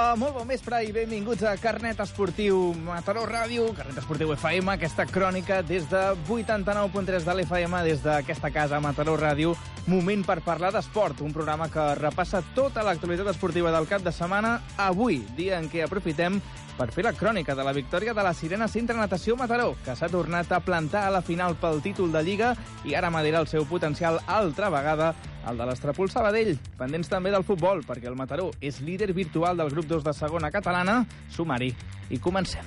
Hola, 0.00 0.16
molt 0.16 0.32
bon 0.32 0.46
vespre 0.48 0.78
i 0.80 0.94
benvinguts 0.96 1.42
a 1.44 1.50
Carnet 1.60 1.98
Esportiu 2.00 2.70
Mataró 2.86 3.26
Ràdio, 3.28 3.66
Carnet 3.76 3.98
Esportiu 4.00 4.30
FM, 4.32 4.72
aquesta 4.72 5.04
crònica 5.04 5.58
des 5.60 5.84
de 5.90 6.00
89.3 6.24 7.26
de 7.26 7.34
l'FM, 7.34 7.82
des 7.84 8.00
d'aquesta 8.00 8.48
casa 8.54 8.80
Mataró 8.80 9.18
Ràdio, 9.20 9.52
moment 9.86 10.24
per 10.26 10.40
parlar 10.44 10.72
d'esport, 10.74 11.20
un 11.24 11.32
programa 11.32 11.70
que 11.72 11.94
repassa 11.98 12.42
tota 12.54 12.84
l'actualitat 12.84 13.32
esportiva 13.32 13.72
del 13.72 13.88
cap 13.88 14.02
de 14.04 14.12
setmana, 14.12 14.58
avui, 14.76 15.22
dia 15.36 15.58
en 15.60 15.70
què 15.70 15.84
aprofitem 15.84 16.40
per 16.80 16.88
fer 16.94 17.04
la 17.04 17.12
crònica 17.12 17.54
de 17.54 17.64
la 17.64 17.74
victòria 17.76 18.14
de 18.16 18.22
la 18.24 18.32
Sirena 18.32 18.68
Centre 18.68 18.96
Natació 18.96 19.36
Mataró, 19.36 19.74
que 19.84 19.96
s'ha 19.96 20.08
tornat 20.08 20.52
a 20.52 20.62
plantar 20.64 21.06
a 21.06 21.12
la 21.12 21.20
final 21.22 21.56
pel 21.60 21.82
títol 21.84 22.12
de 22.12 22.22
Lliga 22.24 22.54
i 22.88 22.96
ara 22.96 23.10
madera 23.12 23.40
el 23.40 23.48
seu 23.48 23.66
potencial 23.68 24.20
altra 24.26 24.70
vegada 24.72 25.14
el 25.48 25.60
de 25.60 25.66
l'Estrapol 25.68 26.10
Sabadell. 26.12 26.56
Pendents 26.78 27.08
també 27.12 27.32
del 27.32 27.44
futbol, 27.44 27.84
perquè 27.86 28.08
el 28.08 28.16
Mataró 28.16 28.50
és 28.60 28.80
líder 28.84 29.12
virtual 29.16 29.60
del 29.60 29.72
grup 29.72 29.88
2 29.92 30.04
de 30.08 30.16
segona 30.16 30.52
catalana. 30.52 31.02
Sumari. 31.28 31.74
I 32.10 32.18
comencem. 32.18 32.64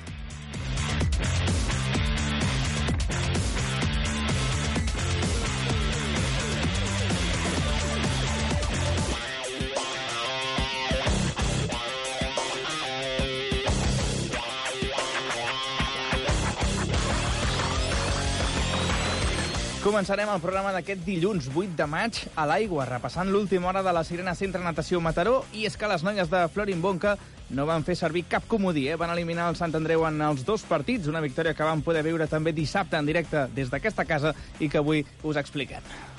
Començarem 19.84 20.30
el 20.31 20.39
programa 20.39 20.70
d'aquest 20.72 21.02
dilluns 21.03 21.50
8 21.52 21.73
de 21.76 21.86
maig 21.92 22.22
a 22.39 22.45
l'aigua, 22.48 22.86
repassant 22.88 23.28
l'última 23.28 23.67
hora 23.67 23.81
de 23.84 23.92
la 23.92 24.06
Sirena 24.08 24.31
Centre 24.31 24.62
Natació 24.64 25.02
Mataró, 25.03 25.42
i 25.52 25.66
és 25.67 25.76
que 25.76 25.89
les 25.92 26.06
noies 26.08 26.31
de 26.31 26.45
Florin 26.53 26.80
Bonca 26.80 27.17
no 27.52 27.67
van 27.67 27.84
fer 27.84 27.98
servir 28.00 28.23
cap 28.31 28.48
comodí, 28.48 28.86
eh? 28.88 28.95
van 28.95 29.11
eliminar 29.11 29.50
el 29.52 29.59
Sant 29.59 29.76
Andreu 29.76 30.08
en 30.08 30.23
els 30.23 30.48
dos 30.48 30.64
partits, 30.72 31.11
una 31.11 31.26
victòria 31.28 31.52
que 31.52 31.67
vam 31.67 31.84
poder 31.84 32.08
veure 32.08 32.31
també 32.31 32.56
dissabte 32.56 32.95
en 32.95 33.11
directe 33.11 33.50
des 33.59 33.76
d'aquesta 33.76 34.08
casa 34.08 34.31
i 34.64 34.72
que 34.72 34.80
avui 34.80 35.04
us 35.28 35.44
expliquem. 35.44 36.12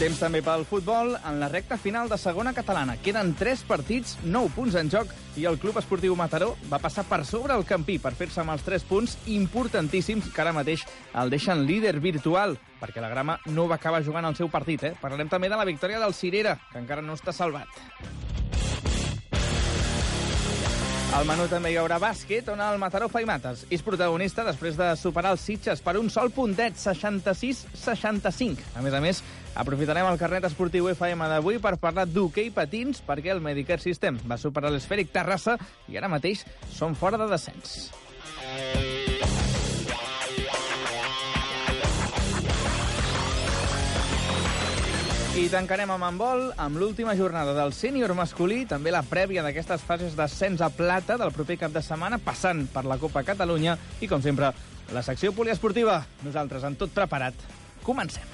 Temps 0.00 0.16
també 0.16 0.40
pel 0.40 0.62
futbol 0.64 1.10
en 1.28 1.34
la 1.42 1.50
recta 1.52 1.76
final 1.76 2.08
de 2.08 2.16
segona 2.16 2.54
catalana. 2.56 2.94
Queden 3.04 3.34
3 3.36 3.66
partits, 3.68 4.14
9 4.24 4.48
punts 4.54 4.78
en 4.80 4.88
joc 4.88 5.10
i 5.36 5.44
el 5.44 5.58
Club 5.60 5.76
Esportiu 5.76 6.16
Mataró 6.16 6.54
va 6.70 6.78
passar 6.80 7.04
per 7.04 7.18
sobre 7.28 7.52
el 7.52 7.66
Campí 7.68 7.98
per 8.00 8.14
fer-se 8.16 8.40
amb 8.40 8.54
els 8.54 8.64
3 8.64 8.86
punts 8.88 9.18
importantíssims 9.28 10.30
que 10.32 10.40
ara 10.40 10.56
mateix 10.56 10.86
el 11.20 11.28
deixen 11.28 11.66
líder 11.68 11.98
virtual 12.00 12.56
perquè 12.80 13.04
la 13.04 13.12
grama 13.12 13.36
no 13.52 13.68
va 13.68 13.76
acabar 13.76 14.00
jugant 14.00 14.24
el 14.24 14.40
seu 14.40 14.48
partit. 14.48 14.88
Eh? 14.88 14.94
Parlarem 15.02 15.28
també 15.28 15.52
de 15.52 15.60
la 15.60 15.68
victòria 15.68 16.00
del 16.00 16.16
Cirera, 16.16 16.56
que 16.72 16.80
encara 16.80 17.04
no 17.04 17.20
està 17.20 17.36
salvat. 17.36 17.68
Al 21.10 21.26
menú 21.26 21.48
també 21.50 21.72
hi 21.72 21.76
haurà 21.80 21.96
bàsquet, 21.98 22.46
on 22.52 22.60
el 22.62 22.76
Mataró 22.78 23.08
fa 23.10 23.18
i 23.18 23.26
mates. 23.26 23.64
És 23.74 23.82
protagonista 23.82 24.44
després 24.46 24.76
de 24.78 24.92
superar 24.96 25.32
els 25.34 25.42
Sitges 25.42 25.82
per 25.82 25.96
un 25.98 26.06
sol 26.12 26.30
puntet, 26.30 26.78
66-65. 26.78 28.62
A 28.78 28.84
més 28.84 28.94
a 28.94 29.00
més, 29.02 29.22
aprofitarem 29.58 30.06
el 30.06 30.20
carnet 30.22 30.46
esportiu 30.46 30.86
FM 30.94 31.26
d'avui 31.34 31.58
per 31.58 31.74
parlar 31.82 32.06
d'hoquei 32.06 32.52
patins, 32.54 33.02
perquè 33.02 33.34
el 33.34 33.42
Medicare 33.42 33.82
System 33.82 34.22
va 34.22 34.38
superar 34.38 34.70
l'esfèric 34.70 35.10
Terrassa 35.10 35.58
i 35.90 35.98
ara 35.98 36.12
mateix 36.12 36.46
són 36.78 36.94
fora 36.94 37.18
de 37.18 37.26
descens. 37.34 37.90
I 45.30 45.44
tancarem 45.46 45.86
amb 45.94 46.02
handbol 46.02 46.40
amb 46.58 46.80
l'última 46.80 47.12
jornada 47.14 47.52
del 47.54 47.70
sènior 47.70 48.10
masculí, 48.18 48.64
també 48.66 48.90
la 48.90 49.04
prèvia 49.06 49.44
d'aquestes 49.46 49.84
fases 49.86 50.16
d'ascens 50.18 50.58
a 50.58 50.72
plata 50.74 51.14
del 51.20 51.30
proper 51.30 51.54
cap 51.60 51.70
de 51.70 51.82
setmana, 51.86 52.18
passant 52.18 52.64
per 52.74 52.82
la 52.82 52.98
Copa 52.98 53.22
Catalunya 53.22 53.76
i, 54.00 54.08
com 54.10 54.18
sempre, 54.24 54.50
la 54.90 55.04
secció 55.06 55.30
poliesportiva. 55.30 56.00
Nosaltres, 56.26 56.66
amb 56.66 56.82
tot 56.82 56.90
preparat, 56.96 57.46
comencem. 57.86 58.26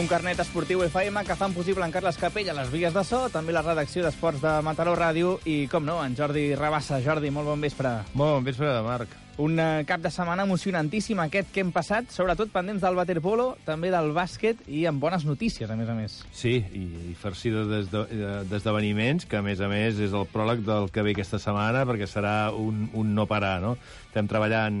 Un 0.00 0.06
carnet 0.08 0.38
esportiu 0.40 0.80
FM 0.80 1.20
que 1.28 1.34
fan 1.36 1.52
possible 1.52 1.84
en 1.84 1.92
Carles 1.92 2.16
Capella 2.16 2.54
les 2.56 2.70
vies 2.72 2.94
de 2.94 3.02
so, 3.04 3.26
també 3.28 3.52
la 3.52 3.60
redacció 3.60 4.00
d'Esports 4.00 4.40
de 4.40 4.52
Mataró 4.64 4.94
Ràdio 4.96 5.34
i, 5.44 5.66
com 5.68 5.84
no, 5.84 5.98
en 6.00 6.14
Jordi 6.16 6.54
Rabassa. 6.56 7.02
Jordi, 7.04 7.28
molt 7.28 7.50
bon 7.50 7.60
vespre. 7.60 7.90
Molt 8.14 8.38
bon 8.38 8.46
vespre, 8.46 8.70
Marc. 8.86 9.12
Un 9.44 9.60
eh, 9.60 9.84
cap 9.84 10.00
de 10.00 10.08
setmana 10.08 10.46
emocionantíssim 10.48 11.20
aquest 11.20 11.52
que 11.52 11.60
hem 11.60 11.74
passat, 11.74 12.08
sobretot 12.16 12.48
pendents 12.54 12.80
del 12.80 12.96
waterpolo, 12.96 13.50
també 13.68 13.92
del 13.92 14.08
bàsquet 14.16 14.64
i 14.72 14.86
amb 14.88 15.04
bones 15.04 15.28
notícies, 15.28 15.68
a 15.68 15.76
més 15.76 15.92
a 15.92 15.98
més. 15.98 16.16
Sí, 16.32 16.56
i, 16.56 16.86
i 17.12 17.14
farcida 17.20 17.66
d'esdeveniments, 17.68 19.28
que 19.28 19.36
a 19.36 19.44
més 19.44 19.60
a 19.60 19.68
més 19.68 20.00
és 20.00 20.16
el 20.16 20.24
pròleg 20.32 20.64
del 20.64 20.88
que 20.94 21.04
ve 21.04 21.12
aquesta 21.12 21.42
setmana, 21.44 21.84
perquè 21.84 22.08
serà 22.08 22.54
un, 22.56 22.86
un 22.96 23.12
no 23.12 23.28
parar, 23.28 23.58
no? 23.60 23.76
Estem 24.08 24.32
treballant 24.32 24.80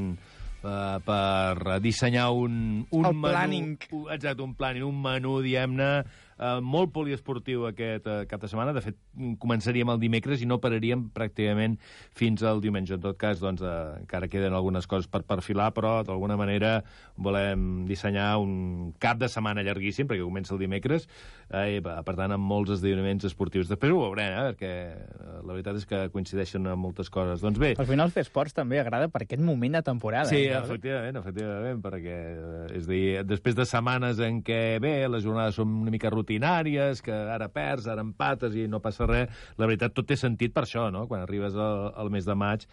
uh, 0.62 0.98
per 1.04 1.78
dissenyar 1.84 2.30
un, 2.36 2.86
un 2.90 3.06
El 3.06 3.14
menú... 3.14 3.28
planning. 3.28 3.70
Un, 3.92 4.08
exacte, 4.14 4.42
un 4.44 4.54
planning, 4.58 4.86
un 4.86 5.00
menú, 5.04 5.38
diguem-ne, 5.44 5.90
uh, 6.40 6.58
molt 6.64 6.92
poliesportiu 6.94 7.66
aquest 7.68 8.08
uh, 8.08 8.22
cap 8.30 8.42
de 8.42 8.50
setmana. 8.50 8.74
De 8.76 8.82
fet, 8.84 8.98
començaríem 9.42 9.92
el 9.92 10.00
dimecres 10.02 10.42
i 10.42 10.48
no 10.48 10.60
pararíem 10.62 11.06
pràcticament 11.14 11.76
fins 12.16 12.42
al 12.42 12.62
diumenge. 12.64 12.96
En 12.96 13.04
tot 13.04 13.18
cas, 13.20 13.40
doncs, 13.42 13.62
uh, 13.62 14.00
encara 14.00 14.30
queden 14.32 14.56
algunes 14.56 14.88
coses 14.90 15.10
per 15.10 15.22
perfilar, 15.28 15.70
però 15.76 16.00
d'alguna 16.06 16.38
manera 16.40 16.80
volem 17.20 17.84
dissenyar 17.88 18.32
un 18.40 18.94
cap 18.98 19.20
de 19.20 19.28
setmana 19.28 19.64
llarguíssim, 19.66 20.08
perquè 20.08 20.24
comença 20.24 20.54
el 20.56 20.62
dimecres, 20.62 21.06
eh, 21.50 21.76
i, 21.76 21.80
per 21.82 22.14
tant, 22.16 22.32
amb 22.34 22.46
molts 22.46 22.74
esdeveniments 22.76 23.26
esportius. 23.28 23.68
Després 23.70 23.92
ho 23.92 24.00
veurem, 24.02 24.32
eh, 24.32 24.54
perquè 24.54 24.72
uh, 24.94 25.40
la 25.44 25.54
veritat 25.54 25.78
és 25.80 25.86
que 25.88 26.02
coincideixen 26.14 26.66
amb 26.70 26.84
moltes 26.86 27.10
coses. 27.12 27.42
Doncs 27.44 27.60
bé, 27.60 27.74
Al 27.78 27.88
final 27.88 28.12
fer 28.14 28.24
esports 28.26 28.56
també 28.56 28.80
agrada 28.80 29.10
per 29.12 29.24
aquest 29.24 29.42
moment 29.44 29.78
de 29.78 29.82
temporada. 29.86 30.30
Sí, 30.30 30.44
eh? 30.46 30.56
efectivament, 30.58 31.20
efectivament, 31.20 31.82
perquè, 31.84 32.18
eh, 32.30 32.78
és 32.78 32.88
dir, 32.88 33.02
després 33.26 33.58
de 33.58 33.66
setmanes 33.68 34.20
en 34.24 34.42
què, 34.46 34.78
bé, 34.82 34.94
les 35.10 35.24
jornades 35.26 35.58
són 35.58 35.74
una 35.84 35.92
mica 35.92 36.12
rutinàries, 36.30 37.02
que 37.02 37.12
ara 37.12 37.48
perds, 37.52 37.88
ara 37.90 38.04
empates 38.04 38.54
i 38.54 38.66
no 38.70 38.80
passa 38.80 39.06
res, 39.06 39.28
la 39.58 39.66
veritat, 39.66 39.94
tot 39.94 40.06
té 40.06 40.16
sentit 40.16 40.54
per 40.54 40.64
això, 40.64 40.90
no?, 40.90 41.06
quan 41.10 41.24
arribes 41.24 41.56
al, 41.56 41.90
al 41.96 42.10
mes 42.10 42.24
de 42.24 42.34
maig 42.34 42.66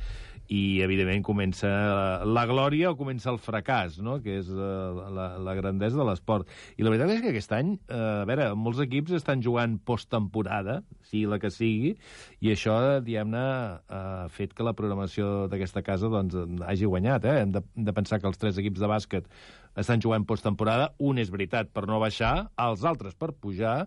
i, 0.48 0.80
evidentment, 0.82 1.24
comença 1.26 1.68
la, 1.68 2.24
la 2.24 2.46
glòria 2.48 2.92
o 2.92 2.98
comença 3.00 3.32
el 3.34 3.40
fracàs, 3.42 4.00
no?, 4.04 4.20
que 4.24 4.38
és 4.40 4.52
uh, 4.54 5.10
la, 5.12 5.28
la 5.44 5.56
grandesa 5.58 5.98
de 6.00 6.08
l'esport. 6.08 6.48
I 6.78 6.86
la 6.86 6.94
veritat 6.94 7.16
és 7.16 7.24
que 7.24 7.34
aquest 7.34 7.56
any, 7.58 7.76
uh, 7.90 8.22
a 8.22 8.28
veure, 8.30 8.52
molts 8.56 8.82
equips 8.84 9.18
estan 9.18 9.44
jugant 9.44 9.78
posttemporada, 9.88 10.82
sigui 11.10 11.28
la 11.28 11.42
que 11.42 11.52
sigui, 11.52 11.96
i 12.44 12.54
això, 12.54 12.78
diguem-ne, 13.04 13.44
ha 13.88 14.28
fet 14.32 14.54
que 14.56 14.66
la 14.66 14.76
programació 14.78 15.48
d'aquesta 15.52 15.84
casa 15.84 16.12
doncs, 16.12 16.36
hagi 16.68 16.88
guanyat. 16.88 17.26
Eh? 17.28 17.38
Hem 17.44 17.56
de, 17.56 17.64
hem 17.78 17.88
de 17.88 17.96
pensar 17.96 18.22
que 18.22 18.30
els 18.30 18.40
tres 18.40 18.60
equips 18.62 18.84
de 18.84 18.90
bàsquet 18.92 19.28
estan 19.78 20.04
jugant 20.04 20.26
posttemporada. 20.28 20.92
Un 21.00 21.22
és 21.22 21.32
veritat 21.34 21.70
per 21.74 21.86
no 21.90 22.02
baixar, 22.04 22.50
els 22.68 22.86
altres 22.88 23.16
per 23.16 23.34
pujar. 23.34 23.84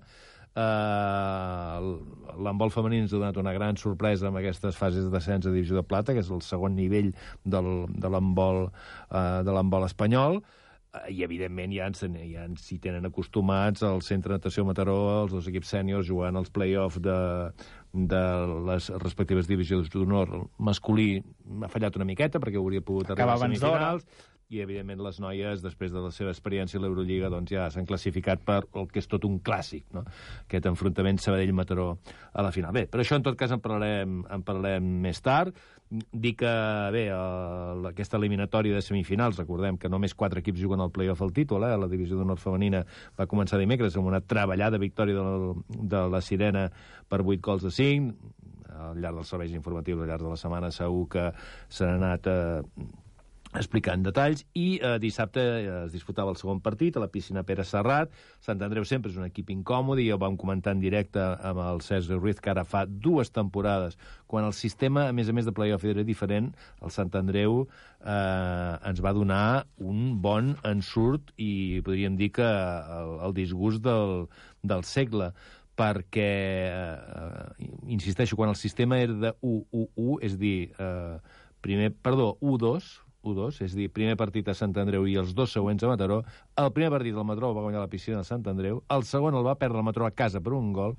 Uh, 0.51 1.99
L'handbol 2.43 2.73
femení 2.75 3.05
ens 3.05 3.13
ha 3.13 3.21
donat 3.21 3.37
una 3.39 3.53
gran 3.55 3.79
sorpresa 3.79 4.29
amb 4.29 4.41
aquestes 4.41 4.79
fases 4.79 5.07
de 5.07 5.13
descens 5.15 5.47
a 5.47 5.53
Divisió 5.55 5.79
de 5.79 5.87
Plata, 5.87 6.15
que 6.15 6.25
és 6.25 6.31
el 6.31 6.43
segon 6.43 6.75
nivell 6.79 7.13
del, 7.45 7.71
de 7.91 8.11
l'handbol 8.11 8.67
uh, 8.67 9.43
de 9.47 9.55
l'handbol 9.55 9.87
espanyol 9.87 10.41
Eh, 10.91 11.13
i 11.15 11.21
evidentment 11.23 11.71
ja 11.71 11.87
ens, 11.87 12.03
ja 12.03 12.45
ens 12.49 12.65
hi 12.75 12.81
tenen 12.83 13.07
acostumats 13.07 13.85
al 13.87 14.01
Centre 14.03 14.33
de 14.33 14.41
Natació 14.41 14.65
Mataró, 14.67 14.97
els 15.23 15.35
dos 15.37 15.47
equips 15.47 15.71
sèniors 15.77 16.09
jugant 16.09 16.39
els 16.41 16.51
play-off 16.51 16.99
de, 17.05 17.19
de 17.95 18.23
les 18.67 18.91
respectives 19.05 19.47
divisions 19.51 19.91
d'honor. 19.93 20.35
El 20.41 20.49
masculí 20.71 21.13
m'ha 21.47 21.71
fallat 21.71 22.01
una 22.01 22.09
miqueta 22.09 22.43
perquè 22.43 22.59
hauria 22.59 22.83
pogut 22.83 23.13
arribar 23.13 23.37
Acaba 23.37 23.39
a 23.39 23.47
semifinals 23.47 24.27
i 24.51 24.61
evidentment 24.65 24.99
les 25.05 25.21
noies, 25.23 25.63
després 25.63 25.93
de 25.95 26.01
la 26.03 26.11
seva 26.15 26.33
experiència 26.35 26.81
a 26.81 26.83
l'Eurolliga, 26.83 27.31
doncs 27.31 27.53
ja 27.55 27.69
s'han 27.71 27.87
classificat 27.87 28.43
per 28.47 28.65
el 28.67 28.89
que 28.91 28.99
és 28.99 29.07
tot 29.11 29.25
un 29.29 29.39
clàssic, 29.47 29.85
no? 29.95 30.03
aquest 30.43 30.67
enfrontament 30.67 31.21
Sabadell-Mataró 31.23 31.91
a 32.33 32.43
la 32.43 32.51
final. 32.55 32.75
Bé, 32.75 32.89
però 32.91 33.05
això 33.05 33.19
en 33.19 33.27
tot 33.27 33.39
cas 33.39 33.55
en 33.55 33.63
parlarem, 33.63 34.25
en 34.27 34.43
parlarem 34.47 34.89
més 35.05 35.23
tard. 35.23 35.55
Dir 35.91 36.35
que, 36.39 36.51
bé, 36.95 37.05
el, 37.15 37.87
aquesta 37.93 38.19
eliminatòria 38.19 38.75
de 38.75 38.83
semifinals, 38.83 39.39
recordem 39.39 39.79
que 39.79 39.91
només 39.91 40.15
quatre 40.19 40.43
equips 40.43 40.63
juguen 40.63 40.83
al 40.83 40.91
play-off 40.95 41.23
al 41.23 41.35
títol, 41.35 41.67
eh? 41.67 41.77
la 41.79 41.91
divisió 41.91 42.19
d'honor 42.19 42.43
femenina 42.43 42.83
va 43.19 43.29
començar 43.31 43.59
dimecres 43.59 43.99
amb 43.99 44.11
una 44.11 44.23
treballada 44.23 44.83
victòria 44.83 45.19
del, 45.19 45.63
de 45.95 46.05
la 46.11 46.23
Sirena 46.23 46.67
per 47.11 47.23
8 47.23 47.39
gols 47.47 47.67
a 47.71 47.75
5, 47.75 48.35
al 48.81 48.99
llarg 48.99 49.21
dels 49.21 49.31
serveis 49.31 49.55
informatius, 49.55 50.03
al 50.03 50.11
llarg 50.11 50.27
de 50.27 50.35
la 50.35 50.41
setmana, 50.43 50.75
segur 50.75 51.07
que 51.15 51.29
s'han 51.71 52.01
anat... 52.01 52.27
Eh, 52.27 52.99
explicant 53.57 54.05
detalls, 54.07 54.45
i 54.55 54.79
eh, 54.79 54.97
dissabte 55.03 55.43
eh, 55.43 55.63
es 55.87 55.95
disputava 55.95 56.31
el 56.31 56.39
segon 56.39 56.61
partit 56.63 56.97
a 56.97 57.03
la 57.03 57.11
piscina 57.11 57.43
Pere 57.47 57.65
Serrat. 57.67 58.13
Sant 58.45 58.63
Andreu 58.63 58.87
sempre 58.87 59.11
és 59.11 59.19
un 59.19 59.27
equip 59.27 59.51
incòmode, 59.51 60.05
i 60.05 60.11
ho 60.15 60.19
vam 60.23 60.37
comentar 60.39 60.77
en 60.77 60.83
directe 60.85 61.19
amb 61.19 61.63
el 61.65 61.83
Sergi 61.83 62.15
Ruiz, 62.15 62.39
que 62.39 62.53
ara 62.53 62.65
fa 62.69 62.85
dues 62.87 63.33
temporades, 63.35 63.99
quan 64.31 64.47
el 64.47 64.55
sistema, 64.55 65.09
a 65.09 65.17
més 65.17 65.29
a 65.29 65.35
més 65.35 65.49
de 65.49 65.55
playoff, 65.57 65.85
era 65.85 66.07
diferent, 66.07 66.53
el 66.81 66.95
Sant 66.95 67.11
Andreu 67.19 67.65
eh, 67.65 68.75
ens 68.93 69.03
va 69.03 69.15
donar 69.17 69.67
un 69.83 70.21
bon 70.23 70.55
ensurt 70.67 71.35
i 71.37 71.81
podríem 71.87 72.21
dir 72.21 72.31
que 72.39 72.47
el, 72.47 73.17
el 73.27 73.35
disgust 73.35 73.83
del, 73.83 74.29
del 74.63 74.87
segle 74.87 75.33
perquè, 75.81 76.33
eh, 76.71 77.69
insisteixo, 77.89 78.37
quan 78.37 78.51
el 78.53 78.59
sistema 78.59 78.99
era 79.01 79.15
de 79.17 79.31
1-1-1, 79.41 80.19
és 80.27 80.35
dir, 80.39 80.73
eh, 80.79 81.17
primer, 81.65 81.95
perdó, 82.05 82.35
1-2, 82.41 82.91
1-2, 83.23 83.61
és 83.67 83.75
a 83.75 83.79
dir, 83.79 83.89
primer 83.93 84.17
partit 84.21 84.49
a 84.49 84.55
Sant 84.57 84.73
Andreu 84.81 85.07
i 85.09 85.17
els 85.21 85.35
dos 85.37 85.53
següents 85.53 85.85
a 85.85 85.91
Mataró. 85.91 86.21
El 86.61 86.71
primer 86.77 86.91
partit 86.95 87.17
del 87.17 87.27
Mataró 87.29 87.53
va 87.57 87.65
guanyar 87.67 87.85
la 87.85 87.93
piscina 87.93 88.23
de 88.23 88.29
Sant 88.29 88.47
Andreu, 88.49 88.83
el 88.89 89.05
segon 89.09 89.37
el 89.37 89.47
va 89.47 89.59
perdre 89.61 89.81
el 89.83 89.87
Mataró 89.87 90.09
a 90.09 90.15
casa 90.15 90.41
per 90.41 90.55
un 90.57 90.73
gol, 90.77 90.97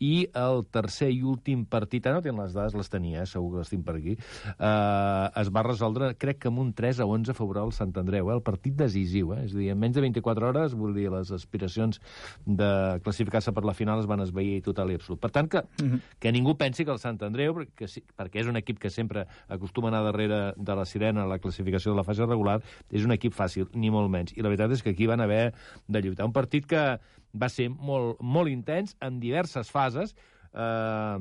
i 0.00 0.28
el 0.34 0.64
tercer 0.72 1.10
i 1.12 1.22
últim 1.22 1.64
partit, 1.70 2.06
ara 2.06 2.18
no 2.18 2.24
tenen 2.24 2.42
les 2.42 2.54
dades, 2.56 2.74
les 2.74 2.90
tenia, 2.90 3.22
eh, 3.22 3.26
segur 3.26 3.52
que 3.52 3.62
les 3.62 3.70
tinc 3.70 3.84
per 3.86 3.96
aquí, 3.96 4.16
eh, 4.16 5.28
es 5.40 5.50
va 5.54 5.62
resoldre, 5.62 6.14
crec 6.16 6.40
que 6.42 6.48
amb 6.48 6.58
un 6.58 6.72
3 6.74 7.00
a 7.00 7.06
11 7.06 7.34
favorable 7.34 7.72
al 7.72 7.76
Sant 7.76 7.94
Andreu, 7.96 8.30
eh, 8.30 8.34
el 8.34 8.42
partit 8.42 8.74
decisiu, 8.74 9.34
eh, 9.34 9.44
és 9.44 9.54
a 9.54 9.58
dir, 9.58 9.70
en 9.70 9.78
menys 9.78 9.94
de 9.94 10.02
24 10.02 10.48
hores, 10.48 10.74
vull 10.74 10.94
dir, 10.94 11.10
les 11.10 11.30
aspiracions 11.30 12.00
de 12.44 13.00
classificar-se 13.04 13.52
per 13.52 13.64
la 13.64 13.74
final 13.74 14.00
es 14.00 14.06
van 14.06 14.20
esveir 14.20 14.62
total 14.62 14.90
i 14.90 14.98
absolut. 14.98 15.20
Per 15.20 15.30
tant, 15.30 15.48
que, 15.48 15.58
uh 15.58 15.86
-huh. 15.86 16.00
que 16.18 16.32
ningú 16.32 16.56
pensi 16.56 16.84
que 16.84 16.90
el 16.90 16.98
Sant 16.98 17.22
Andreu, 17.22 17.54
perquè, 17.54 18.02
perquè 18.16 18.40
és 18.40 18.46
un 18.46 18.56
equip 18.56 18.78
que 18.78 18.90
sempre 18.90 19.26
acostuma 19.48 19.88
a 19.88 19.90
anar 19.90 20.04
darrere 20.04 20.54
de 20.56 20.74
la 20.74 20.84
sirena 20.84 21.22
a 21.22 21.26
la 21.26 21.38
classificació 21.38 21.92
de 21.92 21.96
la 21.96 22.04
fase 22.04 22.26
regular, 22.26 22.62
és 22.90 23.04
un 23.04 23.12
equip 23.12 23.32
fàcil, 23.32 23.68
ni 23.74 23.90
molt 23.90 24.10
menys. 24.10 24.32
I 24.36 24.42
la 24.42 24.48
veritat 24.48 24.72
és 24.72 24.82
que 24.82 24.90
aquí 24.90 25.06
van 25.06 25.20
haver 25.20 25.54
de 25.86 26.00
lluitar. 26.00 26.26
Un 26.26 26.32
partit 26.32 26.66
que 26.66 26.98
va 27.34 27.50
ser 27.52 27.68
molt, 27.70 28.20
molt 28.20 28.50
intens, 28.52 28.96
en 29.02 29.20
diverses 29.20 29.70
fases, 29.70 30.14
eh, 30.54 31.18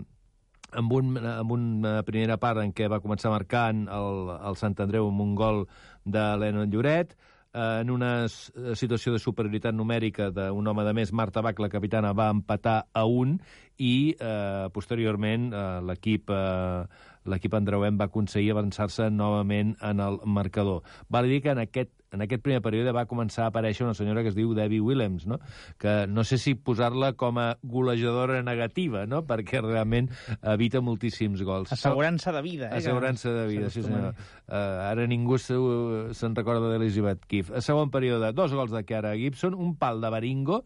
amb, 0.73 0.93
un, 0.93 1.17
amb 1.17 1.51
una 1.55 1.99
primera 2.07 2.37
part 2.41 2.61
en 2.63 2.73
què 2.73 2.89
va 2.91 3.01
començar 3.03 3.33
marcant 3.33 3.85
el, 3.91 4.33
el 4.39 4.57
Sant 4.59 4.77
Andreu 4.83 5.09
amb 5.09 5.21
un 5.25 5.35
gol 5.37 5.63
de 6.05 6.25
l'Ena 6.39 6.65
Lloret, 6.69 7.15
eh, 7.53 7.79
en 7.81 7.93
una 7.93 8.27
situació 8.29 9.13
de 9.13 9.21
superioritat 9.21 9.75
numèrica 9.75 10.29
d'un 10.33 10.67
home 10.67 10.85
de 10.85 10.93
més, 10.97 11.13
Marta 11.13 11.41
Bach, 11.45 11.59
la 11.61 11.71
capitana, 11.73 12.13
va 12.17 12.31
empatar 12.33 12.83
a 12.93 13.05
un 13.05 13.39
i 13.77 14.13
eh, 14.13 14.69
posteriorment 14.73 15.49
eh, 15.53 15.65
l'equip 15.89 16.29
eh, 16.33 16.85
l'equip 17.23 17.53
andreuem 17.55 17.97
va 17.99 18.09
aconseguir 18.09 18.51
avançar-se 18.51 19.09
novament 19.09 19.77
en 19.81 20.01
el 20.03 20.19
marcador. 20.25 20.83
Val 21.09 21.29
dir 21.31 21.41
que 21.41 21.53
en 21.53 21.61
aquest 21.63 21.93
en 22.13 22.23
aquest 22.25 22.43
primer 22.45 22.61
període 22.63 22.93
va 22.95 23.05
començar 23.09 23.47
a 23.47 23.51
aparèixer 23.51 23.85
una 23.87 23.97
senyora 23.97 24.23
que 24.23 24.31
es 24.31 24.37
diu 24.37 24.53
Debbie 24.55 24.83
Williams, 24.83 25.25
no? 25.29 25.39
que 25.81 26.05
no 26.07 26.23
sé 26.23 26.37
si 26.41 26.55
posar-la 26.55 27.13
com 27.19 27.39
a 27.41 27.47
golejadora 27.63 28.41
negativa, 28.45 29.05
no? 29.09 29.23
perquè 29.27 29.63
realment 29.63 30.11
evita 30.53 30.81
moltíssims 30.81 31.43
gols. 31.43 31.73
Assegurança 31.73 32.31
de 32.35 32.43
vida. 32.45 32.69
Eh? 32.69 32.81
Assegurança 32.81 33.33
de 33.33 33.47
vida, 33.49 33.71
sí 33.73 33.83
senyor. 33.83 34.13
Uh, 34.47 34.55
ara 34.91 35.07
ningú 35.09 35.39
se'n 35.41 36.13
se 36.13 36.31
recorda 36.37 36.71
d'Elizabeth 36.71 37.25
Keefe. 37.27 37.57
A 37.57 37.63
segon 37.65 37.91
període, 37.93 38.33
dos 38.35 38.53
gols 38.53 38.73
de 38.73 38.83
Chiara 38.85 39.15
Gibson, 39.17 39.57
un 39.57 39.75
pal 39.79 40.01
de 40.03 40.11
Baringo 40.13 40.61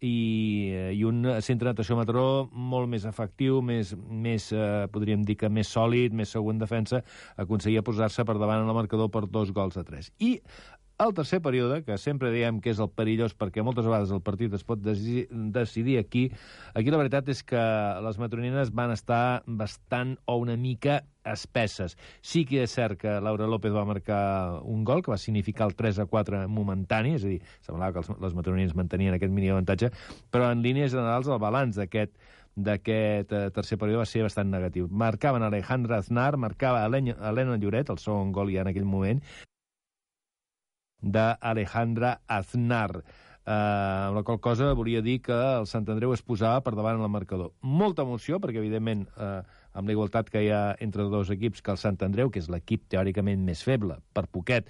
i, 0.00 0.70
eh, 0.72 0.90
i 0.96 1.04
un 1.04 1.22
centre 1.44 1.68
de 1.68 1.74
natació 1.74 1.96
Mataró 1.98 2.48
molt 2.52 2.88
més 2.90 3.04
efectiu, 3.08 3.60
més, 3.64 3.92
més 3.94 4.50
eh, 4.56 4.88
podríem 4.92 5.24
dir 5.28 5.36
que 5.40 5.50
més 5.52 5.70
sòlid, 5.72 6.16
més 6.16 6.32
segur 6.32 6.54
en 6.54 6.62
defensa, 6.62 7.02
aconseguia 7.40 7.84
posar-se 7.86 8.24
per 8.24 8.38
davant 8.40 8.64
en 8.64 8.72
el 8.72 8.76
marcador 8.76 9.12
per 9.12 9.26
dos 9.28 9.52
gols 9.56 9.76
a 9.80 9.84
tres. 9.86 10.10
I 10.18 10.38
el 11.00 11.14
tercer 11.14 11.40
període, 11.40 11.82
que 11.84 11.96
sempre 11.98 12.30
diem 12.32 12.60
que 12.60 12.72
és 12.74 12.80
el 12.82 12.90
perillós 12.92 13.32
perquè 13.38 13.64
moltes 13.64 13.86
vegades 13.88 14.12
el 14.12 14.20
partit 14.24 14.52
es 14.56 14.64
pot 14.66 14.82
decidir 14.82 15.96
aquí, 15.98 16.26
aquí 16.76 16.92
la 16.92 17.00
veritat 17.00 17.30
és 17.32 17.40
que 17.46 17.62
les 18.04 18.20
matronines 18.20 18.72
van 18.76 18.92
estar 18.92 19.42
bastant 19.46 20.16
o 20.26 20.36
una 20.42 20.58
mica 20.60 21.00
espesses. 21.24 21.96
Sí 22.20 22.44
que 22.48 22.64
és 22.64 22.74
cert 22.76 23.00
que 23.00 23.16
Laura 23.20 23.48
López 23.48 23.72
va 23.72 23.86
marcar 23.88 24.60
un 24.64 24.84
gol 24.84 25.02
que 25.04 25.12
va 25.12 25.20
significar 25.20 25.68
el 25.68 25.76
3 25.76 26.02
a 26.04 26.08
4 26.10 26.46
momentani, 26.48 27.16
és 27.16 27.24
a 27.24 27.32
dir, 27.32 27.40
semblava 27.64 27.94
que 27.96 28.04
els, 28.04 28.12
les 28.20 28.36
matronines 28.36 28.76
mantenien 28.76 29.16
aquest 29.16 29.32
mini 29.32 29.52
avantatge, 29.52 29.92
però 30.30 30.52
en 30.52 30.64
línies 30.64 30.92
generals 30.92 31.28
el 31.28 31.40
balanç 31.40 31.80
d'aquest 31.80 32.16
d'aquest 32.60 33.30
eh, 33.32 33.44
tercer 33.54 33.78
període 33.78 34.02
va 34.02 34.08
ser 34.10 34.24
bastant 34.24 34.50
negatiu. 34.50 34.88
Marcaven 34.90 35.44
Alejandra 35.46 36.00
Aznar, 36.02 36.34
marcava 36.36 36.82
Helena 36.84 37.56
Lloret, 37.62 37.88
el 37.94 38.02
segon 38.02 38.32
gol 38.34 38.50
ja 38.52 38.64
en 38.66 38.72
aquell 38.72 38.88
moment, 38.90 39.22
d'Alejandra 41.00 42.20
Aznar. 42.26 43.02
Eh, 43.40 43.52
amb 43.52 44.18
la 44.18 44.22
qual 44.22 44.38
cosa 44.40 44.74
volia 44.76 45.00
dir 45.02 45.20
que 45.24 45.34
el 45.34 45.66
Sant 45.66 45.88
Andreu 45.88 46.12
es 46.14 46.22
posava 46.22 46.60
per 46.62 46.74
davant 46.76 47.00
en 47.00 47.06
el 47.06 47.12
marcador. 47.12 47.54
Molta 47.62 48.04
emoció, 48.06 48.38
perquè 48.38 48.60
evidentment 48.60 49.06
eh, 49.16 49.40
amb 49.72 49.88
la 49.88 49.96
igualtat 49.96 50.30
que 50.30 50.44
hi 50.44 50.50
ha 50.52 50.76
entre 50.78 51.08
dos 51.10 51.32
equips, 51.32 51.62
que 51.64 51.72
el 51.74 51.80
Sant 51.80 51.98
Andreu, 52.06 52.30
que 52.30 52.42
és 52.42 52.50
l'equip 52.52 52.86
teòricament 52.92 53.42
més 53.46 53.64
feble, 53.66 53.98
per 54.14 54.26
poquet, 54.28 54.68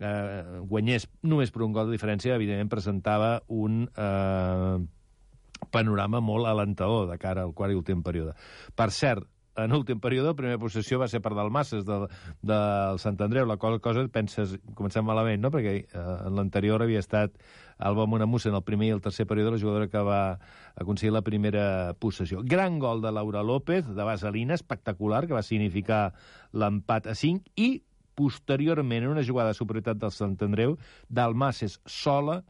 eh, 0.00 0.60
guanyés 0.68 1.08
només 1.22 1.50
per 1.50 1.64
un 1.66 1.72
gol 1.72 1.88
de 1.88 1.96
diferència, 1.96 2.36
evidentment 2.36 2.70
presentava 2.72 3.32
un 3.48 3.86
eh, 3.88 4.76
panorama 5.72 6.20
molt 6.20 6.48
alentador 6.50 7.08
de 7.10 7.18
cara 7.22 7.46
al 7.46 7.54
quart 7.54 7.72
i 7.72 7.78
últim 7.78 8.02
període. 8.04 8.34
Per 8.76 8.90
cert, 8.90 9.26
en 9.56 9.72
últim 9.76 10.00
període, 10.00 10.30
la 10.32 10.38
primera 10.38 10.60
possessió 10.60 10.98
va 11.00 11.08
ser 11.10 11.20
per 11.24 11.34
Dalmasses 11.36 11.84
del, 11.84 12.06
del 12.40 13.00
Sant 13.02 13.20
Andreu, 13.20 13.44
la 13.48 13.58
qual 13.60 13.80
cosa 13.84 14.04
penses, 14.12 14.56
comencem 14.78 15.04
malament, 15.04 15.42
no? 15.42 15.50
perquè 15.52 15.74
eh, 15.82 16.04
en 16.28 16.38
l'anterior 16.38 16.84
havia 16.84 17.02
estat 17.02 17.36
Alba 17.82 18.06
Monamusa 18.06 18.48
en 18.48 18.56
el 18.56 18.64
primer 18.64 18.88
i 18.88 18.94
el 18.96 19.02
tercer 19.04 19.26
període, 19.28 19.52
la 19.52 19.60
jugadora 19.60 19.90
que 19.92 20.02
va 20.06 20.22
aconseguir 20.76 21.12
la 21.12 21.24
primera 21.26 21.94
possessió. 22.00 22.40
Gran 22.44 22.78
gol 22.78 23.02
de 23.02 23.12
Laura 23.12 23.42
López, 23.42 23.88
de 23.88 24.06
Vaselina, 24.08 24.54
espectacular, 24.54 25.26
que 25.26 25.36
va 25.36 25.44
significar 25.44 26.12
l'empat 26.52 27.10
a 27.12 27.16
5, 27.18 27.52
i 27.56 27.82
posteriorment, 28.14 29.04
en 29.04 29.12
una 29.16 29.26
jugada 29.26 29.52
de 29.52 29.58
superioritat 29.58 30.00
del 30.00 30.12
Sant 30.14 30.38
Andreu, 30.44 30.76
Dalmasses 31.08 31.80
sola 31.84 32.42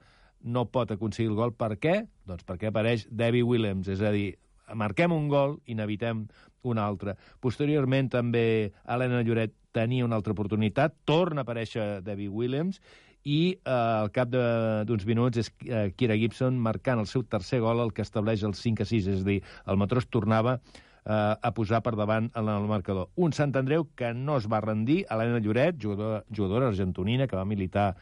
no 0.42 0.66
pot 0.70 0.90
aconseguir 0.90 1.30
el 1.30 1.38
gol. 1.38 1.54
Per 1.54 1.76
què? 1.82 2.02
Doncs 2.26 2.46
perquè 2.46 2.70
apareix 2.70 3.06
Debbie 3.10 3.46
Williams, 3.46 3.88
és 3.90 4.02
a 4.02 4.10
dir, 4.14 4.34
marquem 4.78 5.14
un 5.14 5.28
gol 5.30 5.58
i 5.66 5.76
n'evitem 5.78 6.26
un 6.62 6.78
altre. 6.78 7.16
Posteriorment 7.42 8.10
també 8.12 8.44
Helena 8.86 9.22
Lloret 9.26 9.54
tenia 9.72 10.04
una 10.04 10.18
altra 10.18 10.34
oportunitat, 10.34 10.94
torna 11.08 11.42
a 11.42 11.46
aparèixer 11.46 12.02
Debbie 12.04 12.30
Williams 12.30 12.80
i 13.24 13.54
eh, 13.54 13.72
al 13.72 14.10
cap 14.14 14.30
d'uns 14.32 15.04
minuts 15.08 15.42
és 15.42 15.50
eh, 15.68 15.90
Kira 15.96 16.18
Gibson 16.18 16.58
marcant 16.58 17.00
el 17.02 17.10
seu 17.10 17.24
tercer 17.24 17.62
gol, 17.62 17.80
el 17.84 17.92
que 17.94 18.04
estableix 18.04 18.42
el 18.46 18.56
5 18.58 18.82
a 18.82 18.88
6, 18.88 19.12
és 19.16 19.22
a 19.22 19.28
dir, 19.28 19.42
el 19.66 19.78
Matró 19.78 20.02
es 20.02 20.08
tornava 20.10 20.56
eh, 20.58 21.12
a 21.12 21.52
posar 21.54 21.82
per 21.86 21.94
davant 21.98 22.30
en 22.34 22.50
el 22.50 22.66
marcador. 22.70 23.12
Un 23.16 23.34
Sant 23.36 23.54
Andreu 23.58 23.88
que 23.96 24.12
no 24.14 24.38
es 24.40 24.50
va 24.50 24.62
rendir, 24.64 25.04
Helena 25.08 25.40
Lloret, 25.42 25.78
jugadora, 25.82 26.24
jugadora 26.34 26.72
argentonina, 26.72 27.30
que 27.30 27.38
va 27.38 27.46
militar 27.46 27.92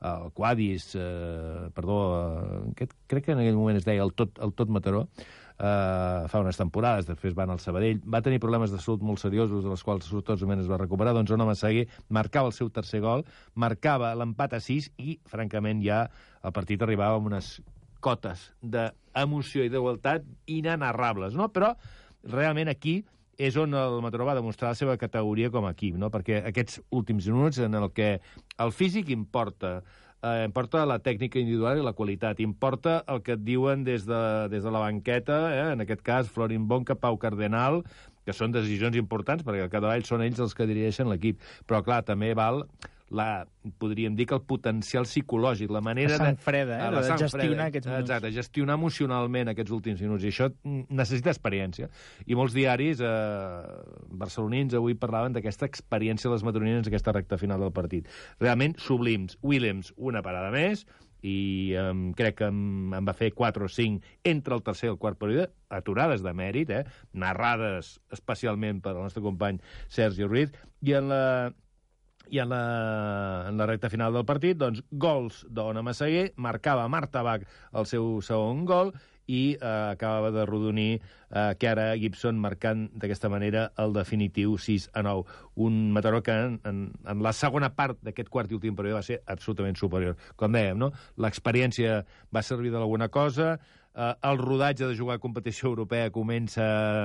el 0.00 0.32
Quadis, 0.32 0.94
eh, 0.94 1.68
perdó, 1.74 1.98
eh, 2.72 2.88
crec 3.06 3.24
que 3.24 3.32
en 3.32 3.42
aquell 3.42 3.58
moment 3.58 3.76
es 3.76 3.84
deia 3.84 4.02
el 4.02 4.14
Tot, 4.16 4.38
el 4.40 4.54
tot 4.56 4.72
Mataró, 4.72 5.08
eh, 5.60 6.28
fa 6.32 6.40
unes 6.40 6.58
temporades, 6.58 7.06
després 7.08 7.36
van 7.36 7.52
al 7.52 7.60
Sabadell, 7.60 8.00
va 8.08 8.22
tenir 8.24 8.40
problemes 8.40 8.72
de 8.72 8.80
salut 8.80 9.04
molt 9.04 9.20
seriosos, 9.20 9.64
de 9.64 9.70
les 9.72 9.84
quals 9.84 10.08
sortosament 10.08 10.62
es 10.62 10.70
va 10.70 10.80
recuperar, 10.80 11.14
doncs 11.16 11.32
un 11.36 11.44
home 11.44 11.56
seguir, 11.58 11.86
marcava 12.08 12.50
el 12.50 12.56
seu 12.56 12.72
tercer 12.72 13.02
gol, 13.04 13.26
marcava 13.54 14.14
l'empat 14.18 14.56
a 14.56 14.64
6 14.64 14.90
i, 14.98 15.18
francament, 15.28 15.84
ja 15.84 16.06
el 16.42 16.56
partit 16.56 16.82
arribava 16.82 17.20
amb 17.20 17.30
unes 17.32 17.58
cotes 18.00 18.48
d'emoció 18.62 19.66
i 19.66 19.72
d'igualtat 19.72 20.24
inenarrables, 20.48 21.36
no? 21.36 21.50
Però, 21.52 21.74
realment, 22.24 22.72
aquí 22.72 23.02
és 23.40 23.56
on 23.56 23.72
el 23.76 24.00
Mataró 24.04 24.26
va 24.28 24.36
demostrar 24.36 24.74
la 24.74 24.76
seva 24.76 24.98
categoria 25.00 25.48
com 25.52 25.64
a 25.64 25.72
equip, 25.72 25.96
no? 25.96 26.10
perquè 26.12 26.42
aquests 26.50 26.82
últims 26.92 27.28
minuts 27.30 27.60
en 27.64 27.78
el 27.78 27.88
que 27.96 28.18
el 28.60 28.72
físic 28.76 29.08
importa, 29.14 29.78
eh, 30.22 30.44
importa 30.44 30.84
la 30.88 30.98
tècnica 31.02 31.40
individual 31.40 31.80
i 31.80 31.84
la 31.84 31.94
qualitat, 31.96 32.40
importa 32.44 33.00
el 33.08 33.22
que 33.26 33.36
et 33.38 33.42
diuen 33.44 33.84
des 33.86 34.06
de, 34.08 34.22
des 34.52 34.64
de 34.64 34.72
la 34.72 34.84
banqueta, 34.84 35.40
eh, 35.54 35.66
en 35.74 35.84
aquest 35.84 36.04
cas 36.06 36.30
Florin 36.30 36.68
Bonca, 36.68 36.96
Pau 36.98 37.18
Cardenal, 37.18 37.82
que 38.26 38.36
són 38.36 38.52
decisions 38.52 38.96
importants, 39.00 39.44
perquè 39.46 39.68
cada 39.72 39.88
vegada 39.88 40.08
són 40.08 40.24
ells 40.24 40.40
els 40.42 40.54
que 40.54 40.68
dirigeixen 40.68 41.08
l'equip. 41.10 41.40
Però, 41.66 41.80
clar, 41.84 42.02
també 42.06 42.34
val 42.36 42.66
la, 43.10 43.46
podríem 43.82 44.14
dir 44.16 44.26
que 44.30 44.36
el 44.36 44.42
potencial 44.46 45.06
psicològic, 45.08 45.70
la 45.74 45.82
manera... 45.84 46.14
La 46.14 46.30
sang 46.30 46.38
freda, 46.40 46.78
eh? 46.78 46.90
de, 46.94 47.02
de 47.02 47.18
gestionar 47.24 47.48
freda. 47.48 47.66
aquests 47.66 47.90
minuts. 47.90 48.04
Exacte, 48.06 48.32
gestionar 48.36 48.78
emocionalment 48.78 49.52
aquests 49.52 49.74
últims 49.74 50.02
minuts. 50.04 50.24
I 50.24 50.30
això 50.30 50.48
necessita 50.64 51.34
experiència. 51.34 51.90
I 52.30 52.38
molts 52.38 52.54
diaris 52.56 53.02
eh, 53.02 53.10
barcelonins 54.22 54.78
avui 54.78 54.96
parlaven 54.98 55.34
d'aquesta 55.36 55.68
experiència 55.70 56.30
de 56.30 56.36
les 56.36 56.46
matronines 56.46 56.86
en 56.86 56.92
aquesta 56.92 57.14
recta 57.16 57.38
final 57.40 57.66
del 57.66 57.74
partit. 57.74 58.08
Realment 58.40 58.78
sublims. 58.78 59.38
Williams, 59.42 59.94
una 59.98 60.22
parada 60.22 60.52
més, 60.54 60.86
i 61.26 61.74
um, 61.76 62.10
crec 62.16 62.38
que 62.38 62.48
em, 62.48 62.92
em 62.96 63.08
va 63.08 63.14
fer 63.16 63.30
4 63.36 63.66
o 63.66 63.68
5 63.68 64.22
entre 64.30 64.56
el 64.56 64.62
tercer 64.64 64.88
i 64.88 64.92
el 64.94 65.00
quart 65.00 65.18
període, 65.20 65.50
aturades 65.68 66.24
de 66.24 66.32
mèrit, 66.36 66.70
eh? 66.72 66.84
narrades 67.12 67.98
especialment 68.14 68.80
per 68.84 68.94
al 68.94 69.02
nostre 69.04 69.22
company 69.24 69.60
Sergi 69.92 70.24
Ruiz, 70.24 70.54
i 70.80 70.96
en 70.96 71.10
la 71.12 71.24
i 72.28 72.38
en 72.38 72.50
la, 72.52 73.46
en 73.48 73.56
la 73.58 73.66
recta 73.66 73.90
final 73.90 74.12
del 74.14 74.26
partit, 74.28 74.58
doncs, 74.58 74.82
gols 74.90 75.44
d'Ona 75.50 75.82
Massaguer, 75.82 76.30
marcava 76.36 76.88
Marta 76.88 77.24
Bach 77.26 77.46
el 77.72 77.88
seu 77.90 78.20
segon 78.24 78.66
gol 78.68 78.92
i 79.30 79.54
eh, 79.54 79.66
acabava 79.94 80.30
de 80.34 80.44
rodonir 80.46 80.98
eh, 80.98 81.54
Chiara 81.60 81.94
Gibson 81.98 82.38
marcant 82.42 82.88
d'aquesta 82.98 83.30
manera 83.30 83.68
el 83.78 83.94
definitiu 83.94 84.56
6 84.58 84.88
a 84.98 85.04
9. 85.06 85.24
Un 85.66 85.92
Mataró 85.94 86.22
que 86.26 86.34
en, 86.34 86.58
en, 86.66 86.80
en 87.06 87.22
la 87.22 87.32
segona 87.36 87.70
part 87.76 88.00
d'aquest 88.02 88.30
quart 88.32 88.50
i 88.50 88.58
últim 88.58 88.78
període 88.78 88.98
va 88.98 89.06
ser 89.06 89.20
absolutament 89.30 89.78
superior. 89.78 90.18
Com 90.36 90.56
dèiem, 90.56 90.78
no? 90.78 90.90
l'experiència 91.22 92.02
va 92.34 92.42
servir 92.46 92.74
d'alguna 92.74 93.10
cosa, 93.14 93.58
eh, 93.94 94.14
el 94.30 94.38
rodatge 94.38 94.86
de 94.86 94.96
jugar 94.96 95.18
a 95.18 95.22
competició 95.22 95.68
europea 95.70 96.10
comença 96.14 96.64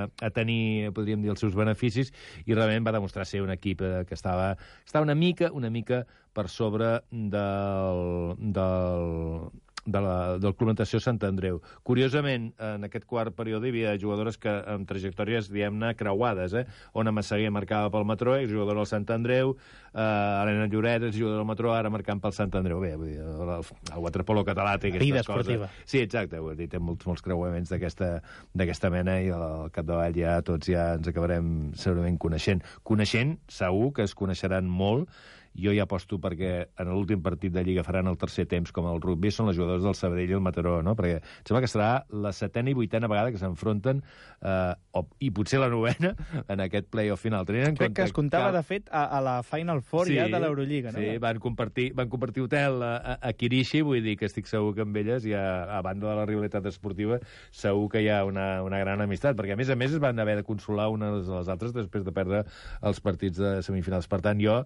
a 0.09 0.29
tenir, 0.33 0.91
podríem 0.95 1.23
dir, 1.23 1.31
els 1.33 1.41
seus 1.43 1.55
beneficis, 1.57 2.11
i 2.45 2.53
realment 2.53 2.85
va 2.87 2.95
demostrar 2.95 3.25
ser 3.25 3.43
un 3.45 3.53
equip 3.53 3.81
eh, 3.81 3.93
que 4.07 4.17
estava, 4.17 4.53
estava 4.85 5.07
una 5.07 5.15
mica, 5.15 5.51
una 5.51 5.69
mica 5.69 6.05
per 6.35 6.49
sobre 6.51 6.99
del, 7.11 8.35
del, 8.39 9.51
de 9.85 10.01
la, 10.01 10.15
del 10.41 10.55
Club 10.55 10.71
Natació 10.73 10.99
Sant 11.03 11.21
Andreu. 11.27 11.61
Curiosament, 11.85 12.49
en 12.59 12.87
aquest 12.87 13.05
quart 13.09 13.35
període 13.37 13.69
hi 13.69 13.73
havia 13.73 13.95
jugadores 14.01 14.39
que 14.41 14.49
amb 14.49 14.87
trajectòries, 14.89 15.49
diguem-ne, 15.53 15.93
creuades, 15.97 16.55
eh? 16.57 16.65
Ona 16.97 17.13
Massaguer 17.15 17.51
marcava 17.53 17.91
pel 17.93 18.07
Matró, 18.09 18.35
jugadora 18.49 18.81
del 18.81 18.89
Sant 18.89 19.05
Andreu, 19.13 19.55
eh, 19.93 20.01
Helena 20.01 20.67
Lloret, 20.71 21.07
jugadora 21.11 21.43
del 21.43 21.49
Matró, 21.51 21.73
ara 21.73 21.93
marcant 21.93 22.21
pel 22.23 22.33
Sant 22.35 22.53
Andreu. 22.57 22.81
Bé, 22.81 22.95
vull 22.97 23.13
dir, 23.13 23.21
el, 23.21 23.53
el 23.93 24.03
waterpolo 24.03 24.45
català 24.47 24.75
té 24.79 24.89
aquestes 24.89 25.05
Vida 25.05 25.23
coses. 25.23 25.45
esportiva. 25.45 25.69
Sí, 25.85 26.01
exacte, 26.01 26.41
he 26.41 26.57
dit, 26.57 26.71
té 26.73 26.81
molts, 26.81 27.05
molts 27.05 27.23
creuaments 27.25 27.71
d'aquesta 27.71 28.91
mena 28.93 29.19
i 29.21 29.29
al 29.33 29.69
capdavall 29.75 30.17
ja 30.17 30.39
tots 30.45 30.69
ja 30.71 30.95
ens 30.97 31.07
acabarem 31.11 31.71
segurament 31.77 32.17
coneixent. 32.21 32.65
Coneixent, 32.83 33.37
segur 33.47 33.93
que 33.93 34.05
es 34.09 34.15
coneixeran 34.17 34.67
molt, 34.69 35.09
jo 35.55 35.71
ja 35.75 35.83
aposto 35.87 36.17
perquè 36.19 36.67
en 36.81 36.89
l'últim 36.91 37.21
partit 37.23 37.53
de 37.53 37.63
Lliga 37.63 37.83
faran 37.83 38.07
el 38.11 38.17
tercer 38.19 38.45
temps, 38.51 38.71
com 38.75 38.87
el 38.91 39.01
rugby, 39.01 39.31
són 39.31 39.47
els 39.51 39.57
jugadors 39.57 39.83
del 39.83 39.95
Sabadell 39.95 40.33
i 40.33 40.37
el 40.37 40.43
Mataró, 40.43 40.81
no? 40.83 40.95
Perquè 40.95 41.17
em 41.21 41.45
sembla 41.47 41.61
que 41.63 41.69
serà 41.71 41.89
la 42.11 42.33
setena 42.35 42.69
i 42.69 42.75
vuitena 42.77 43.07
vegada 43.11 43.31
que 43.31 43.39
s'enfronten, 43.41 44.01
eh, 44.41 44.73
o, 44.91 45.05
i 45.23 45.31
potser 45.31 45.59
la 45.61 45.69
novena, 45.71 46.13
en 46.51 46.63
aquest 46.65 46.89
play-off 46.91 47.21
final. 47.23 47.45
Tenint 47.47 47.69
en 47.71 47.75
Crec 47.79 47.89
compte 47.89 48.01
que 48.01 48.07
es 48.09 48.13
comptava, 48.15 48.51
que- 48.51 48.57
de 48.57 48.63
fet, 48.63 48.89
a, 48.91 49.05
a 49.17 49.21
la 49.23 49.37
Final 49.43 49.81
Four 49.81 50.11
ja 50.11 50.27
de 50.27 50.39
l'Eurolliga, 50.43 50.91
no? 50.91 50.99
Sí, 50.99 51.17
van 51.23 51.39
compartir, 51.39 51.87
van 51.95 52.09
compartir 52.11 52.43
hotel 52.45 52.81
a, 52.83 52.95
a, 52.97 53.17
a 53.29 53.33
Kirishi, 53.33 53.81
vull 53.85 54.03
dir 54.03 54.17
que 54.19 54.27
estic 54.29 54.47
segur 54.51 54.73
que 54.75 54.83
amb 54.85 54.97
elles, 54.97 55.23
ja, 55.25 55.45
a 55.77 55.81
banda 55.85 56.09
de 56.11 56.15
la 56.19 56.25
rivalitat 56.27 56.65
esportiva, 56.69 57.19
segur 57.55 57.87
que 57.93 58.01
hi 58.03 58.09
ha 58.11 58.23
una, 58.27 58.61
una 58.65 58.79
gran 58.83 59.01
amistat, 59.01 59.35
perquè 59.39 59.55
a 59.55 59.59
més 59.59 59.69
a 59.71 59.75
més 59.79 59.95
es 59.95 60.01
van 60.03 60.19
haver 60.19 60.35
de 60.41 60.43
consolar 60.47 60.89
unes 60.93 61.29
a 61.29 61.39
les 61.39 61.49
altres 61.51 61.73
després 61.75 62.03
de 62.05 62.11
perdre 62.15 62.43
els 62.85 62.99
partits 63.03 63.39
de 63.39 63.55
semifinals. 63.65 64.07
Per 64.11 64.19
tant, 64.25 64.39
jo, 64.41 64.61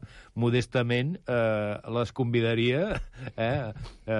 modestament, 0.79 1.17
eh, 1.27 1.91
les 1.91 2.11
convidaria 2.13 3.01
eh, 3.35 3.73
eh, 4.05 4.13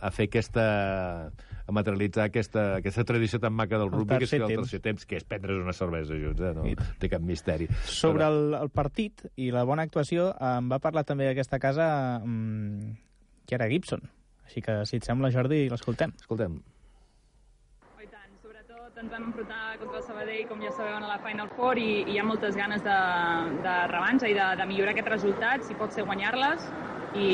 a 0.00 0.10
fer 0.14 0.28
aquesta 0.28 1.32
a 1.68 1.72
materialitzar 1.72 2.24
aquesta, 2.30 2.78
aquesta 2.78 3.04
tradició 3.04 3.38
tan 3.42 3.52
maca 3.52 3.76
del 3.76 3.90
El 3.90 3.92
rugby, 3.92 4.16
que 4.16 4.24
és 4.24 4.30
que 4.30 4.38
el 4.40 4.54
tercer 4.62 4.80
temps, 4.80 5.04
que 5.04 5.18
és 5.18 5.24
prendre's 5.28 5.58
una 5.60 5.74
cervesa 5.76 6.16
junts, 6.16 6.40
eh? 6.40 6.52
no 6.56 6.64
I- 6.64 6.76
té 6.98 7.10
cap 7.12 7.20
misteri. 7.20 7.68
Sobre 7.84 8.24
el, 8.24 8.54
el 8.56 8.70
partit 8.72 9.26
i 9.36 9.50
la 9.52 9.66
bona 9.68 9.84
actuació, 9.84 10.30
em 10.40 10.70
va 10.72 10.78
parlar 10.80 11.04
també 11.04 11.28
d'aquesta 11.28 11.60
casa 11.60 11.90
um, 12.24 12.96
Chiara 13.44 13.68
Gibson. 13.68 14.00
Així 14.48 14.62
que, 14.64 14.80
si 14.88 14.96
et 14.96 15.04
sembla, 15.04 15.28
Jordi, 15.30 15.66
l'escoltem. 15.68 16.14
Escoltem, 16.16 16.56
sobretot 16.56 16.77
ens 18.98 19.12
vam 19.12 19.24
enfrontar 19.28 19.78
contra 19.78 19.98
el 19.98 20.02
Sabadell, 20.02 20.46
com 20.50 20.62
ja 20.62 20.72
sabeu, 20.74 20.96
a 20.96 21.06
la 21.06 21.18
Final 21.22 21.48
Four 21.54 21.78
i, 21.78 21.86
i 22.00 22.14
hi 22.14 22.18
ha 22.18 22.24
moltes 22.26 22.56
ganes 22.58 22.82
de, 22.82 22.98
de 23.62 23.74
revanxa 23.92 24.26
i 24.26 24.34
de, 24.34 24.46
de 24.58 24.64
millorar 24.66 24.94
aquest 24.94 25.10
resultat, 25.12 25.62
si 25.66 25.76
pot 25.78 25.94
ser 25.94 26.02
guanyar-les 26.08 26.64
i, 27.14 27.28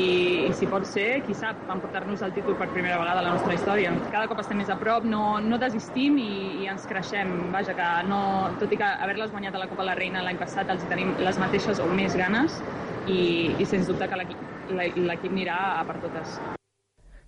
i 0.45 0.51
si 0.59 0.69
pot 0.69 0.85
ser, 0.85 1.07
qui 1.25 1.33
sap, 1.33 1.63
emportar-nos 1.73 2.21
el 2.27 2.35
títol 2.35 2.57
per 2.59 2.67
primera 2.69 2.99
vegada 3.01 3.23
a 3.23 3.25
la 3.25 3.31
nostra 3.33 3.55
història. 3.57 3.93
Cada 4.13 4.29
cop 4.29 4.43
estem 4.43 4.61
més 4.61 4.69
a 4.69 4.77
prop, 4.81 5.07
no, 5.09 5.23
no 5.41 5.57
desistim 5.61 6.19
i, 6.21 6.33
i 6.61 6.69
ens 6.71 6.85
creixem. 6.91 7.33
Vaja, 7.55 7.73
que 7.77 7.87
no, 8.11 8.19
tot 8.61 8.75
i 8.75 8.79
que 8.81 8.91
haver-les 9.07 9.33
guanyat 9.33 9.57
a 9.57 9.63
la 9.63 9.69
Copa 9.71 9.81
de 9.81 9.89
la 9.89 9.97
Reina 9.97 10.21
l'any 10.25 10.37
passat 10.41 10.69
els 10.75 10.85
tenim 10.91 11.15
les 11.25 11.41
mateixes 11.41 11.81
o 11.81 11.89
més 11.89 12.13
ganes 12.19 12.61
i, 13.09 13.55
i 13.57 13.65
sens 13.65 13.89
dubte 13.89 14.05
que 14.11 14.21
l'equip 14.21 15.33
anirà 15.33 15.57
a 15.79 15.81
per 15.89 15.97
totes. 16.05 16.37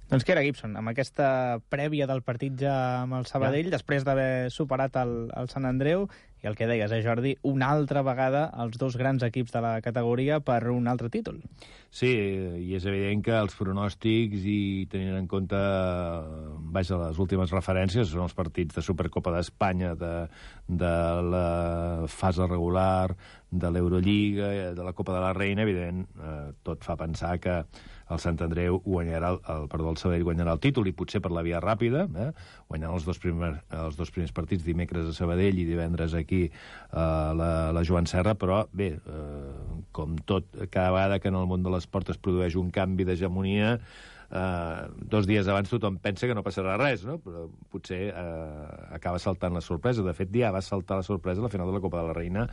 Doncs 0.08 0.24
Chiara 0.24 0.44
Gibson, 0.46 0.78
amb 0.80 0.88
aquesta 0.88 1.60
prèvia 1.68 2.06
del 2.08 2.22
partit 2.24 2.56
ja 2.62 2.76
amb 3.02 3.18
el 3.18 3.26
Sabadell, 3.28 3.68
ja. 3.68 3.76
després 3.76 4.06
d'haver 4.08 4.48
superat 4.56 4.96
el, 5.02 5.18
el 5.36 5.50
Sant 5.52 5.68
Andreu, 5.68 6.06
i 6.44 6.48
el 6.48 6.56
que 6.56 6.68
deies, 6.70 6.92
eh, 6.94 7.02
Jordi, 7.04 7.34
una 7.50 7.72
altra 7.74 8.04
vegada 8.06 8.46
els 8.62 8.78
dos 8.78 8.96
grans 8.96 9.24
equips 9.26 9.52
de 9.56 9.62
la 9.66 9.74
categoria 9.82 10.38
per 10.40 10.70
un 10.70 10.88
altre 10.88 11.10
títol. 11.10 11.42
Sí, 11.90 12.12
i 12.62 12.76
és 12.78 12.86
evident 12.86 13.24
que 13.26 13.34
els 13.36 13.58
pronòstics 13.58 14.46
i 14.46 14.86
tenint 14.92 15.18
en 15.18 15.28
compte 15.28 15.60
vaja, 16.78 17.02
les 17.02 17.20
últimes 17.20 17.52
referències 17.56 18.08
són 18.12 18.28
els 18.28 18.38
partits 18.38 18.78
de 18.78 18.86
Supercopa 18.86 19.34
d'Espanya, 19.34 19.96
de, 19.98 20.14
de 20.70 20.96
la 21.34 22.08
fase 22.08 22.48
regular, 22.48 23.16
de 23.50 23.74
l'Eurolliga, 23.74 24.54
de 24.78 24.88
la 24.88 24.94
Copa 24.94 25.18
de 25.18 25.26
la 25.26 25.34
Reina, 25.34 25.66
evident, 25.66 26.06
eh, 26.22 26.40
tot 26.64 26.86
fa 26.86 26.96
pensar 27.00 27.38
que 27.42 27.64
el 28.14 28.22
Sant 28.24 28.40
Andreu 28.44 28.80
guanyarà, 28.86 29.34
el, 29.36 29.40
el, 29.54 29.68
perdó, 29.72 29.92
el 29.92 30.00
Sabadell 30.02 30.26
guanyarà 30.28 30.56
el 30.56 30.62
títol 30.64 30.88
i 30.90 30.96
potser 30.96 31.22
per 31.24 31.32
la 31.36 31.44
via 31.46 31.62
ràpida, 31.64 32.06
eh? 32.08 32.30
guanyant 32.72 32.96
els 32.96 33.08
dos, 33.08 33.20
primers, 33.24 33.60
els 33.84 34.00
dos 34.00 34.12
primers 34.14 34.34
partits 34.36 34.66
dimecres 34.66 35.10
a 35.10 35.16
Sabadell 35.18 35.60
i 35.60 35.68
divendres 35.68 36.16
aquí 36.18 36.46
a 36.92 37.08
la, 37.38 37.52
la 37.76 37.86
Joan 37.88 38.10
Serra, 38.10 38.36
però 38.40 38.64
bé, 38.72 38.94
eh, 38.98 39.80
com 39.96 40.18
tot, 40.30 40.50
cada 40.72 40.92
vegada 40.96 41.20
que 41.20 41.32
en 41.32 41.40
el 41.40 41.50
món 41.50 41.66
de 41.66 41.74
l'esport 41.74 42.14
es 42.14 42.22
produeix 42.22 42.56
un 42.60 42.72
canvi 42.76 43.08
d'hegemonia, 43.08 43.78
eh, 44.32 44.88
dos 45.00 45.28
dies 45.28 45.48
abans 45.48 45.70
tothom 45.72 45.98
pensa 46.04 46.28
que 46.28 46.36
no 46.36 46.44
passarà 46.46 46.78
res, 46.80 47.06
no? 47.08 47.18
però 47.24 47.46
potser 47.72 48.00
eh, 48.10 48.96
acaba 48.96 49.20
saltant 49.20 49.56
la 49.56 49.64
sorpresa. 49.64 50.06
De 50.06 50.14
fet, 50.18 50.32
ja 50.36 50.52
va 50.54 50.62
saltar 50.62 51.00
la 51.02 51.08
sorpresa 51.08 51.42
a 51.42 51.48
la 51.48 51.52
final 51.54 51.70
de 51.70 51.78
la 51.78 51.84
Copa 51.84 52.02
de 52.02 52.10
la 52.10 52.16
Reina 52.18 52.48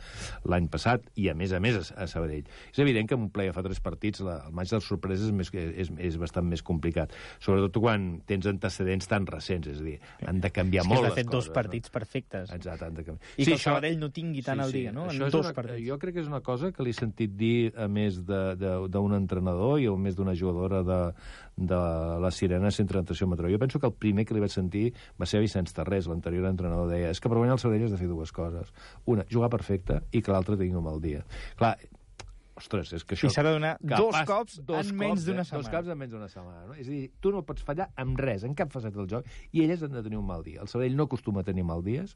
l'any 0.45 0.69
passat, 0.71 1.05
i 1.19 1.29
a 1.29 1.35
més 1.37 1.53
a 1.55 1.61
més 1.63 1.91
a, 1.91 2.07
Sabadell. 2.07 2.47
És 2.71 2.79
evident 2.83 3.09
que 3.09 3.17
en 3.17 3.25
un 3.27 3.31
play-off 3.33 3.59
a 3.59 3.65
tres 3.65 3.81
partits 3.83 4.23
la, 4.25 4.39
el 4.47 4.55
maig 4.55 4.69
de 4.71 4.79
les 4.79 4.87
sorpreses 4.87 5.29
és, 5.29 5.35
més, 5.35 5.51
és, 5.53 5.91
és 6.09 6.19
bastant 6.21 6.47
més 6.47 6.63
complicat, 6.65 7.13
sobretot 7.43 7.81
quan 7.81 8.07
tens 8.29 8.47
antecedents 8.49 9.09
tan 9.11 9.27
recents, 9.29 9.69
és 9.71 9.81
a 9.81 9.85
dir, 9.85 9.97
han 10.25 10.41
de 10.43 10.51
canviar 10.53 10.83
És 10.85 10.89
que 10.89 10.93
molt 10.93 11.07
les 11.07 11.15
de 11.15 11.21
fet 11.21 11.31
dos 11.31 11.45
coses, 11.45 11.55
partits 11.55 11.93
perfectes. 11.93 12.49
No? 12.49 12.59
Exacte, 12.59 12.89
han 12.89 12.99
de 12.99 13.07
canviar. 13.07 13.33
I 13.35 13.47
que 13.47 13.57
el 13.57 13.63
Sabadell 13.63 13.99
no 14.01 14.11
tingui 14.15 14.43
tant 14.45 14.63
al 14.63 14.73
dia, 14.75 14.93
no? 14.95 15.07
En 15.09 15.15
Això 15.15 15.29
és 15.29 15.35
dos 15.35 15.49
una, 15.49 15.55
partits. 15.57 15.83
Jo 15.87 15.99
crec 16.01 16.17
que 16.17 16.23
és 16.23 16.31
una 16.31 16.41
cosa 16.45 16.71
que 16.75 16.85
li 16.85 16.93
he 16.93 16.97
sentit 16.97 17.35
dir 17.35 17.57
a 17.75 17.89
més 17.91 18.21
d'un 18.25 19.17
entrenador 19.17 19.79
i 19.81 19.89
a 19.89 19.95
més 19.99 20.17
d'una 20.17 20.35
jugadora 20.37 20.83
de, 20.85 20.99
de 21.55 21.79
la 22.19 22.31
Sirena 22.31 22.71
Centre 22.71 22.99
de 22.99 23.05
Natació 23.05 23.27
Mataró. 23.27 23.49
Jo 23.51 23.59
penso 23.59 23.79
que 23.79 23.87
el 23.87 23.93
primer 23.93 24.25
que 24.25 24.35
li 24.35 24.43
vaig 24.43 24.53
sentir 24.53 24.89
va 25.19 25.27
ser 25.29 25.41
Vicenç 25.43 25.73
Tarrés, 25.75 26.09
l'anterior 26.11 26.47
entrenador, 26.49 26.89
deia 26.91 27.11
és 27.13 27.21
que 27.21 27.31
per 27.31 27.39
guanyar 27.39 27.55
el 27.55 27.61
Sabadell 27.63 27.87
has 27.87 27.95
de 27.95 27.99
fer 28.01 28.09
dues 28.11 28.33
coses. 28.35 28.73
Una, 29.05 29.25
jugar 29.31 29.51
perfecte 29.53 30.01
i 30.11 30.21
que 30.21 30.33
l'altra 30.35 30.57
tingui 30.59 30.75
un 30.75 30.85
mal 30.85 30.99
dia. 31.03 31.23
Clar, 31.59 31.75
ostres, 32.59 32.91
és 32.95 33.05
que 33.07 33.15
això... 33.15 33.29
I 33.31 33.35
s'ha 33.35 33.45
de 33.47 33.53
donar 33.55 33.75
dos 33.79 34.17
cops 34.27 34.59
dos 34.67 34.91
en 34.91 34.99
menys 34.99 35.27
d'una 35.27 35.43
eh? 35.43 35.47
setmana. 35.47 35.63
Dos 35.63 35.71
cops 35.77 35.93
en 35.93 36.01
menys 36.01 36.13
d'una 36.15 36.29
setmana. 36.31 36.65
No? 36.67 36.75
És 36.75 36.89
a 36.89 36.93
dir, 36.93 37.05
tu 37.23 37.31
no 37.35 37.45
pots 37.47 37.63
fallar 37.67 37.89
amb 38.03 38.19
res, 38.19 38.43
en 38.47 38.55
cap 38.57 38.71
faceta 38.73 38.99
del 38.99 39.09
joc, 39.11 39.31
i 39.51 39.63
elles 39.63 39.83
han 39.83 39.95
de 39.95 40.03
tenir 40.03 40.19
un 40.19 40.27
mal 40.27 40.43
dia. 40.43 40.61
El 40.63 40.71
Sabadell 40.71 40.99
no 40.99 41.07
acostuma 41.07 41.43
a 41.43 41.47
tenir 41.47 41.67
mal 41.67 41.83
dies, 41.87 42.15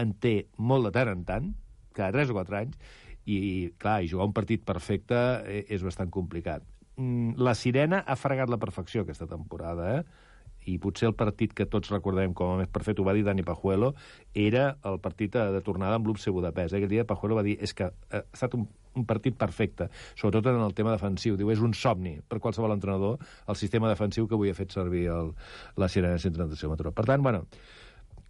en 0.00 0.16
té 0.24 0.34
molt 0.56 0.88
de 0.88 0.96
tant 0.96 1.12
en 1.12 1.24
tant, 1.28 1.54
cada 1.96 2.12
3 2.16 2.32
o 2.32 2.40
4 2.40 2.60
anys, 2.64 2.98
i, 3.28 3.38
clar, 3.80 4.00
i 4.02 4.10
jugar 4.10 4.28
un 4.30 4.36
partit 4.36 4.64
perfecte 4.66 5.16
eh, 5.44 5.64
és 5.68 5.84
bastant 5.84 6.12
complicat. 6.12 6.64
Mm, 7.00 7.40
La 7.40 7.54
Sirena 7.56 8.04
ha 8.06 8.16
fregat 8.20 8.50
la 8.52 8.60
perfecció 8.60 9.06
aquesta 9.06 9.28
temporada, 9.30 9.94
eh? 9.98 10.28
i 10.68 10.76
potser 10.78 11.08
el 11.08 11.14
partit 11.16 11.54
que 11.56 11.64
tots 11.72 11.88
recordem 11.92 12.34
com 12.36 12.52
a 12.52 12.58
més 12.60 12.68
perfecte, 12.68 13.00
ho 13.00 13.06
va 13.06 13.14
dir 13.16 13.24
Dani 13.24 13.44
Pajuelo, 13.46 13.94
era 14.36 14.66
el 14.84 14.98
partit 15.00 15.38
de 15.38 15.62
tornada 15.64 15.96
amb 15.96 16.10
l'UPC 16.10 16.28
Budapest. 16.36 16.76
Aquell 16.76 16.92
dia 16.92 17.06
Pajuelo 17.08 17.38
va 17.38 17.44
dir 17.46 17.56
és 17.64 17.72
que 17.76 17.88
eh, 17.88 18.20
ha 18.20 18.36
estat 18.36 18.56
un, 18.58 18.66
un 19.00 19.06
partit 19.08 19.36
perfecte, 19.40 19.88
sobretot 20.20 20.52
en 20.52 20.60
el 20.60 20.76
tema 20.76 20.92
defensiu. 20.92 21.38
Diu, 21.40 21.50
és 21.54 21.64
un 21.64 21.72
somni 21.72 22.18
per 22.28 22.42
qualsevol 22.44 22.76
entrenador 22.76 23.20
el 23.48 23.58
sistema 23.58 23.88
defensiu 23.88 24.28
que 24.28 24.36
avui 24.36 24.52
ha 24.52 24.58
fet 24.58 24.76
servir 24.76 25.06
el, 25.14 25.32
la 25.80 25.88
Sirena 25.88 26.20
Centre 26.20 26.50
de 26.50 26.72
Mataró. 26.74 26.92
Per 26.92 27.08
tant, 27.08 27.24
bueno, 27.24 27.46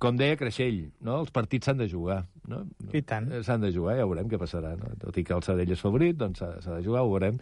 com 0.01 0.17
deia 0.17 0.37
Creixell, 0.41 0.87
no? 1.05 1.19
els 1.21 1.33
partits 1.35 1.69
s'han 1.69 1.81
de 1.81 1.87
jugar. 1.91 2.23
No? 2.51 2.63
I 2.97 3.03
tant. 3.07 3.29
Eh, 3.31 3.43
S'han 3.47 3.61
de 3.63 3.69
jugar, 3.71 3.95
ja 3.99 4.07
veurem 4.09 4.31
què 4.31 4.39
passarà. 4.41 4.73
No? 4.81 4.89
Tot 4.99 5.19
i 5.21 5.25
que 5.27 5.35
el 5.37 5.43
Sabadell 5.45 5.75
és 5.75 5.83
favorit, 5.83 6.17
doncs 6.19 6.41
s'ha 6.41 6.73
de 6.73 6.81
jugar, 6.83 7.05
ho 7.05 7.11
veurem. 7.13 7.37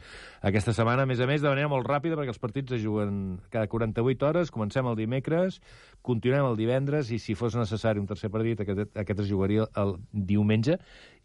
Aquesta 0.45 0.75
setmana, 0.77 1.07
a 1.07 1.09
més 1.09 1.23
a 1.23 1.29
més, 1.31 1.41
de 1.45 1.49
manera 1.49 1.71
molt 1.71 1.87
ràpida, 1.89 2.19
perquè 2.19 2.35
els 2.35 2.43
partits 2.43 2.75
es 2.77 2.83
juguen 2.83 3.39
cada 3.55 3.71
48 3.71 4.27
hores, 4.29 4.53
comencem 4.53 4.91
el 4.91 4.99
dimecres, 4.99 5.61
continuem 6.05 6.49
el 6.51 6.59
divendres, 6.59 7.13
i 7.15 7.21
si 7.23 7.39
fos 7.39 7.57
necessari 7.57 8.03
un 8.03 8.11
tercer 8.11 8.29
partit, 8.35 8.61
aquest, 8.67 8.93
aquest 8.99 9.23
es 9.25 9.31
jugaria 9.31 9.69
el 9.81 9.95
diumenge, 10.13 10.77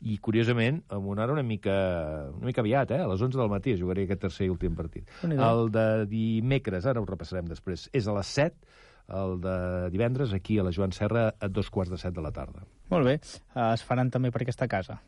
i 0.03 0.19
curiosament, 0.23 0.83
amb 0.93 1.09
una 1.11 1.25
hora 1.25 1.35
una 1.35 1.43
mica, 1.47 1.75
una 2.37 2.51
mica 2.51 2.61
aviat, 2.63 2.93
eh? 2.93 3.01
a 3.03 3.09
les 3.09 3.25
11 3.25 3.41
del 3.41 3.51
matí 3.51 3.73
es 3.73 3.81
jugaria 3.81 4.05
aquest 4.07 4.23
tercer 4.29 4.47
i 4.47 4.53
últim 4.53 4.77
partit. 4.77 5.09
El 5.25 5.69
de 5.73 5.87
dimecres, 6.11 6.85
ara 6.85 7.01
ho 7.01 7.09
repassarem 7.09 7.49
després, 7.49 7.89
és 7.95 8.07
a 8.07 8.15
les 8.15 8.33
7, 8.37 8.81
el 9.13 9.39
de 9.43 9.55
divendres 9.93 10.33
aquí 10.33 10.57
a 10.59 10.65
la 10.65 10.73
Joan 10.75 10.93
Serra 10.95 11.29
a 11.39 11.49
dos 11.49 11.69
quarts 11.69 11.91
de 11.93 11.99
set 12.01 12.15
de 12.15 12.23
la 12.25 12.33
tarda. 12.35 12.65
Molt 12.93 13.07
bé. 13.07 13.19
Uh, 13.53 13.71
es 13.73 13.85
faran 13.85 14.11
també 14.13 14.31
per 14.33 14.43
aquesta 14.43 14.67
casa. 14.71 14.99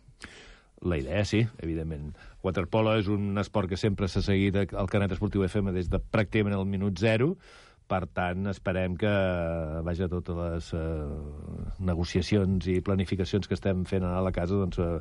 La 0.85 0.97
idea, 1.00 1.24
sí, 1.25 1.45
evidentment. 1.63 2.12
Waterpolo 2.43 2.97
és 3.00 3.07
un 3.09 3.38
esport 3.41 3.71
que 3.71 3.79
sempre 3.79 4.09
s'ha 4.12 4.21
seguit 4.25 4.57
al 4.65 4.89
Canet 4.91 5.15
Esportiu 5.15 5.45
FM 5.47 5.74
des 5.74 5.89
de 5.89 6.00
pràcticament 6.00 6.57
el 6.57 6.67
minut 6.69 7.00
zero, 7.01 7.35
per 7.88 8.06
tant, 8.18 8.48
esperem 8.50 8.96
que, 9.00 9.12
vaja, 9.86 10.08
totes 10.12 10.38
les 10.38 10.70
eh, 10.77 11.74
negociacions 11.86 12.70
i 12.72 12.80
planificacions 12.86 13.48
que 13.48 13.58
estem 13.58 13.84
fent 13.89 14.06
a 14.08 14.22
la 14.25 14.34
casa 14.36 14.58
doncs, 14.58 14.80
eh, 14.82 15.00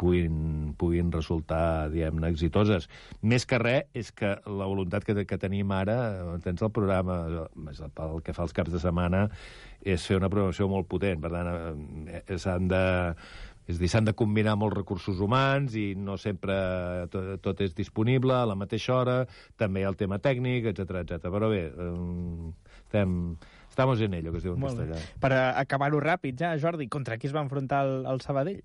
puguin, 0.00 0.72
puguin 0.80 1.12
resultar, 1.12 1.90
diguem-ne, 1.92 2.30
exitoses. 2.32 2.88
Més 3.20 3.46
que 3.48 3.60
res 3.62 3.98
és 3.98 4.12
que 4.16 4.34
la 4.46 4.70
voluntat 4.70 5.04
que, 5.04 5.16
que 5.28 5.40
tenim 5.40 5.74
ara, 5.76 5.98
eh, 6.22 6.38
tens 6.44 6.64
el 6.64 6.72
programa, 6.74 7.20
pel 7.96 8.18
que 8.24 8.34
fa 8.36 8.46
als 8.46 8.56
caps 8.56 8.72
de 8.72 8.80
setmana, 8.82 9.26
és 9.82 10.04
fer 10.06 10.16
una 10.16 10.30
programació 10.32 10.68
molt 10.70 10.88
potent. 10.88 11.20
Per 11.22 11.32
tant, 11.32 11.52
eh, 12.08 12.24
s'han 12.38 12.68
de 12.70 12.84
és 13.70 13.78
dir, 13.78 13.88
s'han 13.90 14.08
de 14.08 14.14
combinar 14.18 14.56
molts 14.58 14.76
recursos 14.76 15.20
humans 15.22 15.76
i 15.78 15.92
no 15.94 16.16
sempre 16.20 16.54
tot, 17.12 17.34
tot 17.44 17.62
és 17.62 17.74
disponible 17.78 18.34
a 18.34 18.46
la 18.48 18.56
mateixa 18.58 18.96
hora, 18.96 19.16
també 19.60 19.82
hi 19.82 19.86
ha 19.86 19.92
el 19.92 19.98
tema 20.00 20.18
tècnic, 20.22 20.66
etc 20.72 21.02
etc. 21.04 21.28
Però 21.30 21.50
bé, 21.52 21.62
estem, 22.82 23.36
estamos 23.70 24.00
en 24.00 24.14
ello, 24.18 24.32
que 24.32 24.42
es 24.42 24.46
diu 24.48 24.56
en 24.56 24.66
castellà. 24.66 24.98
Per 25.22 25.32
acabar-ho 25.38 26.02
ràpid 26.02 26.42
ja, 26.42 26.54
Jordi, 26.58 26.88
contra 26.92 27.18
qui 27.18 27.30
es 27.30 27.36
va 27.36 27.44
enfrontar 27.46 27.84
el, 27.86 28.02
el 28.10 28.24
Sabadell? 28.24 28.62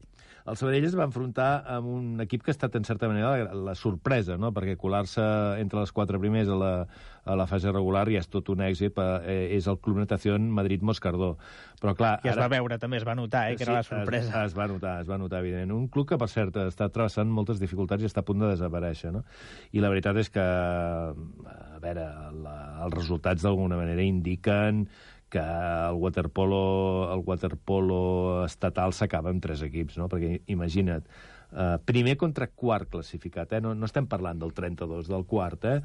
El 0.47 0.55
Sabadell 0.55 0.85
es 0.87 0.95
va 0.95 1.05
enfrontar 1.07 1.49
amb 1.75 1.89
un 1.91 2.23
equip 2.23 2.45
que 2.45 2.53
ha 2.53 2.55
estat, 2.55 2.75
en 2.79 2.85
certa 2.87 3.09
manera, 3.11 3.33
la, 3.43 3.55
la 3.71 3.75
sorpresa, 3.75 4.37
no? 4.39 4.53
perquè 4.55 4.77
colar-se 4.79 5.23
entre 5.59 5.81
les 5.81 5.91
quatre 5.91 6.19
primers 6.21 6.47
a 6.47 6.55
la, 6.55 6.71
a 7.27 7.35
la 7.35 7.47
fase 7.49 7.73
regular 7.73 8.05
ja 8.07 8.21
és 8.23 8.29
tot 8.31 8.47
un 8.53 8.63
èxit, 8.63 8.95
eh, 9.27 9.57
és 9.57 9.67
el 9.67 9.79
Club 9.83 9.99
Natació 9.99 10.37
Madrid-Moscardó. 10.39 11.33
Però, 11.81 11.93
clar... 11.99 12.13
I 12.23 12.31
es 12.31 12.37
ara... 12.37 12.45
va 12.45 12.53
veure, 12.55 12.77
també, 12.79 13.01
es 13.01 13.07
va 13.07 13.17
notar, 13.19 13.43
eh, 13.51 13.57
que 13.57 13.65
sí, 13.65 13.67
era 13.67 13.81
la 13.81 13.87
sorpresa. 13.87 14.45
Es, 14.45 14.53
es 14.53 14.57
va 14.57 14.69
notar, 14.71 14.95
es 15.03 15.11
va 15.11 15.19
notar, 15.19 15.43
evidentment. 15.43 15.75
Un 15.75 15.91
club 15.91 16.07
que, 16.13 16.19
per 16.21 16.29
cert, 16.31 16.61
està 16.63 16.87
travessant 16.95 17.27
moltes 17.27 17.59
dificultats 17.59 18.05
i 18.05 18.07
està 18.07 18.23
a 18.23 18.29
punt 18.29 18.45
de 18.45 18.53
desaparèixer, 18.53 19.11
no? 19.17 19.25
I 19.75 19.83
la 19.83 19.91
veritat 19.91 20.21
és 20.23 20.31
que, 20.31 20.47
a 20.47 21.83
veure, 21.83 22.07
la, 22.39 22.57
els 22.87 22.95
resultats 22.95 23.43
d'alguna 23.43 23.79
manera 23.79 24.07
indiquen 24.07 24.85
que 25.29 25.39
el 25.39 25.95
waterpolo, 25.99 27.13
el 27.13 27.23
waterpolo 27.25 28.45
estatal 28.45 28.93
s'acaba 28.93 29.33
amb 29.33 29.43
tres 29.43 29.63
equips, 29.65 29.97
no? 29.99 30.07
Perquè 30.11 30.41
imagina't, 30.53 31.03
eh, 31.51 31.77
primer 31.85 32.15
contra 32.17 32.47
quart 32.47 32.89
classificat, 32.89 33.57
eh? 33.57 33.61
no, 33.61 33.73
no 33.75 33.89
estem 33.89 34.07
parlant 34.07 34.39
del 34.39 34.53
32, 34.55 35.09
del 35.11 35.25
quart, 35.27 35.67
eh? 35.67 35.77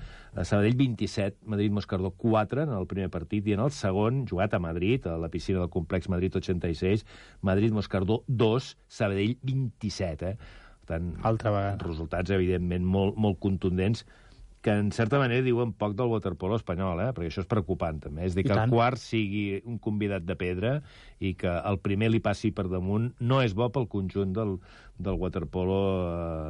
Sabadell 0.44 0.78
27, 0.78 1.42
Madrid-Moscardó 1.50 2.12
4 2.16 2.66
en 2.68 2.74
el 2.78 2.86
primer 2.86 3.10
partit, 3.10 3.46
i 3.46 3.56
en 3.56 3.64
el 3.66 3.74
segon, 3.74 4.24
jugat 4.30 4.54
a 4.54 4.62
Madrid, 4.62 5.06
a 5.10 5.18
la 5.18 5.30
piscina 5.32 5.64
del 5.64 5.70
complex 5.74 6.08
Madrid 6.08 6.38
86, 6.38 7.06
Madrid-Moscardó 7.42 8.22
2, 8.28 8.76
Sabadell 8.88 9.38
27, 9.42 10.34
eh? 10.34 10.36
Per 10.82 10.96
tant, 10.96 11.12
Altra 11.22 11.50
vegada. 11.54 11.78
resultats, 11.82 12.30
evidentment, 12.34 12.86
molt, 12.86 13.18
molt 13.18 13.38
contundents, 13.38 14.06
que 14.62 14.70
en 14.70 14.92
certa 14.94 15.18
manera 15.18 15.42
diuen 15.42 15.72
poc 15.74 15.96
del 15.98 16.10
waterpolo 16.12 16.56
espanyol, 16.56 17.00
eh? 17.02 17.10
perquè 17.12 17.32
això 17.32 17.42
és 17.42 17.50
preocupant 17.50 17.98
també. 18.04 18.28
És 18.28 18.36
dir, 18.38 18.46
que 18.46 18.54
el 18.54 18.70
quart 18.70 19.00
sigui 19.02 19.58
un 19.66 19.80
convidat 19.82 20.22
de 20.22 20.36
pedra 20.38 20.76
i 21.18 21.34
que 21.38 21.50
el 21.50 21.80
primer 21.82 22.12
li 22.12 22.22
passi 22.22 22.52
per 22.54 22.68
damunt 22.70 23.10
no 23.20 23.42
és 23.42 23.56
bo 23.58 23.68
pel 23.74 23.88
conjunt 23.90 24.32
del, 24.36 24.56
del 25.02 25.18
waterpolo, 25.18 25.78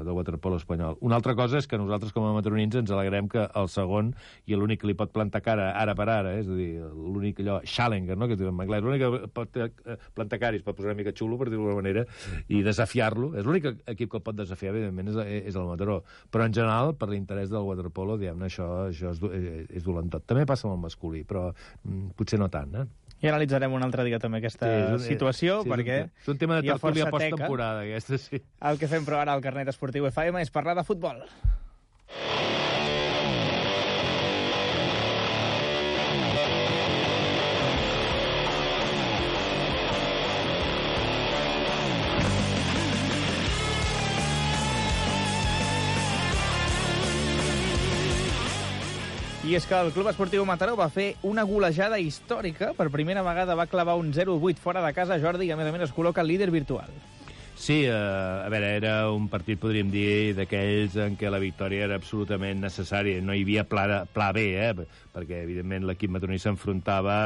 eh, 0.00 0.04
del 0.04 0.12
waterpolo 0.12 0.56
espanyol. 0.56 0.98
Una 1.00 1.16
altra 1.16 1.34
cosa 1.34 1.58
és 1.58 1.66
que 1.66 1.80
nosaltres 1.80 2.12
com 2.12 2.26
a 2.28 2.34
matronins 2.36 2.76
ens 2.78 2.92
alegrem 2.92 3.28
que 3.32 3.46
el 3.48 3.68
segon 3.72 4.12
i 4.46 4.58
l'únic 4.58 4.82
que 4.82 4.90
li 4.90 4.96
pot 4.98 5.12
plantar 5.14 5.42
cara 5.44 5.70
ara 5.78 5.96
per 5.98 6.08
ara, 6.08 6.34
eh? 6.36 6.42
és 6.44 6.50
a 6.52 6.58
dir, 6.58 6.70
l'únic 6.92 7.40
allò, 7.40 7.60
Challenger, 7.64 8.18
no?, 8.18 8.28
que 8.28 8.36
es 8.36 8.40
diu 8.40 8.50
en 8.52 8.60
anglès, 8.60 8.84
l'únic 8.84 9.04
que 9.04 9.32
pot 9.32 9.56
eh, 9.56 9.70
plantar 10.16 10.40
cara 10.42 10.58
i 10.58 10.60
es 10.60 10.66
pot 10.66 10.76
posar 10.76 10.92
una 10.92 11.00
mica 11.00 11.14
xulo, 11.16 11.40
per 11.40 11.48
dir-ho 11.48 11.64
d'alguna 11.64 11.80
manera, 11.80 12.04
i 12.48 12.62
desafiar-lo. 12.66 13.32
És 13.40 13.48
l'únic 13.48 13.70
equip 13.86 14.12
que 14.12 14.20
el 14.20 14.26
pot 14.26 14.36
desafiar, 14.36 14.74
evidentment, 14.76 15.12
és, 15.14 15.44
és 15.52 15.56
el 15.56 15.68
Mataró. 15.70 16.02
Però, 16.32 16.44
en 16.44 16.56
general, 16.56 16.96
per 16.98 17.08
l'interès 17.12 17.52
del 17.52 17.64
waterpolo, 17.64 18.01
diguem-ne, 18.10 18.48
això, 18.50 18.68
això 18.88 19.12
és, 19.14 19.22
eh, 19.28 19.62
és 19.78 19.86
dolent 19.86 20.10
tot. 20.12 20.26
També 20.28 20.44
passa 20.48 20.68
amb 20.68 20.76
el 20.76 20.82
masculí, 20.86 21.22
però 21.28 21.48
mm, 21.52 22.14
potser 22.18 22.40
no 22.42 22.50
tant, 22.52 22.74
eh? 22.82 22.86
I 23.22 23.30
analitzarem 23.30 23.74
un 23.76 23.84
altre 23.86 24.02
dia 24.08 24.18
també 24.18 24.40
aquesta 24.40 24.66
sí, 24.66 24.78
és 24.80 24.94
un, 24.96 25.04
situació, 25.06 25.60
sí, 25.62 25.70
perquè 25.70 25.98
és 26.08 26.32
un, 26.32 26.40
tema 26.40 26.58
de 26.58 26.72
tertúlia 26.72 27.06
post-temporada, 27.06 27.84
aquesta, 27.86 28.18
sí. 28.18 28.42
El 28.70 28.82
que 28.82 28.90
fem 28.90 29.06
però 29.06 29.22
ara 29.22 29.36
al 29.38 29.44
Carnet 29.44 29.70
Esportiu 29.70 30.10
FM 30.10 30.42
és 30.42 30.50
parlar 30.50 30.74
de 30.78 30.86
futbol. 30.88 31.22
I 49.52 49.56
és 49.58 49.66
que 49.68 49.76
el 49.76 49.90
Club 49.92 50.06
Esportiu 50.08 50.46
Mataró 50.48 50.78
va 50.78 50.86
fer 50.88 51.10
una 51.28 51.42
golejada 51.44 51.98
històrica. 52.00 52.70
Per 52.72 52.86
primera 52.88 53.20
vegada 53.20 53.52
va 53.52 53.66
clavar 53.68 53.98
un 54.00 54.08
0-8 54.16 54.56
fora 54.56 54.80
de 54.80 54.94
casa 54.96 55.18
Jordi, 55.20 55.44
i 55.44 55.52
a 55.52 55.58
més 55.60 55.68
a 55.68 55.72
més 55.74 55.82
es 55.84 55.92
col·loca 55.92 56.24
líder 56.24 56.48
virtual. 56.54 56.88
Sí, 57.52 57.82
eh, 57.84 57.92
a 57.92 58.48
veure, 58.48 58.70
era 58.78 58.94
un 59.12 59.26
partit, 59.28 59.60
podríem 59.60 59.90
dir, 59.92 60.32
d'aquells 60.38 60.96
en 61.04 61.18
què 61.20 61.28
la 61.28 61.42
victòria 61.42 61.84
era 61.84 61.98
absolutament 62.00 62.64
necessària. 62.64 63.20
No 63.20 63.36
hi 63.36 63.44
havia 63.44 63.66
pla, 63.68 64.06
pla 64.08 64.30
B, 64.32 64.46
eh, 64.56 64.72
perquè, 65.12 65.42
evidentment, 65.44 65.84
l'equip 65.84 66.16
matoní 66.16 66.40
s'enfrontava 66.40 67.18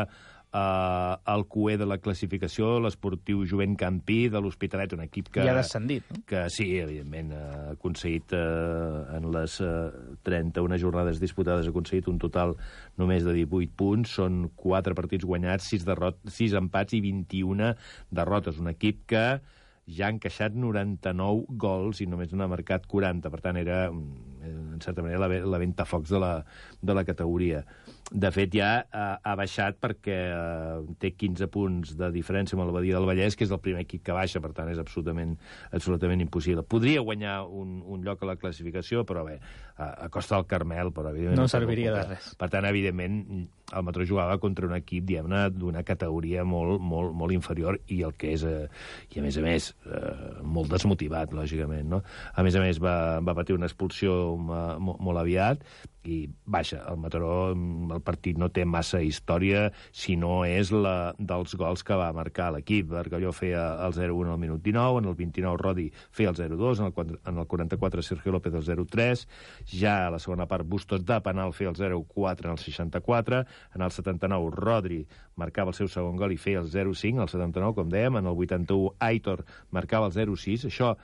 eh, 0.52 1.16
el 1.32 1.44
cué 1.52 1.76
de 1.80 1.86
la 1.88 1.98
classificació, 2.02 2.76
l'esportiu 2.82 3.44
Jovent 3.48 3.76
Campí 3.80 4.26
de 4.32 4.40
l'Hospitalet, 4.42 4.94
un 4.96 5.04
equip 5.06 5.30
que... 5.34 5.44
I 5.44 5.52
ha 5.52 5.56
descendit, 5.58 6.06
no? 6.12 6.22
Que 6.28 6.46
sí, 6.52 6.68
evidentment, 6.82 7.32
ha 7.36 7.74
aconseguit 7.74 8.36
eh, 8.36 9.18
en 9.18 9.28
les 9.34 9.58
eh, 9.64 9.74
31 10.28 10.80
jornades 10.82 11.20
disputades, 11.22 11.66
ha 11.66 11.74
aconseguit 11.74 12.08
un 12.12 12.20
total 12.22 12.56
només 13.00 13.26
de 13.26 13.34
18 13.36 13.76
punts, 13.76 14.16
són 14.20 14.46
4 14.56 14.96
partits 14.98 15.26
guanyats, 15.28 15.70
6, 15.74 15.86
derrot 15.88 16.22
6 16.30 16.56
empats 16.62 16.96
i 16.96 17.02
21 17.04 17.74
derrotes. 18.14 18.62
Un 18.62 18.72
equip 18.72 19.04
que 19.10 19.26
ja 19.86 20.08
ha 20.08 20.12
encaixat 20.12 20.54
99 20.58 21.58
gols 21.62 22.00
i 22.02 22.08
només 22.10 22.32
n'ha 22.34 22.48
marcat 22.50 22.86
40. 22.90 23.30
Per 23.30 23.40
tant, 23.42 23.58
era, 23.60 23.84
en 23.88 24.80
certa 24.82 25.04
manera, 25.04 25.26
la, 25.26 25.42
la 25.46 25.60
ventafocs 25.62 26.10
de 26.10 26.22
la, 26.22 26.32
de 26.82 26.96
la 26.96 27.04
categoria. 27.06 27.62
De 28.06 28.28
fet, 28.30 28.52
ja 28.54 28.84
ha, 28.94 29.06
ha 29.18 29.32
baixat 29.34 29.80
perquè 29.82 30.16
eh, 30.30 30.94
té 31.02 31.10
15 31.18 31.48
punts 31.50 31.94
de 31.98 32.10
diferència 32.14 32.54
amb 32.54 32.62
el 32.62 32.70
Badia 32.76 33.00
del 33.00 33.08
Vallès, 33.08 33.34
que 33.34 33.42
és 33.42 33.50
el 33.50 33.58
primer 33.62 33.82
equip 33.82 34.04
que 34.06 34.14
baixa, 34.14 34.38
per 34.44 34.52
tant, 34.54 34.70
és 34.70 34.78
absolutament, 34.78 35.32
absolutament 35.74 36.22
impossible. 36.22 36.62
Podria 36.70 37.02
guanyar 37.02 37.40
un, 37.50 37.80
un 37.82 38.06
lloc 38.06 38.22
a 38.22 38.30
la 38.30 38.36
classificació, 38.38 39.02
però 39.08 39.24
bé, 39.26 39.40
a, 39.74 39.90
a 40.06 40.08
costa 40.14 40.38
del 40.38 40.46
Carmel, 40.46 40.92
però 40.94 41.10
evidentment... 41.10 41.42
No 41.42 41.50
serviria 41.50 41.96
de 41.96 42.04
res. 42.12 42.28
Per 42.38 42.48
tant, 42.52 42.68
evidentment, 42.70 43.18
el 43.74 43.84
Matró 43.88 44.06
jugava 44.06 44.38
contra 44.38 44.70
un 44.70 44.76
equip, 44.78 45.02
diguem-ne, 45.08 45.42
d'una 45.50 45.82
categoria 45.86 46.46
molt, 46.46 46.78
molt, 46.78 47.10
molt 47.10 47.34
inferior 47.34 47.80
i 47.90 48.04
el 48.06 48.14
que 48.14 48.36
és, 48.36 48.46
eh, 48.46 48.68
i 49.10 49.18
a 49.18 49.26
més 49.26 49.40
a 49.40 49.44
més, 49.44 49.68
eh, 49.90 50.14
molt 50.46 50.70
desmotivat, 50.70 51.34
lògicament, 51.34 51.90
no? 51.90 52.04
A 52.38 52.46
més 52.46 52.54
a 52.54 52.62
més, 52.62 52.78
va, 52.78 53.18
va 53.18 53.34
patir 53.34 53.58
una 53.58 53.66
expulsió 53.66 54.14
eh, 54.30 54.62
molt, 54.78 55.02
molt 55.02 55.24
aviat 55.26 55.66
i 56.06 56.22
baixa, 56.46 56.84
el 56.86 57.00
Mataró 57.02 57.50
el 57.96 58.04
partit 58.04 58.38
no 58.38 58.48
té 58.52 58.64
massa 58.68 59.00
història 59.02 59.70
si 59.92 60.16
no 60.20 60.44
és 60.46 60.72
la 60.72 61.14
dels 61.18 61.56
gols 61.58 61.84
que 61.86 61.96
va 61.98 62.12
marcar 62.16 62.50
l'equip, 62.54 62.92
allò 62.96 63.32
feia 63.34 63.64
el 63.86 63.96
0-1 63.96 64.34
al 64.34 64.40
minut 64.40 64.62
19, 64.62 65.02
en 65.02 65.10
el 65.10 65.16
29 65.18 65.62
Rodi 65.62 65.86
feia 66.10 66.32
el 66.32 66.38
0-2, 66.38 66.80
en, 66.80 66.92
el, 66.92 67.18
en 67.26 67.42
el 67.42 67.46
44 67.46 68.02
Sergio 68.02 68.32
López 68.32 68.54
el 68.54 68.64
0-3, 68.66 69.26
ja 69.72 69.96
a 70.06 70.10
la 70.14 70.20
segona 70.22 70.46
part 70.46 70.66
Bustos 70.66 71.04
de 71.06 71.20
penal 71.24 71.54
feia 71.56 71.72
el 71.72 71.76
0-4 71.76 72.46
en 72.46 72.56
el 72.56 72.58
64, 72.58 73.44
en 73.74 73.82
el 73.82 73.90
79 73.90 74.50
Rodri 74.54 75.00
marcava 75.36 75.72
el 75.72 75.78
seu 75.78 75.88
segon 75.92 76.16
gol 76.16 76.32
i 76.32 76.40
feia 76.40 76.62
el 76.62 76.70
0-5, 76.72 77.22
el 77.22 77.32
79, 77.32 77.76
com 77.76 77.92
dèiem, 77.92 78.20
en 78.20 78.28
el 78.28 78.44
81 78.46 78.96
Aitor 79.08 79.44
marcava 79.74 80.10
el 80.10 80.16
0-6, 80.16 80.66
això, 80.70 80.94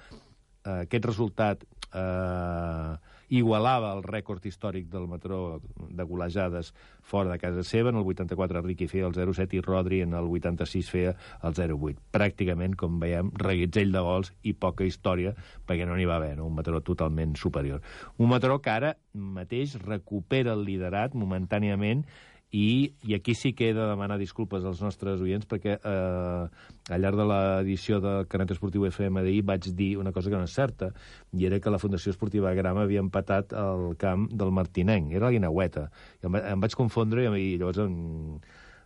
eh, 0.65 0.83
aquest 0.87 1.09
resultat 1.11 1.65
eh, 1.93 2.97
igualava 3.33 3.93
el 3.97 4.03
rècord 4.05 4.45
històric 4.45 4.89
del 4.93 5.07
Matró 5.09 5.61
de 5.89 6.05
golejades 6.09 6.73
fora 7.01 7.31
de 7.33 7.39
casa 7.41 7.65
seva. 7.65 7.91
En 7.93 8.01
el 8.01 8.09
84 8.09 8.63
Riqui 8.67 8.89
feia 8.91 9.09
el 9.09 9.17
0-7 9.17 9.57
i 9.57 9.63
Rodri 9.65 10.03
en 10.05 10.13
el 10.19 10.29
86 10.29 10.91
feia 10.93 11.15
el 11.43 11.57
0-8. 11.57 11.97
Pràcticament, 12.13 12.77
com 12.77 12.99
veiem, 13.01 13.33
reguitzell 13.41 13.95
de 13.95 14.03
gols 14.05 14.33
i 14.43 14.53
poca 14.53 14.85
història, 14.85 15.33
perquè 15.67 15.89
no 15.89 15.97
n'hi 15.97 16.09
va 16.09 16.19
haver, 16.21 16.35
no? 16.41 16.51
un 16.51 16.59
Matró 16.59 16.83
totalment 16.85 17.37
superior. 17.41 17.81
Un 18.19 18.29
Matró 18.35 18.61
que 18.61 18.75
ara 18.75 18.97
mateix 19.13 19.79
recupera 19.81 20.53
el 20.53 20.67
liderat 20.69 21.17
momentàniament 21.17 22.05
i, 22.53 22.93
i 23.09 23.15
aquí 23.17 23.35
sí 23.35 23.55
que 23.57 23.71
he 23.71 23.75
de 23.75 23.85
demanar 23.89 24.19
disculpes 24.21 24.65
als 24.69 24.83
nostres 24.85 25.23
oients 25.25 25.49
perquè 25.49 25.79
eh, 25.79 26.43
al 26.93 27.01
llarg 27.01 27.17
de 27.17 27.27
l'edició 27.31 28.01
de 28.05 28.13
Canet 28.29 28.53
Esportiu 28.53 28.85
FM 28.91 29.23
d'ahir 29.25 29.41
vaig 29.49 29.71
dir 29.79 29.95
una 29.97 30.13
cosa 30.13 30.29
que 30.29 30.37
no 30.37 30.45
és 30.45 30.53
certa, 30.53 30.91
i 31.33 31.49
era 31.49 31.61
que 31.65 31.73
la 31.73 31.81
Fundació 31.81 32.13
Esportiva 32.13 32.53
Grama 32.59 32.85
havia 32.85 33.01
empatat 33.01 33.57
el 33.57 33.97
camp 33.97 34.29
del 34.29 34.53
Martinenc, 34.53 35.15
era 35.17 35.31
la 35.31 35.33
Guinaueta. 35.33 35.87
I 36.21 36.29
em, 36.29 36.37
em 36.53 36.67
vaig 36.67 36.77
confondre 36.77 37.25
i, 37.25 37.33
i 37.55 37.57
llavors 37.57 37.81
em, 37.87 37.97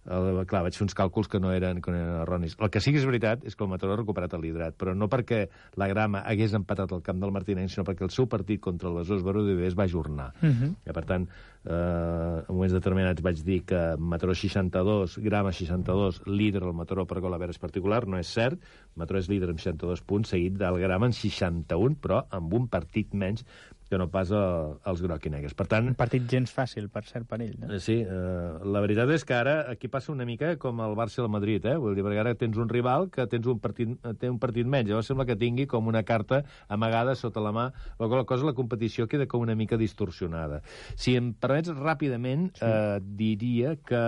el, 0.07 0.43
clar, 0.47 0.63
vaig 0.67 0.77
fer 0.77 0.85
uns 0.87 0.95
càlculs 0.97 1.29
que 1.31 1.41
no 1.43 1.51
eren, 1.55 1.81
que 1.83 1.93
no 1.93 1.99
eren 1.99 2.21
erronis. 2.23 2.57
El 2.63 2.71
que 2.71 2.83
sí 2.83 2.93
que 2.95 3.01
és 3.01 3.09
veritat 3.09 3.45
és 3.49 3.57
que 3.57 3.65
el 3.67 3.71
Mataró 3.73 3.97
ha 3.97 4.01
recuperat 4.01 4.37
el 4.39 4.45
liderat, 4.45 4.77
però 4.79 4.95
no 4.95 5.09
perquè 5.13 5.47
la 5.81 5.89
grama 5.91 6.23
hagués 6.29 6.55
empatat 6.59 6.95
al 6.95 7.03
camp 7.07 7.21
del 7.23 7.35
Martinenc, 7.35 7.73
sinó 7.73 7.87
perquè 7.89 8.07
el 8.07 8.15
seu 8.15 8.29
partit 8.31 8.63
contra 8.63 8.91
el 8.91 9.01
Besòs 9.01 9.25
es 9.67 9.77
va 9.77 9.85
ajornar. 9.85 10.33
Uh 10.43 10.49
-huh. 10.49 10.75
I, 10.87 10.93
per 10.93 11.05
tant, 11.05 11.29
eh, 11.65 12.45
en 12.49 12.55
moments 12.55 12.73
determinats 12.73 13.23
vaig 13.23 13.43
dir 13.43 13.65
que 13.65 13.97
Mataró 13.99 14.35
62, 14.35 15.19
grama 15.19 15.53
62, 15.53 16.23
líder 16.27 16.63
el 16.63 16.73
Mataró 16.73 17.07
per 17.07 17.21
gol 17.21 17.35
a 17.35 17.39
veres 17.39 17.59
particular, 17.59 18.07
no 18.07 18.19
és 18.19 18.27
cert. 18.27 18.61
Mataró 18.95 19.19
és 19.19 19.29
líder 19.29 19.51
amb 19.51 19.59
62 19.59 20.03
punts, 20.03 20.29
seguit 20.29 20.55
del 20.55 20.79
grama 20.79 21.07
en 21.07 21.13
61, 21.13 21.97
però 22.01 22.27
amb 22.31 22.53
un 22.53 22.69
partit 22.69 23.13
menys 23.15 23.45
que 23.89 23.99
no 24.01 24.09
pas 24.11 24.31
als 24.35 25.03
groc 25.05 25.27
i 25.29 25.31
negres. 25.31 25.55
Per 25.55 25.67
tant... 25.71 25.87
Un 25.93 25.97
partit 25.99 26.25
gens 26.31 26.51
fàcil, 26.53 26.89
per 26.93 27.05
cert, 27.07 27.27
per 27.31 27.39
ell. 27.45 27.55
No? 27.61 27.71
Eh, 27.73 27.81
Sí, 27.87 28.01
eh, 28.03 28.65
la 28.67 28.81
veritat 28.83 29.11
és 29.15 29.25
que 29.27 29.37
ara 29.37 29.57
aquí 29.71 29.89
passa 29.93 30.11
una 30.13 30.27
mica 30.27 30.57
com 30.63 30.81
el 30.83 30.97
Barça 30.99 31.21
i 31.21 31.25
el 31.25 31.31
Madrid, 31.31 31.65
eh? 31.71 31.77
Vull 31.79 31.95
dir, 31.95 32.03
perquè 32.07 32.23
ara 32.25 32.35
tens 32.39 32.59
un 32.59 32.71
rival 32.73 33.07
que 33.15 33.27
tens 33.31 33.47
un 33.47 33.61
partit, 33.63 33.93
té 34.21 34.31
un 34.33 34.41
partit 34.43 34.67
menys. 34.67 34.91
Llavors 34.91 35.11
sembla 35.13 35.27
que 35.29 35.39
tingui 35.39 35.69
com 35.71 35.87
una 35.87 36.03
carta 36.09 36.43
amagada 36.69 37.15
sota 37.15 37.43
la 37.45 37.55
mà. 37.55 37.69
La 38.01 38.09
qual 38.11 38.27
cosa, 38.27 38.49
la 38.49 38.57
competició 38.59 39.07
queda 39.07 39.29
com 39.31 39.45
una 39.47 39.55
mica 39.55 39.79
distorsionada. 39.79 40.63
Si 40.97 41.15
em 41.19 41.31
permets 41.35 41.71
ràpidament, 41.71 42.51
sí. 42.59 42.67
eh, 42.67 42.99
diria 43.23 43.77
que 43.87 44.03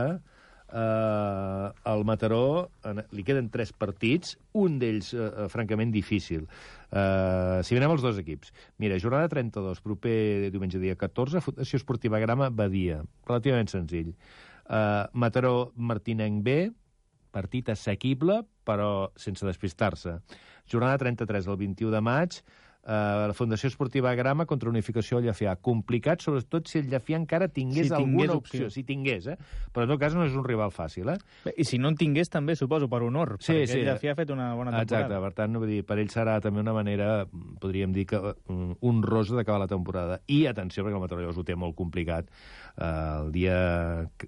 eh, 0.73 1.73
al 1.85 2.05
Mataró 2.05 2.71
en, 2.85 3.03
li 3.13 3.25
queden 3.25 3.51
tres 3.53 3.73
partits, 3.73 4.37
un 4.59 4.79
d'ells, 4.81 5.13
eh, 5.15 5.29
eh, 5.29 5.47
francament, 5.53 5.93
difícil. 5.95 6.47
Eh, 6.91 7.61
si 7.65 7.77
venem 7.77 7.95
els 7.95 8.05
dos 8.05 8.19
equips. 8.21 8.53
Mira, 8.79 8.99
jornada 9.03 9.31
32, 9.33 9.81
proper 9.85 10.51
diumenge 10.55 10.81
dia 10.83 10.97
14, 10.99 11.43
Fundació 11.45 11.81
Esportiva 11.81 12.21
Grama, 12.23 12.51
Badia. 12.51 13.03
Relativament 13.29 13.73
senzill. 13.73 14.15
Eh, 14.69 15.05
Mataró, 15.13 15.73
Martinenc 15.77 16.45
B, 16.45 16.59
partit 17.33 17.69
assequible, 17.73 18.43
però 18.65 19.11
sense 19.17 19.47
despistar-se. 19.47 20.19
Jornada 20.69 20.99
33, 21.01 21.47
el 21.49 21.57
21 21.61 21.93
de 21.95 22.01
maig, 22.05 22.41
la 22.85 23.35
Fundació 23.35 23.69
Esportiva 23.69 24.15
Grama 24.15 24.47
contra 24.47 24.71
Unificació 24.71 25.21
Llefià. 25.21 25.57
Complicat, 25.61 26.23
sobretot 26.25 26.69
si 26.69 26.79
el 26.79 26.89
Llefià 26.89 27.19
encara 27.19 27.49
tingués, 27.49 27.89
Si 27.89 27.93
tingués 27.93 27.99
alguna 27.99 28.39
opció. 28.39 28.67
opció. 28.67 28.71
Si 28.71 28.85
tingués, 28.85 29.27
eh? 29.27 29.37
Però 29.73 29.85
en 29.85 29.91
tot 29.91 30.01
cas 30.01 30.15
no 30.15 30.25
és 30.25 30.33
un 30.33 30.45
rival 30.45 30.71
fàcil, 30.71 31.09
eh? 31.13 31.19
Bé, 31.45 31.55
I 31.57 31.65
si 31.65 31.79
no 31.79 31.89
en 31.89 31.97
tingués, 31.97 32.31
també, 32.31 32.57
suposo, 32.57 32.89
per 32.89 33.03
honor. 33.03 33.37
Sí, 33.41 33.53
perquè 33.53 33.67
sí. 33.67 33.79
ell 33.81 33.99
ja 34.01 34.13
ha 34.13 34.15
fet 34.15 34.31
una 34.31 34.55
bona 34.55 34.71
temporada. 34.71 35.05
Exacte, 35.07 35.21
per 35.21 35.33
tant, 35.35 35.57
vull 35.59 35.69
dir, 35.69 35.85
per 35.85 35.99
ell 35.99 36.09
serà 36.09 36.41
també 36.41 36.61
una 36.61 36.73
manera, 36.73 37.27
podríem 37.61 37.93
dir, 37.93 38.07
que 38.07 38.17
mm, 38.19 38.79
honrosa 38.81 39.37
d'acabar 39.37 39.61
la 39.61 39.69
temporada. 39.69 40.21
I, 40.27 40.47
atenció, 40.47 40.85
perquè 40.85 40.95
el 40.95 41.01
Mataró 41.01 41.29
ho 41.29 41.45
té 41.45 41.55
molt 41.57 41.77
complicat, 41.77 42.29
eh, 42.29 42.68
el 42.79 43.33
dia 43.35 43.57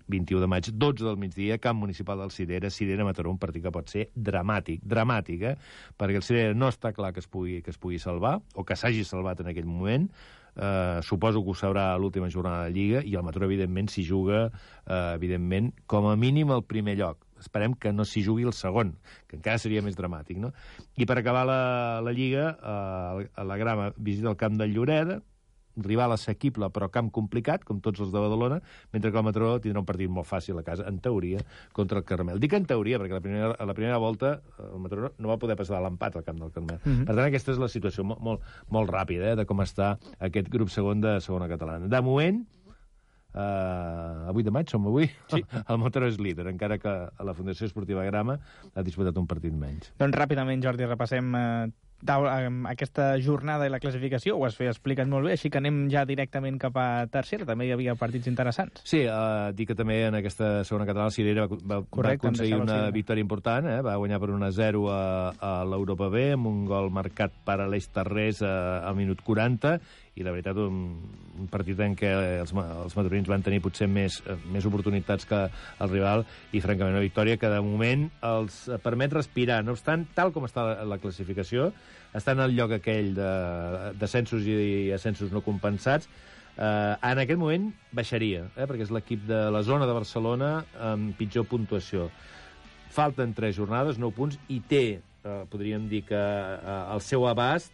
21 0.08 0.40
de 0.42 0.48
maig, 0.50 0.70
12 0.72 1.04
del 1.04 1.18
migdia, 1.22 1.58
camp 1.62 1.78
municipal 1.78 2.18
del 2.18 2.32
Sidera, 2.34 2.70
Sidera 2.70 3.06
Mataró, 3.06 3.30
un 3.30 3.38
partit 3.38 3.62
que 3.62 3.72
pot 3.74 3.88
ser 3.92 4.08
dramàtic, 4.16 4.82
dramàtic, 4.82 5.46
eh? 5.52 5.54
perquè 5.96 6.18
el 6.18 6.26
Sidera 6.26 6.58
no 6.58 6.70
està 6.72 6.92
clar 6.96 7.12
que 7.14 7.22
es 7.22 7.30
pugui, 7.30 7.60
que 7.62 7.70
es 7.70 7.78
pugui 7.78 8.02
salvar, 8.02 8.40
o 8.54 8.66
que 8.66 8.76
s'hagi 8.76 9.06
salvat 9.06 9.44
en 9.44 9.52
aquell 9.54 9.70
moment, 9.70 10.10
Uh, 10.50 10.98
suposo 11.06 11.44
que 11.44 11.52
ho 11.52 11.54
sabrà 11.54 11.92
a 11.94 11.98
l'última 11.98 12.26
jornada 12.28 12.64
de 12.66 12.72
Lliga 12.74 13.00
i 13.06 13.14
el 13.14 13.22
Mataró, 13.22 13.46
evidentment, 13.46 13.86
s'hi 13.88 14.02
juga, 14.02 14.48
uh, 14.50 15.14
evidentment, 15.14 15.70
com 15.86 16.08
a 16.10 16.16
mínim 16.18 16.50
al 16.50 16.64
primer 16.66 16.96
lloc. 16.98 17.22
Esperem 17.40 17.76
que 17.78 17.92
no 17.94 18.04
s'hi 18.04 18.24
jugui 18.26 18.44
el 18.44 18.52
segon, 18.52 18.96
que 19.30 19.38
encara 19.38 19.62
seria 19.62 19.80
més 19.80 19.96
dramàtic, 19.96 20.40
no? 20.42 20.50
I 20.98 21.06
per 21.08 21.20
acabar 21.20 21.46
la, 21.48 21.60
la 22.04 22.12
Lliga, 22.12 22.50
uh, 22.58 23.22
a 23.30 23.46
la 23.46 23.60
grama 23.62 23.92
visita 23.96 24.28
el 24.28 24.36
camp 24.40 24.58
del 24.58 24.74
Lloreda, 24.74 25.20
rival 25.76 26.12
assequible 26.12 26.70
però 26.74 26.90
camp 26.92 27.10
complicat, 27.14 27.64
com 27.64 27.80
tots 27.80 28.00
els 28.02 28.12
de 28.12 28.22
Badalona, 28.22 28.60
mentre 28.92 29.10
que 29.10 29.20
el 29.20 29.26
Mataró 29.26 29.52
tindrà 29.62 29.82
un 29.82 29.88
partit 29.88 30.10
molt 30.10 30.28
fàcil 30.28 30.58
a 30.58 30.64
casa, 30.66 30.86
en 30.88 31.00
teoria, 31.02 31.42
contra 31.76 32.00
el 32.02 32.04
Carmel. 32.04 32.40
Dic 32.42 32.54
en 32.58 32.66
teoria, 32.68 33.00
perquè 33.00 33.16
la 33.16 33.24
primera, 33.24 33.50
a 33.54 33.68
la 33.68 33.76
primera 33.76 33.98
volta 34.02 34.36
eh, 34.40 34.68
el 34.70 34.78
Mataró 34.84 35.12
no 35.18 35.32
va 35.32 35.38
poder 35.42 35.56
passar 35.60 35.78
de 35.78 35.84
l'empat 35.86 36.16
al 36.16 36.26
camp 36.26 36.40
del 36.40 36.52
Carmel. 36.52 36.80
Mm 36.84 36.92
-hmm. 36.92 37.04
Per 37.06 37.14
tant, 37.14 37.26
aquesta 37.26 37.52
és 37.52 37.58
la 37.58 37.68
situació 37.68 38.04
molt, 38.04 38.20
molt, 38.20 38.40
molt 38.68 38.90
ràpida 38.90 39.32
eh, 39.32 39.36
de 39.36 39.46
com 39.46 39.58
està 39.60 39.98
aquest 40.18 40.48
grup 40.48 40.68
segon 40.68 41.00
de 41.00 41.20
segona 41.20 41.48
catalana. 41.48 41.86
De 41.88 42.00
moment, 42.00 42.46
Uh, 43.30 44.26
avui 44.26 44.42
de 44.42 44.50
maig, 44.50 44.66
som 44.66 44.82
avui, 44.90 45.06
sí. 45.30 45.38
el 45.70 45.78
Mataró 45.78 46.08
és 46.10 46.18
líder, 46.18 46.48
encara 46.50 46.80
que 46.82 46.90
a 46.90 47.26
la 47.26 47.34
Fundació 47.34 47.68
Esportiva 47.68 48.02
Grama 48.08 48.40
ha 48.74 48.82
disputat 48.82 49.16
un 49.22 49.28
partit 49.30 49.54
menys. 49.54 49.92
Doncs 50.02 50.18
ràpidament, 50.18 50.58
Jordi, 50.64 50.88
repassem 50.90 51.36
eh, 51.38 51.44
eh, 51.68 51.89
aquesta 52.00 53.12
jornada 53.20 53.66
i 53.66 53.70
la 53.72 53.80
classificació. 53.80 54.36
Ho 54.36 54.44
has 54.46 54.56
fet, 54.56 54.70
explicat 54.70 55.08
molt 55.08 55.26
bé, 55.26 55.34
així 55.36 55.50
que 55.50 55.60
anem 55.60 55.88
ja 55.92 56.04
directament 56.08 56.58
cap 56.58 56.76
a 56.80 57.06
tercera. 57.12 57.46
També 57.48 57.68
hi 57.68 57.72
havia 57.72 57.94
partits 58.00 58.30
interessants. 58.30 58.82
Sí, 58.84 59.04
uh, 59.06 59.52
dic 59.56 59.70
que 59.70 59.78
també 59.78 60.06
en 60.08 60.18
aquesta 60.20 60.64
segona 60.64 60.86
catalana 60.88 61.10
el 61.10 61.16
Cirera 61.16 61.46
va, 61.46 61.60
va, 61.60 61.80
Correcte, 61.88 62.26
va 62.26 62.30
aconseguir 62.30 62.58
una 62.58 62.78
Cirera. 62.78 62.94
victòria 62.96 63.26
important, 63.26 63.70
eh? 63.70 63.80
va 63.86 63.96
guanyar 64.00 64.20
per 64.20 64.30
1 64.30 64.46
a 64.46 64.52
0 64.60 64.84
a, 64.90 65.54
l'Europa 65.70 66.08
B 66.10 66.30
amb 66.34 66.48
un 66.50 66.64
gol 66.68 66.90
marcat 66.94 67.34
per 67.44 67.60
Aleix 67.60 67.90
Tarrés 67.92 68.42
a, 68.42 68.54
al 68.86 68.96
minut 68.96 69.20
40 69.26 69.78
i 70.20 70.26
la 70.26 70.34
veritat 70.34 70.58
un, 70.60 70.80
un 71.40 71.48
partit 71.50 71.78
en 71.80 71.96
què 71.98 72.10
els, 72.42 72.52
els 72.52 72.96
madurins 72.98 73.28
van 73.30 73.44
tenir 73.44 73.62
potser 73.64 73.88
més, 73.88 74.20
eh, 74.28 74.36
més 74.52 74.66
oportunitats 74.68 75.28
que 75.28 75.42
el 75.50 75.92
rival 75.92 76.24
i 76.52 76.62
francament 76.62 76.96
una 76.96 77.04
victòria 77.04 77.38
que 77.40 77.50
de 77.52 77.60
moment 77.64 78.08
els 78.28 78.62
permet 78.84 79.16
respirar. 79.16 79.62
No 79.64 79.76
obstant, 79.76 80.06
tal 80.16 80.34
com 80.34 80.46
està 80.48 80.66
la, 80.66 80.76
la 80.88 81.00
classificació, 81.02 81.70
està 82.16 82.36
en 82.36 82.44
el 82.44 82.56
lloc 82.58 82.76
aquell 82.76 83.14
de 83.16 83.30
descensos 84.00 84.46
i 84.46 84.90
ascensos 84.94 85.32
no 85.32 85.44
compensats, 85.46 86.10
eh, 86.56 86.94
en 87.12 87.22
aquest 87.24 87.40
moment 87.40 87.70
baixaria, 87.96 88.46
eh, 88.56 88.66
perquè 88.66 88.86
és 88.86 88.94
l'equip 88.94 89.24
de 89.28 89.46
la 89.54 89.64
zona 89.66 89.88
de 89.88 89.96
Barcelona 89.96 90.52
amb 90.92 91.16
pitjor 91.18 91.48
puntuació. 91.50 92.10
Falten 92.90 93.34
tres 93.36 93.54
jornades, 93.56 94.00
9 94.02 94.16
punts, 94.16 94.38
i 94.50 94.60
té, 94.66 94.84
eh, 94.98 95.42
podríem 95.50 95.88
dir 95.88 96.02
que 96.08 96.18
eh, 96.18 96.80
al 96.94 97.00
seu 97.06 97.28
abast, 97.30 97.72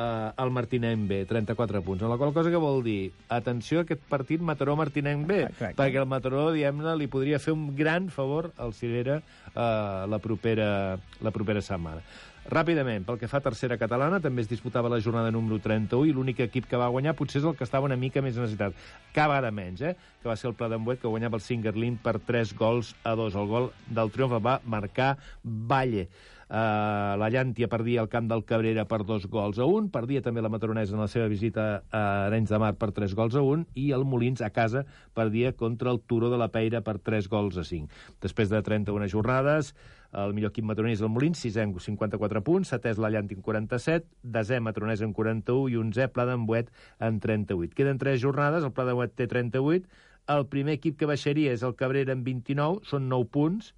eh, 0.00 0.32
el 0.42 0.50
Martinenc 0.50 1.08
B, 1.08 1.24
34 1.26 1.82
punts. 1.82 2.06
La 2.08 2.16
qual 2.16 2.32
cosa 2.32 2.50
que 2.50 2.60
vol 2.60 2.82
dir, 2.86 3.12
atenció 3.28 3.80
a 3.80 3.86
aquest 3.86 4.02
partit 4.08 4.40
Mataró-Martinenc 4.40 5.26
B, 5.28 5.42
Exacte. 5.50 5.76
perquè 5.82 6.00
el 6.00 6.08
Mataró, 6.08 6.48
diguem-ne, 6.56 6.96
li 6.96 7.10
podria 7.12 7.42
fer 7.42 7.54
un 7.56 7.70
gran 7.76 8.08
favor 8.08 8.52
al 8.56 8.74
Cirera 8.74 9.20
eh, 9.20 9.60
la, 10.08 10.18
propera, 10.22 10.98
la 11.20 11.34
propera 11.34 11.62
setmana. 11.64 12.02
Ràpidament, 12.50 13.04
pel 13.04 13.18
que 13.20 13.28
fa 13.28 13.38
a 13.38 13.44
tercera 13.44 13.76
catalana, 13.78 14.18
també 14.24 14.42
es 14.42 14.48
disputava 14.48 14.88
la 14.88 14.98
jornada 15.04 15.30
número 15.30 15.58
31 15.60 16.08
i 16.08 16.14
l'únic 16.16 16.40
equip 16.46 16.64
que 16.70 16.78
va 16.80 16.88
guanyar 16.90 17.12
potser 17.18 17.42
és 17.42 17.46
el 17.46 17.54
que 17.54 17.66
estava 17.68 17.86
una 17.86 17.98
mica 18.00 18.22
més 18.24 18.38
necessitat. 18.40 18.74
Cada 19.12 19.28
vegada 19.34 19.52
menys, 19.52 19.84
eh? 19.84 19.92
que 20.22 20.28
va 20.28 20.36
ser 20.40 20.48
el 20.48 20.56
Pla 20.56 20.70
d'Embuet, 20.72 21.02
que 21.02 21.12
guanyava 21.12 21.36
el 21.36 21.44
Singerlin 21.44 22.00
per 22.00 22.16
3 22.18 22.56
gols 22.56 22.94
a 23.04 23.14
2. 23.14 23.36
El 23.36 23.52
gol 23.52 23.70
del 23.86 24.10
triomf 24.10 24.40
va 24.42 24.58
marcar 24.64 25.12
Valle. 25.44 26.08
Uh, 26.50 27.14
la 27.14 27.28
Llàntia 27.30 27.68
perdia 27.70 28.02
el 28.02 28.08
camp 28.10 28.26
del 28.26 28.40
Cabrera 28.42 28.82
per 28.90 29.04
dos 29.06 29.28
gols 29.30 29.60
a 29.62 29.66
un, 29.70 29.86
perdia 29.94 30.18
també 30.18 30.42
la 30.42 30.50
Matronesa 30.50 30.96
en 30.96 31.02
la 31.04 31.06
seva 31.06 31.28
visita 31.30 31.66
a 31.94 32.00
Arenys 32.24 32.50
de 32.50 32.58
Mar 32.58 32.72
per 32.80 32.88
tres 32.96 33.14
gols 33.14 33.36
a 33.38 33.44
un, 33.46 33.62
i 33.78 33.92
el 33.94 34.02
Molins 34.02 34.42
a 34.42 34.50
casa 34.50 34.82
perdia 35.14 35.52
contra 35.54 35.92
el 35.94 36.00
Turó 36.02 36.26
de 36.32 36.40
la 36.42 36.50
Peira 36.50 36.80
per 36.82 36.96
tres 36.98 37.28
gols 37.30 37.60
a 37.60 37.62
cinc. 37.62 37.94
Després 38.18 38.50
de 38.50 38.58
31 38.66 39.06
jornades, 39.14 39.70
el 40.10 40.34
millor 40.34 40.50
equip 40.50 40.66
matoronès 40.66 40.98
és 40.98 41.06
el 41.06 41.14
Molins, 41.14 41.38
sisè 41.38 41.62
amb 41.62 41.78
54 41.78 42.42
punts, 42.42 42.74
setè 42.74 42.96
és 42.96 42.98
la 42.98 43.12
Llàntia 43.14 43.38
amb 43.38 43.46
47, 43.46 44.10
desè 44.34 44.58
Matronès 44.58 45.06
amb 45.06 45.14
41 45.14 45.70
i 45.70 45.78
onzè 45.78 46.10
Pla 46.10 46.26
d'Embuet 46.26 46.74
amb 46.98 47.22
38. 47.22 47.76
Queden 47.78 48.02
tres 48.02 48.18
jornades, 48.24 48.66
el 48.66 48.74
Pla 48.74 48.90
d'Embuet 48.90 49.14
té 49.14 49.30
38, 49.30 49.86
el 50.34 50.50
primer 50.50 50.80
equip 50.80 50.98
que 50.98 51.06
baixaria 51.06 51.54
és 51.54 51.62
el 51.62 51.78
Cabrera 51.78 52.18
amb 52.18 52.26
29, 52.26 52.82
són 52.90 53.06
9 53.06 53.30
punts, 53.38 53.70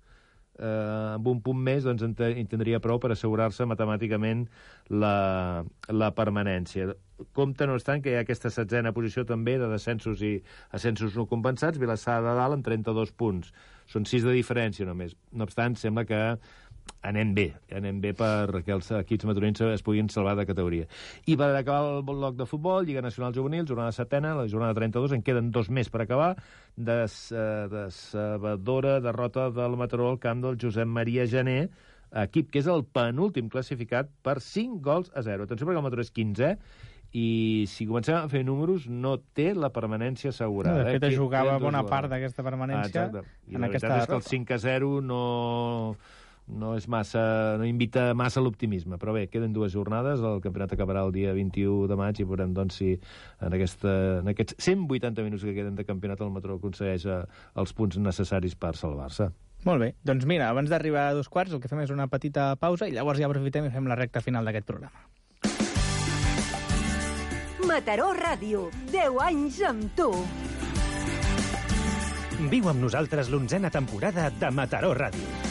eh, 0.62 1.14
amb 1.16 1.28
un 1.32 1.40
punt 1.44 1.58
més 1.58 1.86
doncs, 1.86 2.04
en, 2.06 2.14
en 2.30 2.50
tindria 2.50 2.80
prou 2.82 3.00
per 3.02 3.12
assegurar-se 3.12 3.66
matemàticament 3.68 4.46
la, 4.90 5.64
la 5.90 6.12
permanència. 6.16 6.92
Compte, 7.36 7.66
no 7.66 7.76
obstant, 7.78 8.02
que 8.02 8.12
hi 8.12 8.18
ha 8.18 8.24
aquesta 8.26 8.50
setzena 8.50 8.94
posició 8.94 9.26
també 9.28 9.58
de 9.60 9.68
descensos 9.70 10.22
i 10.26 10.34
ascensos 10.74 11.14
no 11.18 11.28
compensats, 11.30 11.80
Vilassar 11.82 12.20
de 12.24 12.34
Dalt 12.38 12.58
amb 12.58 12.66
32 12.66 13.14
punts. 13.18 13.52
Són 13.90 14.06
6 14.08 14.26
de 14.28 14.34
diferència 14.38 14.86
només. 14.88 15.14
No 15.32 15.46
obstant, 15.48 15.76
sembla 15.78 16.06
que 16.08 16.22
anem 17.02 17.32
bé, 17.34 17.46
anem 17.74 17.98
bé 18.02 18.12
perquè 18.14 18.74
els 18.74 18.90
equips 19.00 19.26
maturins 19.26 19.60
es 19.66 19.82
puguin 19.82 20.08
salvar 20.12 20.36
de 20.38 20.46
categoria. 20.46 20.86
I 21.26 21.36
per 21.36 21.50
acabar 21.50 21.96
el 21.96 22.02
bloc 22.06 22.36
de 22.38 22.46
futbol, 22.46 22.86
Lliga 22.86 23.02
Nacional 23.02 23.34
Juvenil, 23.34 23.66
jornada 23.66 23.94
setena, 23.96 24.36
la 24.38 24.46
jornada 24.48 24.76
32, 24.78 25.16
en 25.18 25.24
queden 25.26 25.50
dos 25.50 25.70
més 25.70 25.90
per 25.90 26.04
acabar, 26.04 26.36
des, 26.76 27.16
eh, 27.32 27.66
decebedora 27.72 29.00
derrota 29.00 29.50
del 29.50 29.76
Mataró 29.76 30.10
al 30.10 30.20
camp 30.22 30.44
del 30.46 30.58
Josep 30.62 30.86
Maria 30.86 31.26
Gené, 31.26 31.70
equip 32.22 32.52
que 32.52 32.60
és 32.60 32.70
el 32.70 32.84
penúltim 32.84 33.48
classificat 33.50 34.08
per 34.22 34.38
5 34.40 34.80
gols 34.84 35.10
a 35.16 35.22
0. 35.26 35.48
Atenció 35.48 35.66
perquè 35.66 35.80
el 35.80 35.86
Mataró 35.88 36.04
és 36.04 36.12
15 36.12 36.56
i 37.12 37.66
si 37.68 37.84
comencem 37.84 38.16
a 38.16 38.28
fer 38.32 38.40
números 38.44 38.86
no 38.88 39.18
té 39.36 39.50
la 39.54 39.68
permanència 39.72 40.30
assegurada. 40.30 40.84
de 40.84 40.94
fet, 40.96 41.10
eh? 41.10 41.16
jugava 41.16 41.58
bona 41.60 41.82
part 41.84 42.08
d'aquesta 42.08 42.44
permanència 42.46 43.02
Ah, 43.02 43.06
exacte. 43.10 43.26
I 43.48 43.56
en 43.56 43.60
la 43.60 43.68
aquesta 43.68 43.88
veritat 43.88 44.02
és 44.02 44.06
que 44.06 44.14
el 44.14 44.22
derrota. 44.22 44.36
5 44.36 44.54
a 44.54 44.58
0 44.58 45.00
no 45.02 45.22
no 46.48 46.72
és 46.76 46.88
massa, 46.90 47.22
no 47.58 47.66
invita 47.68 48.12
massa 48.18 48.40
a 48.40 48.44
l'optimisme. 48.44 48.98
Però 49.00 49.14
bé, 49.14 49.26
queden 49.32 49.54
dues 49.54 49.72
jornades, 49.74 50.20
el 50.20 50.42
campionat 50.44 50.74
acabarà 50.74 51.04
el 51.06 51.14
dia 51.14 51.32
21 51.36 51.88
de 51.90 51.98
maig 51.98 52.20
i 52.20 52.26
veurem 52.28 52.52
doncs, 52.56 52.80
si 52.80 52.92
en, 52.96 53.52
aquesta, 53.52 53.94
en 54.20 54.32
aquests 54.32 54.58
180 54.58 55.24
minuts 55.26 55.46
que 55.46 55.56
queden 55.56 55.78
de 55.78 55.86
campionat 55.88 56.20
el 56.20 56.34
Mataró 56.34 56.58
aconsegueix 56.58 57.06
eh, 57.06 57.22
els 57.62 57.74
punts 57.76 57.98
necessaris 58.02 58.56
per 58.58 58.74
salvar-se. 58.76 59.30
Molt 59.62 59.78
bé. 59.78 59.92
Doncs 60.02 60.26
mira, 60.26 60.50
abans 60.50 60.70
d'arribar 60.70 61.08
a 61.08 61.16
dos 61.16 61.30
quarts, 61.30 61.54
el 61.54 61.62
que 61.62 61.70
fem 61.70 61.84
és 61.84 61.92
una 61.94 62.08
petita 62.10 62.52
pausa 62.58 62.88
i 62.90 62.94
llavors 62.94 63.20
ja 63.22 63.30
aprofitem 63.30 63.68
i 63.68 63.74
fem 63.74 63.86
la 63.86 63.98
recta 63.98 64.24
final 64.24 64.44
d'aquest 64.48 64.66
programa. 64.66 65.06
Mataró 67.62 68.10
Ràdio. 68.16 68.66
10 68.90 69.20
anys 69.22 69.60
amb 69.68 69.86
tu. 69.96 70.10
Viu 72.50 72.66
amb 72.68 72.82
nosaltres 72.82 73.30
l'onzena 73.30 73.70
temporada 73.70 74.28
de 74.34 74.50
Mataró 74.50 74.90
Ràdio. 74.98 75.41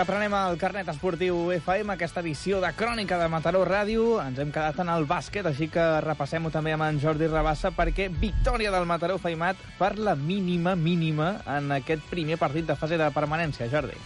Reprenem 0.00 0.32
el 0.32 0.54
carnet 0.56 0.86
esportiu 0.88 1.50
FM, 1.52 1.92
aquesta 1.92 2.22
edició 2.22 2.56
de 2.62 2.70
Crònica 2.72 3.18
de 3.20 3.26
Mataró 3.28 3.66
Ràdio. 3.68 4.14
Ens 4.22 4.38
hem 4.40 4.48
quedat 4.48 4.78
en 4.80 4.88
el 4.88 5.04
bàsquet, 5.04 5.44
així 5.44 5.68
que 5.68 5.82
repassem-ho 6.00 6.48
també 6.54 6.72
amb 6.72 6.86
en 6.86 7.00
Jordi 7.02 7.28
Rabassa, 7.28 7.68
perquè 7.76 8.06
victòria 8.22 8.72
del 8.72 8.88
Mataró 8.88 9.18
Feimat 9.20 9.60
per 9.76 9.90
la 10.00 10.14
mínima, 10.16 10.72
mínima 10.72 11.28
en 11.58 11.68
aquest 11.76 12.08
primer 12.08 12.40
partit 12.40 12.64
de 12.70 12.78
fase 12.80 12.96
de 12.96 13.10
permanència, 13.12 13.68
Jordi. 13.68 14.00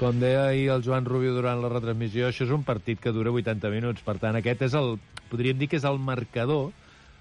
Com 0.00 0.16
deia 0.22 0.46
ahir 0.46 0.70
el 0.78 0.86
Joan 0.88 1.04
Rubio 1.04 1.36
durant 1.36 1.60
la 1.60 1.74
retransmissió, 1.76 2.32
això 2.32 2.48
és 2.48 2.56
un 2.56 2.64
partit 2.64 3.04
que 3.04 3.12
dura 3.12 3.34
80 3.34 3.76
minuts. 3.76 4.00
Per 4.06 4.16
tant, 4.22 4.40
aquest 4.40 4.64
és 4.70 4.80
el... 4.80 4.94
Podríem 5.28 5.60
dir 5.60 5.68
que 5.68 5.76
és 5.76 5.84
el 5.84 6.00
marcador 6.00 6.70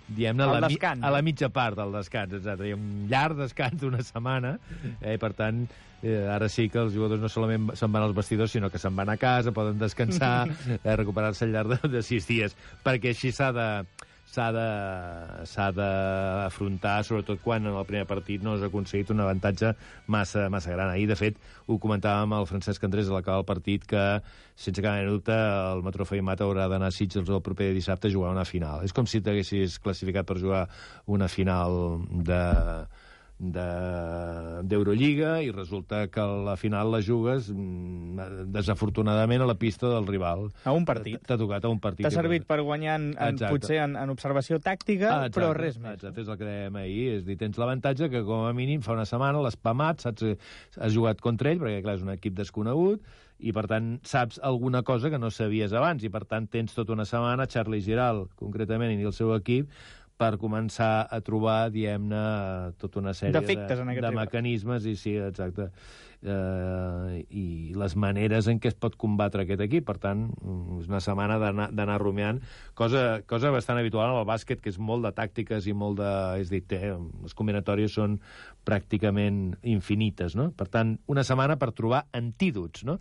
diguem-ne, 0.07 0.47
a, 0.47 0.59
la, 0.63 0.69
a 0.69 1.17
la 1.17 1.21
mitja 1.25 1.51
part 1.51 1.75
del 1.75 1.91
descans, 1.99 2.39
exacte. 2.39 2.71
Hi 2.71 2.71
ha 2.71 2.79
un 2.79 3.09
llarg 3.11 3.43
descans 3.43 3.83
d'una 3.83 3.99
setmana, 3.99 4.59
eh, 5.01 5.17
per 5.19 5.35
tant, 5.35 5.65
eh, 6.03 6.27
ara 6.29 6.49
sí 6.51 6.67
que 6.69 6.81
els 6.83 6.93
jugadors 6.93 7.23
no 7.23 7.31
solament 7.31 7.71
se'n 7.79 7.91
van 7.91 8.05
als 8.05 8.15
vestidors, 8.15 8.51
sinó 8.51 8.69
que 8.69 8.81
se'n 8.81 8.95
van 8.95 9.09
a 9.09 9.17
casa, 9.17 9.55
poden 9.55 9.79
descansar, 9.81 10.49
eh, 10.83 10.95
recuperar-se 10.99 11.47
al 11.47 11.55
llarg 11.55 11.77
de, 11.77 11.93
de 11.97 12.03
sis 12.05 12.27
dies, 12.29 12.57
perquè 12.83 13.15
així 13.15 13.31
s'ha 13.31 13.53
de 13.55 13.69
s'ha 14.33 15.67
d'afrontar, 15.77 17.03
sobretot 17.05 17.41
quan 17.43 17.67
en 17.69 17.75
el 17.77 17.85
primer 17.85 18.07
partit 18.09 18.41
no 18.41 18.55
s'ha 18.57 18.69
aconseguit 18.71 19.11
un 19.13 19.21
avantatge 19.21 19.73
massa, 20.07 20.47
massa 20.49 20.73
gran. 20.73 20.89
Ahir, 20.89 21.05
de 21.11 21.17
fet, 21.19 21.37
ho 21.67 21.77
comentàvem 21.77 22.33
el 22.39 22.47
Francesc 22.49 22.83
Andrés 22.87 23.11
a 23.11 23.13
l'acabar 23.13 23.43
del 23.43 23.49
partit, 23.51 23.85
que, 23.85 24.01
sense 24.55 24.81
cap 24.81 24.97
mena 24.97 25.13
dubte, 25.13 25.37
el 25.37 25.85
Metro 25.85 26.07
Feimat 26.09 26.41
haurà 26.41 26.65
d'anar 26.71 26.89
a 26.89 26.95
Sitges 26.95 27.29
el 27.29 27.45
proper 27.45 27.69
dissabte 27.77 28.09
a 28.09 28.15
jugar 28.15 28.33
una 28.33 28.47
final. 28.49 28.81
És 28.87 28.95
com 28.95 29.05
si 29.05 29.21
t'haguessis 29.21 29.77
classificat 29.83 30.25
per 30.25 30.41
jugar 30.41 30.65
una 31.05 31.29
final 31.29 32.01
de 32.09 32.41
d'Eurolliga 33.51 35.41
i 35.43 35.51
resulta 35.51 36.07
que 36.07 36.23
la 36.45 36.55
final 36.59 36.91
la 36.93 37.01
jugues 37.03 37.49
mm, 37.51 38.47
desafortunadament 38.53 39.43
a 39.43 39.47
la 39.49 39.57
pista 39.59 39.89
del 39.91 40.07
rival. 40.07 40.47
A 40.63 40.71
un 40.75 40.85
partit. 40.87 41.19
T'ha 41.27 41.37
tocat 41.39 41.65
a 41.65 41.71
un 41.73 41.79
partit. 41.83 42.05
T'ha 42.07 42.13
servit 42.13 42.47
per 42.47 42.61
guanyar 42.63 42.95
en, 43.01 43.09
en, 43.17 43.41
potser 43.49 43.81
en, 43.83 43.97
en 43.99 44.13
observació 44.13 44.59
tàctica, 44.63 45.09
exacte, 45.09 45.35
però 45.39 45.51
res 45.57 45.77
més. 45.81 45.99
Exacte, 45.99 46.23
és 46.23 46.29
el 46.31 46.39
que 46.39 46.47
dèiem 46.47 46.79
ahir. 46.83 47.07
És 47.17 47.25
dir, 47.27 47.37
tens 47.41 47.59
l'avantatge 47.59 48.09
que 48.13 48.23
com 48.27 48.47
a 48.47 48.53
mínim 48.55 48.85
fa 48.85 48.95
una 48.95 49.07
setmana 49.09 49.43
l'has 49.43 49.59
pamat, 49.59 50.05
saps, 50.07 50.23
has 50.79 50.95
jugat 50.95 51.21
contra 51.23 51.51
ell, 51.51 51.59
perquè 51.63 51.83
clar, 51.83 51.97
és 51.99 52.05
un 52.05 52.13
equip 52.15 52.37
desconegut, 52.37 53.03
i 53.43 53.51
per 53.55 53.65
tant 53.67 53.97
saps 54.07 54.39
alguna 54.45 54.83
cosa 54.87 55.09
que 55.11 55.19
no 55.19 55.31
sabies 55.33 55.73
abans, 55.75 56.03
i 56.05 56.11
per 56.13 56.23
tant 56.29 56.47
tens 56.51 56.75
tota 56.75 56.95
una 56.95 57.05
setmana 57.09 57.49
Charlie 57.49 57.83
Giral, 57.83 58.27
concretament, 58.39 58.95
i 58.95 59.09
el 59.09 59.15
seu 59.15 59.33
equip, 59.35 59.67
per 60.23 60.37
començar 60.39 60.93
a 61.11 61.19
trobar, 61.25 61.67
diem-ne, 61.73 62.23
tota 62.79 63.01
una 63.01 63.13
sèrie 63.17 63.35
Defectes, 63.35 63.81
de, 63.83 63.99
de 64.05 64.11
mecanismes, 64.15 64.87
i 64.87 64.95
sí, 64.99 65.17
exacte, 65.19 65.67
eh, 66.23 67.19
i 67.29 67.45
les 67.75 67.95
maneres 67.99 68.47
en 68.51 68.61
què 68.63 68.71
es 68.71 68.77
pot 68.79 68.95
combatre 68.99 69.43
aquest 69.43 69.63
equip. 69.65 69.85
Per 69.89 69.97
tant, 70.01 70.25
és 70.79 70.87
una 70.87 71.01
setmana 71.03 71.39
d'anar 71.43 71.99
rumiant, 72.01 72.39
cosa, 72.79 73.21
cosa 73.29 73.51
bastant 73.53 73.81
habitual 73.81 74.13
en 74.13 74.21
el 74.21 74.27
bàsquet, 74.29 74.63
que 74.63 74.71
és 74.71 74.79
molt 74.79 75.05
de 75.07 75.13
tàctiques 75.15 75.67
i 75.67 75.75
molt 75.75 75.99
de... 75.99 76.11
És 76.43 76.53
dir, 76.53 76.63
té, 76.69 76.81
les 76.95 77.37
combinatòries 77.37 77.99
són 77.99 78.19
pràcticament 78.63 79.57
infinites, 79.75 80.37
no? 80.39 80.51
Per 80.55 80.69
tant, 80.71 80.95
una 81.11 81.27
setmana 81.27 81.59
per 81.59 81.73
trobar 81.75 82.05
antídots, 82.15 82.87
no? 82.87 82.99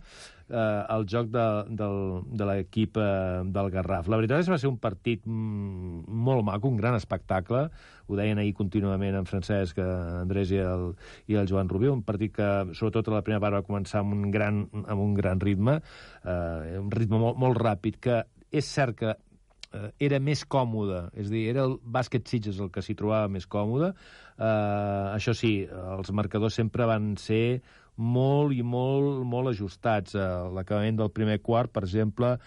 Eh, 0.49 0.83
el 0.95 1.05
joc 1.09 1.29
de, 1.33 1.45
del, 1.79 1.97
de 2.31 2.47
l'equip 2.49 2.97
eh, 3.01 3.41
del 3.55 3.71
Garraf. 3.73 4.09
La 4.11 4.19
veritat 4.19 4.43
és 4.43 4.49
que 4.49 4.55
va 4.55 4.61
ser 4.61 4.71
un 4.71 4.79
partit 4.81 5.25
mm, 5.25 6.05
molt 6.27 6.45
maco, 6.47 6.69
un 6.69 6.79
gran 6.79 6.97
espectacle. 6.99 7.65
Ho 8.07 8.19
deien 8.19 8.41
ahir 8.41 8.53
contínuament 8.57 9.17
en 9.19 9.27
Francesc, 9.29 9.79
eh, 9.79 9.89
Andrés 10.21 10.53
i 10.53 10.61
el, 10.63 10.89
i 11.31 11.39
el 11.39 11.49
Joan 11.49 11.71
Rubí, 11.71 11.89
un 11.91 12.05
partit 12.07 12.35
que, 12.35 12.49
sobretot 12.75 13.09
a 13.09 13.17
la 13.17 13.25
primera 13.25 13.43
part, 13.43 13.59
va 13.59 13.67
començar 13.67 14.01
amb 14.03 14.15
un 14.17 14.31
gran, 14.33 14.65
amb 14.83 15.03
un 15.03 15.13
gran 15.17 15.43
ritme, 15.43 15.79
eh, 16.23 16.79
un 16.81 16.91
ritme 16.93 17.21
molt, 17.21 17.39
molt 17.39 17.61
ràpid, 17.61 18.01
que 18.03 18.23
és 18.53 18.67
cert 18.69 18.99
que 18.99 19.13
eh, 19.13 19.87
era 20.07 20.19
més 20.21 20.43
còmode, 20.45 21.07
és 21.17 21.31
a 21.31 21.33
dir, 21.33 21.47
era 21.53 21.67
el 21.69 21.77
bàsquet 21.83 22.27
Sitges 22.29 22.59
el 22.61 22.71
que 22.73 22.83
s'hi 22.85 22.97
trobava 22.99 23.31
més 23.31 23.47
còmode. 23.49 23.93
Eh, 24.37 25.05
això 25.13 25.33
sí, 25.37 25.55
els 25.69 26.11
marcadors 26.11 26.59
sempre 26.59 26.89
van 26.89 27.15
ser 27.21 27.61
molt 27.97 28.53
i 28.55 28.63
molt, 28.63 29.23
molt 29.27 29.51
ajustats. 29.53 30.15
A 30.15 30.49
l'acabament 30.53 30.97
del 30.99 31.11
primer 31.13 31.39
quart, 31.41 31.71
per 31.73 31.83
exemple, 31.85 32.37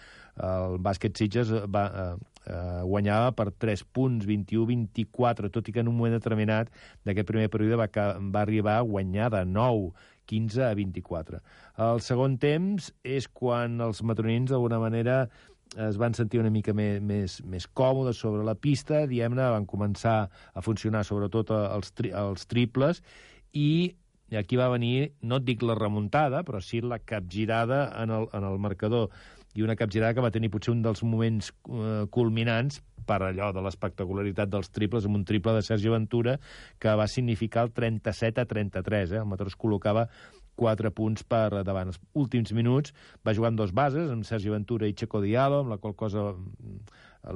el 0.43 0.77
bàsquet 0.83 1.17
Sitges 1.17 1.51
va, 1.73 1.85
eh, 1.87 2.27
eh, 2.51 2.81
guanyava 2.83 3.31
per 3.35 3.51
3 3.51 3.83
punts, 3.93 4.27
21-24, 4.27 5.49
tot 5.49 5.67
i 5.67 5.73
que 5.73 5.81
en 5.81 5.89
un 5.91 5.97
moment 5.97 6.13
determinat 6.13 6.69
d'aquest 7.05 7.27
primer 7.27 7.49
període 7.49 7.79
va, 7.79 7.89
va 7.89 8.41
arribar 8.41 8.77
a 8.77 8.85
guanyar 8.85 9.31
de 9.33 9.43
9, 9.45 9.91
15 10.27 10.63
a 10.67 10.73
24. 10.75 11.41
El 11.87 12.01
segon 12.03 12.37
temps 12.37 12.91
és 13.03 13.27
quan 13.27 13.79
els 13.81 14.03
matronins, 14.03 14.51
d'alguna 14.51 14.79
manera, 14.83 15.21
es 15.75 15.97
van 15.99 16.13
sentir 16.15 16.39
una 16.39 16.51
mica 16.51 16.73
més, 16.75 16.99
més, 17.03 17.37
més 17.45 17.67
còmodes 17.67 18.19
sobre 18.23 18.43
la 18.47 18.55
pista, 18.55 19.05
diguem-ne, 19.07 19.49
van 19.53 19.67
començar 19.67 20.17
a 20.27 20.63
funcionar 20.63 21.03
sobretot 21.07 21.51
els, 21.55 21.91
tri 21.95 22.13
els 22.15 22.47
triples, 22.47 23.01
i 23.53 23.95
i 24.29 24.37
aquí 24.39 24.59
va 24.59 24.67
venir, 24.73 25.13
no 25.23 25.39
et 25.39 25.47
dic 25.47 25.63
la 25.63 25.77
remuntada, 25.77 26.43
però 26.47 26.59
sí 26.63 26.81
la 26.81 26.99
capgirada 26.99 27.85
en 28.03 28.11
el, 28.11 28.27
en 28.35 28.47
el 28.47 28.57
marcador. 28.59 29.09
I 29.55 29.63
una 29.63 29.77
capgirada 29.79 30.13
que 30.13 30.21
va 30.21 30.31
tenir 30.33 30.51
potser 30.53 30.73
un 30.73 30.83
dels 30.85 31.01
moments 31.03 31.49
eh, 31.49 32.05
culminants 32.13 32.81
per 33.07 33.21
allò 33.23 33.53
de 33.55 33.63
l'espectacularitat 33.63 34.51
dels 34.51 34.69
triples, 34.75 35.07
amb 35.07 35.21
un 35.21 35.23
triple 35.25 35.55
de 35.55 35.63
Sergi 35.65 35.89
Ventura 35.89 36.35
que 36.77 36.93
va 36.99 37.07
significar 37.07 37.63
el 37.65 37.71
37 37.71 38.43
a 38.43 38.45
33. 38.49 39.15
Eh? 39.15 39.21
El 39.23 39.31
Mataró 39.31 39.53
col·locava 39.55 40.09
4 40.57 40.91
punts 40.91 41.23
per 41.23 41.63
davant. 41.63 41.93
Els 41.93 42.01
últims 42.17 42.51
minuts 42.57 42.93
va 43.25 43.35
jugar 43.37 43.53
amb 43.53 43.61
dos 43.61 43.71
bases, 43.71 44.11
amb 44.11 44.27
Sergi 44.27 44.51
Ventura 44.51 44.89
i 44.89 44.97
Checo 44.97 45.23
Diallo, 45.23 45.63
amb 45.63 45.75
la 45.75 45.79
qual 45.81 45.95
cosa 45.95 46.33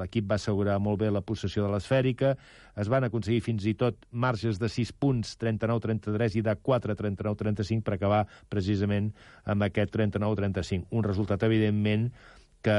L'equip 0.01 0.27
va 0.29 0.37
assegurar 0.39 0.77
molt 0.79 1.01
bé 1.01 1.09
la 1.11 1.23
possessió 1.25 1.65
de 1.65 1.71
l'esfèrica, 1.73 2.35
es 2.79 2.91
van 2.91 3.07
aconseguir 3.07 3.41
fins 3.45 3.65
i 3.67 3.73
tot 3.77 3.97
marges 4.11 4.59
de 4.61 4.69
6 4.71 4.93
punts, 5.01 5.33
39-33 5.41 6.37
i 6.39 6.45
de 6.45 6.55
4 6.55 6.95
39-35 6.99 7.83
per 7.87 7.97
acabar 7.97 8.21
precisament 8.49 9.11
amb 9.45 9.67
aquest 9.67 9.91
39-35. 9.97 10.87
Un 10.91 11.03
resultat, 11.07 11.43
evidentment, 11.43 12.09
que 12.61 12.77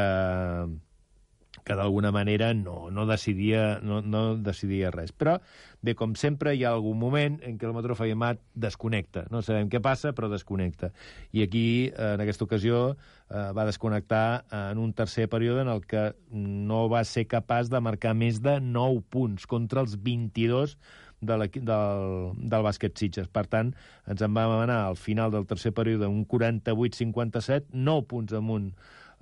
que 1.65 1.75
d'alguna 1.79 2.11
manera 2.11 2.53
no, 2.55 2.91
no, 2.91 3.05
decidia, 3.07 3.79
no, 3.83 4.01
no 4.03 4.37
decidia 4.41 4.91
res. 4.91 5.13
Però, 5.13 5.37
bé, 5.85 5.95
com 5.99 6.17
sempre, 6.19 6.55
hi 6.57 6.65
ha 6.65 6.73
algun 6.73 6.99
moment 6.99 7.39
en 7.47 7.59
què 7.61 7.69
el 7.69 7.75
Metro 7.77 7.95
Fayemat 7.99 8.41
desconnecta. 8.55 9.27
No 9.31 9.45
sabem 9.45 9.71
què 9.71 9.83
passa, 9.85 10.15
però 10.17 10.31
desconnecta. 10.33 10.91
I 11.31 11.45
aquí, 11.45 11.67
en 11.93 12.25
aquesta 12.25 12.49
ocasió, 12.49 12.83
eh, 13.29 13.45
va 13.55 13.69
desconnectar 13.69 14.25
en 14.73 14.81
un 14.83 14.97
tercer 14.97 15.29
període 15.31 15.63
en 15.63 15.71
el 15.73 15.85
que 15.87 16.11
no 16.33 16.89
va 16.93 17.05
ser 17.05 17.29
capaç 17.31 17.71
de 17.71 17.83
marcar 17.85 18.17
més 18.19 18.43
de 18.43 18.59
9 18.65 19.05
punts 19.13 19.47
contra 19.47 19.85
els 19.85 19.97
22 20.03 20.77
de 21.23 21.37
del, 21.39 22.33
del 22.35 22.65
bàsquet 22.67 22.99
Sitges. 22.99 23.29
Per 23.31 23.47
tant, 23.47 23.71
ens 24.11 24.25
en 24.25 24.35
vam 24.35 24.57
anar 24.59 24.81
al 24.89 24.99
final 24.99 25.31
del 25.31 25.47
tercer 25.47 25.71
període 25.77 26.11
un 26.11 26.27
48-57, 26.27 27.71
9 27.73 28.09
punts 28.11 28.35
amunt 28.35 28.73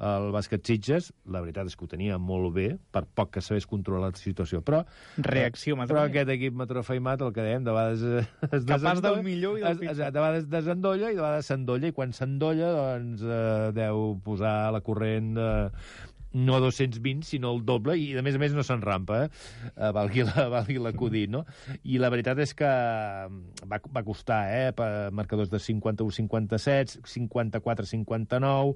el 0.01 0.31
bàsquet 0.33 0.65
Sitges, 0.65 1.11
la 1.29 1.43
veritat 1.45 1.69
és 1.69 1.77
que 1.77 1.85
ho 1.85 1.91
tenia 1.91 2.17
molt 2.21 2.55
bé, 2.57 2.69
per 2.93 3.03
poc 3.05 3.35
que 3.37 3.43
sabés 3.45 3.67
controlar 3.69 4.11
la 4.11 4.21
situació, 4.21 4.63
però... 4.65 4.83
Reacció, 5.27 5.77
eh, 5.77 5.89
Però 5.91 6.05
aquest 6.07 6.33
equip 6.37 6.57
matrofeimat, 6.57 7.25
el 7.27 7.35
que 7.37 7.45
dèiem, 7.45 7.67
de 7.67 7.75
vegades 7.77 8.31
es 8.51 8.69
Capaç 8.71 9.03
del 9.05 9.21
millor 9.27 9.59
i 9.61 9.67
del 9.67 9.83
pitjor. 9.83 10.01
De 10.01 10.23
vegades 10.23 10.49
desendolla 10.53 11.11
i 11.11 11.19
de 11.19 11.25
vegades 11.25 11.51
s'endolla, 11.53 11.91
i 11.91 11.97
quan 11.97 12.17
s'endolla, 12.17 12.71
doncs, 12.79 13.27
eh, 13.27 13.69
deu 13.77 14.17
posar 14.25 14.55
la 14.75 14.83
corrent... 14.87 15.37
Eh, 15.37 16.09
no 16.33 16.61
220, 16.61 17.25
sinó 17.27 17.53
el 17.55 17.65
doble, 17.67 17.97
i 17.99 18.13
a 18.19 18.23
més 18.23 18.37
a 18.37 18.41
més 18.43 18.55
no 18.55 18.63
s'enrampa, 18.67 19.25
eh? 19.25 19.29
eh 19.77 19.91
valgui, 19.97 20.25
la, 20.29 20.65
l'acudit, 20.87 21.31
no? 21.33 21.45
I 21.83 21.99
la 22.03 22.11
veritat 22.13 22.39
és 22.43 22.55
que 22.57 22.69
mm, 22.69 23.67
va, 23.71 23.81
va 23.97 24.05
costar, 24.07 24.41
eh? 24.55 24.71
Per 24.77 25.11
marcadors 25.17 25.51
de 25.51 25.61
51-57, 25.63 27.01
54-59, 27.11 28.75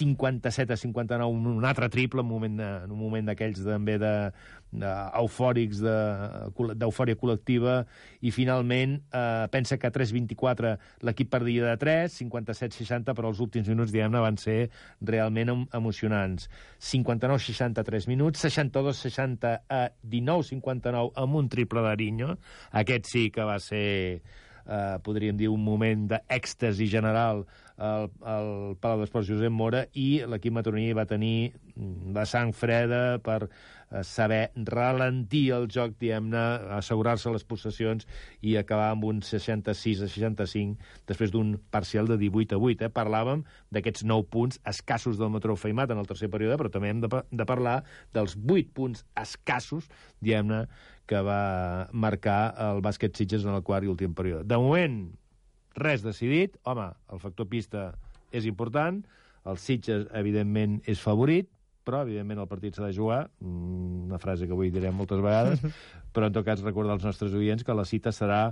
57-59, 0.00 1.30
un 1.30 1.64
altre 1.64 1.90
triple, 1.92 2.24
en 2.24 2.26
un 2.26 2.32
moment, 2.32 2.60
en 2.86 2.90
un 2.90 3.00
moment 3.00 3.30
d'aquells 3.30 3.62
també 3.66 3.98
de, 4.02 4.14
eufòrics 4.74 5.80
d'eufòria 5.80 7.16
col·lectiva, 7.16 7.76
i 8.20 8.32
finalment 8.34 8.96
eh, 9.14 9.46
pensa 9.52 9.78
que 9.78 9.88
a 9.88 9.92
3-24 9.94 10.74
l'equip 11.06 11.30
perdia 11.32 11.70
de 11.70 11.76
3, 11.80 12.16
57-60, 12.22 13.14
però 13.16 13.30
els 13.32 13.40
últims 13.40 13.68
minuts, 13.72 13.92
diguem-ne, 13.94 14.22
van 14.22 14.38
ser 14.40 14.70
realment 15.00 15.66
emocionants. 15.76 16.48
59-63 16.80 18.08
minuts, 18.10 18.44
62-60 18.44 19.54
a 19.68 19.82
19-59 20.02 21.14
amb 21.22 21.38
un 21.42 21.52
triple 21.52 21.84
d'Ariño. 21.86 22.36
Aquest 22.82 23.12
sí 23.12 23.28
que 23.30 23.46
va 23.46 23.58
ser, 23.62 24.20
eh, 24.66 24.96
podríem 25.04 25.36
dir, 25.36 25.48
un 25.48 25.62
moment 25.64 26.08
d'èxtasi 26.10 26.90
general 26.90 27.46
al, 27.76 28.10
al 28.24 28.76
Palau 28.80 29.02
d'Esports 29.02 29.28
Josep 29.28 29.52
Mora 29.52 29.84
i 30.00 30.22
l'equip 30.28 30.54
matoní 30.56 30.90
va 30.96 31.04
tenir 31.08 31.52
la 32.16 32.24
sang 32.28 32.54
freda 32.56 33.18
per 33.24 33.42
eh, 33.44 33.50
saber 34.02 34.50
ralentir 34.68 35.52
el 35.54 35.68
joc, 35.70 35.94
diguem-ne, 36.00 36.42
assegurar-se 36.76 37.30
les 37.30 37.44
possessions 37.46 38.06
i 38.42 38.56
acabar 38.58 38.88
amb 38.92 39.06
un 39.06 39.20
66 39.22 40.02
a 40.02 40.08
65 40.10 41.06
després 41.06 41.32
d'un 41.34 41.54
parcial 41.70 42.10
de 42.10 42.18
18 42.20 42.56
a 42.56 42.58
8. 42.58 42.88
Eh? 42.88 42.92
Parlàvem 42.92 43.44
d'aquests 43.74 44.06
9 44.08 44.26
punts 44.32 44.60
escassos 44.66 45.20
del 45.20 45.30
Matró 45.34 45.56
Feimat 45.56 45.94
en 45.94 46.02
el 46.02 46.10
tercer 46.10 46.30
període, 46.32 46.58
però 46.58 46.72
també 46.72 46.90
hem 46.90 47.04
de, 47.04 47.10
de 47.10 47.48
parlar 47.48 47.78
dels 48.16 48.36
8 48.36 48.74
punts 48.74 49.06
escassos, 49.22 49.86
diguem-ne, 50.20 50.66
que 51.06 51.20
va 51.22 51.86
marcar 51.94 52.40
el 52.72 52.82
bàsquet 52.82 53.14
Sitges 53.14 53.46
en 53.46 53.54
el 53.54 53.62
quart 53.62 53.86
i 53.86 53.92
últim 53.92 54.16
període. 54.18 54.42
De 54.50 54.58
moment, 54.58 55.04
res 55.78 56.02
decidit. 56.02 56.56
Home, 56.66 56.88
el 57.14 57.22
factor 57.22 57.46
pista 57.46 57.92
és 58.34 58.48
important, 58.50 59.04
el 59.46 59.60
Sitges, 59.62 60.08
evidentment, 60.18 60.80
és 60.90 60.98
favorit, 60.98 61.46
però, 61.86 62.02
evidentment, 62.04 62.42
el 62.42 62.50
partit 62.50 62.76
s'ha 62.76 62.88
de 62.88 62.96
jugar, 62.96 63.26
mm, 63.40 64.08
una 64.10 64.18
frase 64.22 64.48
que 64.48 64.56
avui 64.56 64.72
direm 64.74 64.96
moltes 64.98 65.22
vegades, 65.22 65.62
però, 66.14 66.26
en 66.26 66.34
tot 66.34 66.46
cas, 66.46 66.64
recordar 66.66 66.98
als 66.98 67.06
nostres 67.06 67.36
oients 67.38 67.62
que 67.64 67.76
la 67.76 67.86
cita 67.86 68.12
serà 68.14 68.42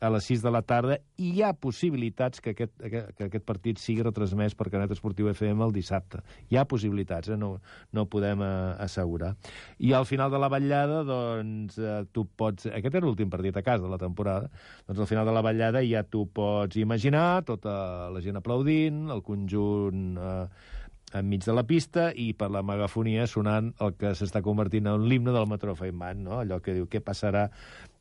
a 0.00 0.08
les 0.08 0.24
6 0.24 0.40
de 0.42 0.50
la 0.50 0.62
tarda 0.64 0.96
i 1.20 1.28
hi 1.34 1.42
ha 1.44 1.52
possibilitats 1.52 2.40
que 2.40 2.54
aquest, 2.54 2.72
que, 2.80 3.02
que 3.16 3.26
aquest 3.26 3.44
partit 3.44 3.78
sigui 3.78 4.04
retransmès 4.06 4.56
per 4.56 4.70
Canet 4.72 4.94
Esportiu 4.94 5.28
FM 5.28 5.66
el 5.66 5.74
dissabte. 5.76 6.22
Hi 6.48 6.56
ha 6.56 6.64
possibilitats, 6.68 7.28
eh? 7.28 7.36
no, 7.36 7.52
no 7.92 8.06
podem 8.10 8.40
eh, 8.46 8.48
assegurar. 8.86 9.34
I 9.78 9.92
al 9.98 10.08
final 10.08 10.32
de 10.32 10.40
la 10.40 10.48
vetllada, 10.52 11.04
doncs, 11.04 11.76
eh, 11.78 12.00
tu 12.16 12.24
pots... 12.24 12.70
Aquest 12.72 12.96
era 12.96 13.04
l'últim 13.06 13.30
partit 13.32 13.60
a 13.60 13.64
casa 13.66 13.84
de 13.84 13.92
la 13.92 14.00
temporada. 14.00 14.48
Doncs 14.88 15.04
al 15.04 15.10
final 15.10 15.28
de 15.28 15.36
la 15.36 15.44
vetllada 15.44 15.84
ja 15.84 16.02
tu 16.08 16.24
pots 16.32 16.80
imaginar 16.80 17.44
tota 17.44 18.08
la 18.10 18.24
gent 18.24 18.40
aplaudint, 18.40 19.08
el 19.12 19.24
conjunt... 19.26 20.14
Eh, 20.16 20.78
enmig 21.16 21.44
de 21.44 21.54
la 21.56 21.64
pista 21.66 22.10
i 22.14 22.30
per 22.38 22.50
la 22.54 22.62
megafonia 22.66 23.26
sonant 23.30 23.72
el 23.82 23.94
que 23.98 24.12
s'està 24.18 24.42
convertint 24.46 24.86
en 24.90 25.06
l'himne 25.10 25.34
del 25.34 25.48
Metro 25.50 25.74
Feynman, 25.78 26.22
no? 26.26 26.38
allò 26.42 26.60
que 26.62 26.74
diu 26.76 26.86
què 26.90 27.02
passarà, 27.04 27.48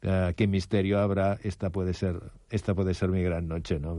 eh, 0.02 0.32
què 0.38 0.48
misterio 0.48 1.00
habrá, 1.00 1.32
esta 1.44 1.70
puede 1.70 1.94
ser, 1.94 2.16
esta 2.50 2.76
puede 2.76 2.94
ser 2.94 3.10
mi 3.10 3.24
gran 3.24 3.48
noche, 3.48 3.80
no? 3.80 3.98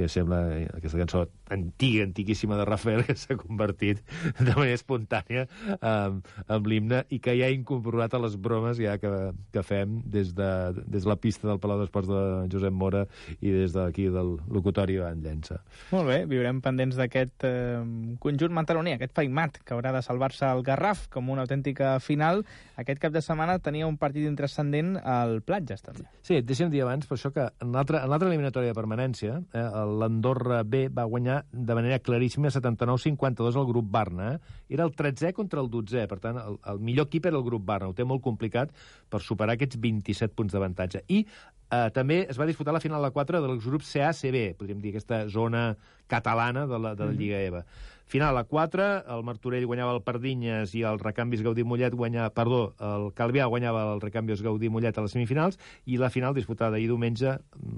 Que 0.00 0.08
sembla 0.08 0.40
eh, 0.56 0.66
aquesta 0.78 0.98
cançó 1.00 1.26
antiga, 1.50 2.04
antiquíssima 2.06 2.56
de 2.56 2.64
Rafael, 2.64 3.04
que 3.08 3.16
s'ha 3.18 3.36
convertit 3.36 4.00
de 4.38 4.54
manera 4.54 4.78
espontània 4.78 5.46
um, 5.76 6.20
amb 6.48 6.70
l'himne 6.70 7.02
i 7.12 7.20
que 7.22 7.34
ja 7.36 7.50
ha 7.50 7.54
incorporat 7.54 8.14
a 8.16 8.22
les 8.22 8.36
bromes 8.40 8.80
ja 8.80 8.96
que, 9.02 9.10
que 9.52 9.64
fem 9.66 10.00
des 10.08 10.32
de, 10.38 10.50
des 10.86 11.04
de 11.04 11.10
la 11.10 11.18
pista 11.20 11.48
del 11.48 11.60
Palau 11.60 11.82
d'Esports 11.82 12.08
de 12.10 12.22
Josep 12.52 12.74
Mora 12.74 13.04
i 13.40 13.52
des 13.52 13.74
d'aquí 13.76 14.08
del 14.12 14.36
locutori 14.48 14.96
Ivan 14.96 15.20
Llença. 15.24 15.60
Molt 15.92 16.08
bé, 16.08 16.22
viurem 16.30 16.62
pendents 16.64 16.96
d'aquest 16.98 17.46
eh, 17.48 17.82
conjunt 18.22 18.54
mantaloní, 18.56 18.94
aquest 18.96 19.14
Faimat, 19.16 19.60
que 19.64 19.76
haurà 19.76 19.92
de 19.96 20.02
salvar-se 20.06 20.48
el 20.48 20.64
Garraf 20.66 21.06
com 21.12 21.30
una 21.34 21.44
autèntica 21.46 21.96
final. 22.00 22.44
Aquest 22.80 23.02
cap 23.02 23.14
de 23.14 23.22
setmana 23.24 23.58
tenia 23.62 23.88
un 23.88 23.98
partit 24.00 24.26
intrascendent 24.28 24.96
al 25.02 25.40
Platges, 25.46 25.84
també. 25.84 26.06
Sí, 26.26 26.40
deixa'm 26.46 26.72
dir 26.72 26.84
abans, 26.86 27.08
per 27.08 27.18
això 27.18 27.32
que 27.34 27.48
en 27.60 27.74
l'altra 27.74 28.04
eliminatòria 28.30 28.72
de 28.72 28.78
permanència, 28.78 29.40
eh, 29.52 29.66
l'Andorra 29.98 30.62
B 30.64 30.86
va 30.94 31.04
guanyar 31.10 31.40
de 31.50 31.76
manera 31.76 31.98
claríssima 31.98 32.52
79-52 32.54 33.58
al 33.58 33.68
grup 33.68 33.90
Barna. 33.90 34.32
Eh? 34.34 34.56
Era 34.76 34.86
el 34.86 34.94
13è 34.96 35.32
contra 35.36 35.60
el 35.60 35.70
12è, 35.72 36.06
per 36.10 36.20
tant, 36.22 36.40
el, 36.40 36.58
el 36.72 36.80
millor 36.80 37.08
equip 37.10 37.26
era 37.30 37.38
el 37.38 37.46
grup 37.46 37.64
Barna. 37.66 37.90
Ho 37.90 37.96
té 37.96 38.06
molt 38.06 38.22
complicat 38.24 38.74
per 39.10 39.22
superar 39.24 39.58
aquests 39.58 39.80
27 39.80 40.36
punts 40.38 40.56
d'avantatge. 40.56 41.04
I 41.08 41.22
eh, 41.24 41.88
també 41.94 42.24
es 42.28 42.40
va 42.40 42.48
disputar 42.48 42.74
la 42.76 42.82
final 42.82 43.04
a 43.04 43.12
4 43.14 43.42
dels 43.44 43.66
grups 43.66 43.92
CA-CB, 43.94 44.44
podríem 44.58 44.82
dir, 44.82 44.94
aquesta 44.94 45.24
zona 45.28 45.70
catalana 46.10 46.66
de 46.66 46.78
la, 46.78 46.94
de 46.98 47.10
la 47.10 47.16
Lliga 47.16 47.40
EVA. 47.46 47.64
Final 48.10 48.36
a 48.36 48.42
4, 48.42 48.86
el 49.14 49.20
Martorell 49.22 49.68
guanyava 49.70 49.92
el 49.94 50.00
Pardinyes 50.02 50.72
i 50.74 50.80
el 50.82 50.96
Recanvis 50.98 51.44
Gaudí 51.46 51.62
Mollet 51.62 51.94
guanyava, 51.94 52.32
perdó, 52.34 52.72
el 52.82 53.04
Calvià 53.14 53.44
guanyava 53.46 53.84
el 53.92 54.00
Recanvis 54.02 54.42
Gaudí 54.42 54.66
Mollet 54.66 54.98
a 54.98 55.04
les 55.04 55.14
semifinals 55.14 55.60
i 55.86 55.94
la 56.00 56.10
final 56.10 56.34
disputada 56.34 56.74
ahir 56.74 56.88
diumenge, 56.90 57.36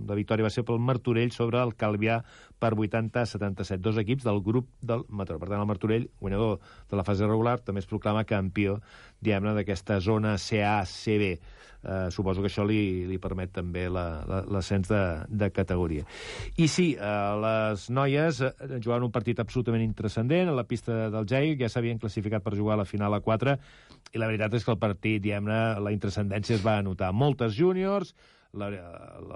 la 0.08 0.16
victòria 0.16 0.46
va 0.48 0.52
ser 0.54 0.64
pel 0.64 0.80
Martorell 0.80 1.34
sobre 1.36 1.60
el 1.60 1.74
Calvià 1.76 2.22
per 2.56 2.72
80-77. 2.72 3.76
Dos 3.84 4.00
equips 4.00 4.24
del 4.24 4.40
grup 4.40 4.70
del 4.80 5.04
Mataró. 5.10 5.36
Per 5.42 5.50
tant, 5.50 5.60
el 5.60 5.68
Martorell, 5.68 6.08
guanyador 6.24 6.62
de 6.88 6.96
la 6.96 7.04
fase 7.04 7.28
regular, 7.28 7.58
també 7.60 7.84
es 7.84 7.90
proclama 7.90 8.24
campió, 8.24 8.78
diguem-ne, 9.20 9.52
d'aquesta 9.60 10.00
zona 10.00 10.38
CA-CB 10.40 11.36
eh, 11.82 12.10
suposo 12.10 12.42
que 12.42 12.50
això 12.50 12.64
li, 12.66 13.04
li 13.08 13.18
permet 13.22 13.52
també 13.58 13.86
l'ascens 13.90 14.90
de, 14.90 15.02
de 15.28 15.50
categoria. 15.54 16.06
I 16.56 16.68
sí, 16.70 16.92
eh, 16.96 17.14
les 17.44 17.88
noies 17.90 18.42
eh, 18.46 18.52
jugaven 18.78 19.08
un 19.08 19.14
partit 19.14 19.40
absolutament 19.42 19.84
intrascendent 19.84 20.52
a 20.52 20.56
la 20.56 20.66
pista 20.68 21.08
del 21.12 21.28
Jai, 21.28 21.56
ja 21.60 21.70
s'havien 21.72 22.00
classificat 22.02 22.44
per 22.44 22.56
jugar 22.58 22.76
a 22.76 22.82
la 22.82 22.88
final 22.88 23.14
a 23.14 23.22
4, 23.22 23.56
i 24.12 24.20
la 24.20 24.28
veritat 24.28 24.54
és 24.58 24.66
que 24.66 24.74
el 24.74 24.80
partit, 24.82 25.22
diguem-ne, 25.22 25.62
la 25.82 25.94
intrascendència 25.94 26.58
es 26.58 26.64
va 26.64 26.80
notar. 26.84 27.12
Moltes 27.16 27.56
júniors, 27.56 28.14
la, 28.52 28.68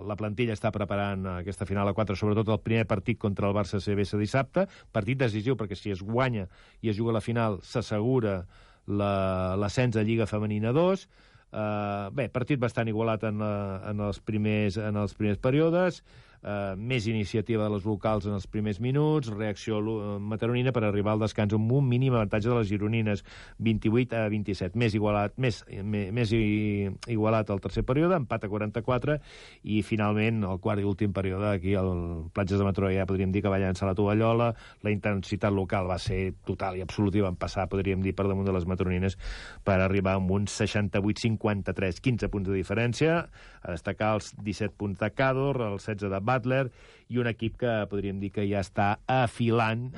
la 0.05 0.17
plantilla 0.19 0.55
està 0.57 0.71
preparant 0.75 1.25
aquesta 1.39 1.67
final 1.69 1.89
a 1.89 1.95
4, 1.97 2.17
sobretot 2.19 2.51
el 2.53 2.61
primer 2.61 2.85
partit 2.89 3.19
contra 3.19 3.49
el 3.49 3.57
Barça 3.57 3.81
CBS 3.81 4.21
dissabte, 4.21 4.67
partit 4.93 5.19
decisiu 5.23 5.57
perquè 5.57 5.79
si 5.79 5.95
es 5.95 6.03
guanya 6.05 6.47
i 6.83 6.93
es 6.93 6.99
juga 6.99 7.17
la 7.17 7.25
final 7.25 7.61
s'assegura 7.65 8.43
l'ascens 8.87 9.97
la, 9.97 10.03
a 10.03 10.05
Lliga 10.05 10.29
Femenina 10.31 10.75
2, 10.77 11.09
Uh, 11.57 12.11
bé, 12.13 12.27
partit 12.29 12.61
bastant 12.61 12.89
igualat 12.91 13.23
en, 13.25 13.39
la, 13.41 13.53
en, 13.89 14.01
els 14.05 14.19
primers, 14.21 14.77
en 14.77 14.99
els 15.01 15.15
primers 15.17 15.39
períodes, 15.41 16.03
uh, 16.47 16.75
més 16.79 17.07
iniciativa 17.11 17.67
de 17.67 17.75
les 17.75 17.87
locals 17.87 18.27
en 18.29 18.37
els 18.39 18.47
primers 18.47 18.79
minuts, 18.81 19.33
reacció 19.35 19.81
mataronina 20.23 20.73
per 20.73 20.85
arribar 20.87 21.17
al 21.17 21.25
descans 21.25 21.55
amb 21.57 21.73
un 21.75 21.89
mínim 21.89 22.15
avantatge 22.15 22.49
de 22.49 22.59
les 22.61 22.71
gironines, 22.71 23.25
28 23.59 24.17
a 24.17 24.31
27. 24.33 24.79
Més 24.79 24.95
igualat, 24.97 25.35
més, 25.43 25.63
més, 25.83 26.13
més 26.15 26.33
igualat 26.37 27.51
al 27.51 27.63
tercer 27.65 27.85
període, 27.89 28.17
empat 28.23 28.47
a 28.47 28.51
44, 28.53 29.19
i 29.67 29.83
finalment, 29.87 30.45
el 30.47 30.61
quart 30.63 30.83
i 30.83 30.87
últim 30.89 31.15
període, 31.17 31.51
aquí 31.51 31.75
al 31.79 32.31
Platges 32.37 32.63
de 32.63 32.69
Mataró 32.69 32.91
ja 32.95 33.09
podríem 33.09 33.35
dir 33.35 33.43
que 33.45 33.53
va 33.53 33.61
llançar 33.63 33.89
la 33.91 33.97
tovallola, 33.99 34.53
la 34.87 34.95
intensitat 34.95 35.55
local 35.55 35.91
va 35.91 35.99
ser 36.03 36.37
total 36.47 36.79
i 36.79 36.85
absolutiva, 36.85 37.29
van 37.31 37.41
passar, 37.41 37.69
podríem 37.73 38.03
dir, 38.05 38.15
per 38.17 38.29
damunt 38.29 38.47
de 38.47 38.55
les 38.55 38.67
mataronines 38.69 39.19
per 39.67 39.79
arribar 39.81 40.17
amb 40.21 40.31
un 40.35 40.47
68-53, 40.51 42.01
15 42.03 42.31
punts 42.33 42.51
de 42.51 42.57
diferència, 42.57 43.19
a 43.63 43.75
destacar 43.75 44.15
els 44.17 44.33
17 44.39 44.77
punts 44.79 45.01
de 45.01 45.11
Cador, 45.17 45.61
el 45.67 45.79
16 45.81 46.13
de 46.13 46.21
Butler 46.37 46.71
i 47.09 47.19
un 47.23 47.29
equip 47.31 47.57
que 47.61 47.73
podríem 47.91 48.19
dir 48.19 48.33
que 48.35 48.45
ja 48.49 48.61
està 48.65 48.89
afilant 49.11 49.89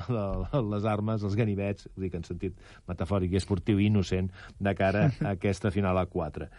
les 0.73 0.85
armes, 0.85 1.23
els 1.25 1.37
ganivets, 1.37 1.87
dic 1.97 2.13
en 2.17 2.25
sentit 2.27 2.57
metafòric 2.89 3.33
i 3.33 3.39
esportiu 3.39 3.79
i 3.81 3.87
innocent, 3.89 4.29
de 4.59 4.73
cara 4.77 5.07
a 5.25 5.33
aquesta 5.33 5.71
final 5.73 5.97
a 5.97 6.05
4. 6.09 6.49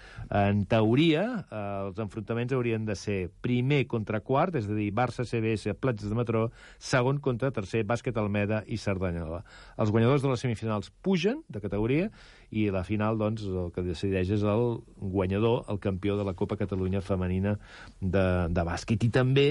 En 0.40 0.64
teoria, 0.70 1.24
eh, 1.44 1.62
els 1.86 2.02
enfrontaments 2.02 2.54
haurien 2.56 2.88
de 2.88 2.98
ser 2.98 3.20
primer 3.44 3.84
contra 3.90 4.22
quart, 4.26 4.58
és 4.58 4.66
a 4.66 4.74
dir, 4.74 4.90
Barça, 4.96 5.26
CBS, 5.28 5.76
Platges 5.78 6.10
de 6.10 6.18
Metró, 6.18 6.48
segon 6.78 7.22
contra 7.22 7.52
tercer, 7.54 7.84
Bàsquet 7.86 8.18
Almeda 8.18 8.64
i 8.66 8.80
Cerdanyola. 8.80 9.44
Els 9.78 9.94
guanyadors 9.94 10.26
de 10.26 10.34
les 10.34 10.42
semifinals 10.42 10.90
pugen 11.04 11.44
de 11.48 11.62
categoria 11.62 12.10
i 12.50 12.66
la 12.74 12.82
final, 12.82 13.18
doncs, 13.20 13.46
el 13.46 13.70
que 13.74 13.86
decideix 13.86 14.34
és 14.34 14.42
el 14.42 14.80
guanyador, 14.98 15.64
el 15.70 15.78
campió 15.78 16.18
de 16.18 16.26
la 16.26 16.34
Copa 16.34 16.58
Catalunya 16.58 17.04
femenina 17.06 17.56
de, 18.00 18.26
de 18.50 18.64
bàsquet. 18.66 19.06
I 19.06 19.14
també 19.14 19.50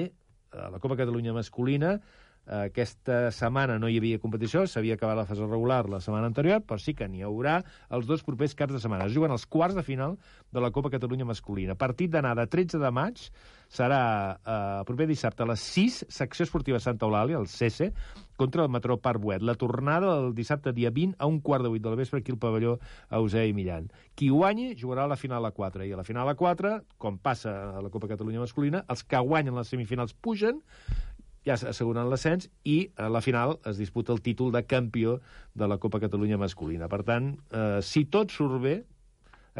a 0.54 0.70
la 0.74 0.80
Copa 0.80 0.98
Catalunya 1.00 1.36
masculina 1.36 1.98
Aquesta 2.50 3.30
setmana 3.30 3.76
no 3.78 3.90
hi 3.92 4.00
havia 4.00 4.20
competició, 4.22 4.64
s'havia 4.66 4.96
acabat 4.98 5.20
la 5.20 5.26
fase 5.30 5.46
regular 5.46 5.84
la 5.92 6.00
setmana 6.02 6.32
anterior, 6.32 6.64
però 6.66 6.82
sí 6.82 6.96
que 6.98 7.06
n'hi 7.06 7.22
haurà 7.22 7.60
els 7.94 8.08
dos 8.10 8.24
propers 8.26 8.56
caps 8.58 8.74
de 8.74 8.82
setmana. 8.82 9.06
Es 9.06 9.14
juguen 9.14 9.36
els 9.36 9.46
quarts 9.46 9.78
de 9.78 9.84
final 9.86 10.16
de 10.50 10.64
la 10.64 10.72
Copa 10.74 10.90
Catalunya 10.90 11.28
masculina. 11.30 11.78
Partit 11.78 12.10
d'anada 12.16 12.48
13 12.50 12.82
de 12.82 12.90
maig, 12.90 13.22
serà 13.70 14.02
eh, 14.34 14.84
proper 14.88 15.08
dissabte 15.10 15.46
a 15.46 15.50
les 15.52 15.62
6, 15.78 16.02
secció 16.10 16.48
esportiva 16.48 16.82
Santa 16.82 17.06
Eulàlia, 17.06 17.40
el 17.40 17.48
CC, 17.48 17.92
contra 18.40 18.64
el 18.64 18.72
Metró 18.74 18.98
Parc 18.98 19.22
Buet. 19.22 19.44
La 19.46 19.56
tornada 19.60 20.16
el 20.18 20.34
dissabte 20.36 20.74
dia 20.74 20.90
20 20.96 21.20
a 21.20 21.28
un 21.30 21.40
quart 21.46 21.64
de 21.64 21.72
vuit 21.74 21.84
del 21.84 21.98
vespre 22.00 22.22
aquí 22.24 22.34
al 22.34 22.40
pavelló 22.42 22.78
Eusei 23.12 23.54
Millan. 23.54 23.92
Qui 24.18 24.32
guanyi 24.34 24.74
jugarà 24.80 25.06
a 25.06 25.12
la 25.12 25.20
final 25.20 25.46
a 25.46 25.54
4, 25.56 25.86
i 25.86 25.94
a 25.94 26.00
la 26.00 26.08
final 26.08 26.32
a 26.32 26.36
4, 26.40 26.74
com 26.98 27.20
passa 27.22 27.54
a 27.78 27.84
la 27.84 27.94
Copa 27.94 28.10
Catalunya 28.10 28.42
masculina, 28.42 28.84
els 28.90 29.06
que 29.06 29.22
guanyen 29.22 29.60
les 29.60 29.70
semifinals 29.70 30.16
pugen, 30.18 30.64
ja 31.46 31.56
s'asseguren 31.58 32.10
l'ascens 32.10 32.50
i 32.68 32.80
a 33.00 33.08
la 33.12 33.22
final 33.24 33.58
es 33.70 33.80
disputa 33.80 34.12
el 34.14 34.22
títol 34.22 34.52
de 34.52 34.66
campió 34.68 35.20
de 35.54 35.68
la 35.68 35.78
Copa 35.78 36.02
Catalunya 36.02 36.40
masculina. 36.42 36.90
Per 36.90 37.04
tant, 37.08 37.36
eh, 37.52 37.80
si 37.82 38.06
tot 38.06 38.32
surt 38.32 38.62
bé, 38.64 38.76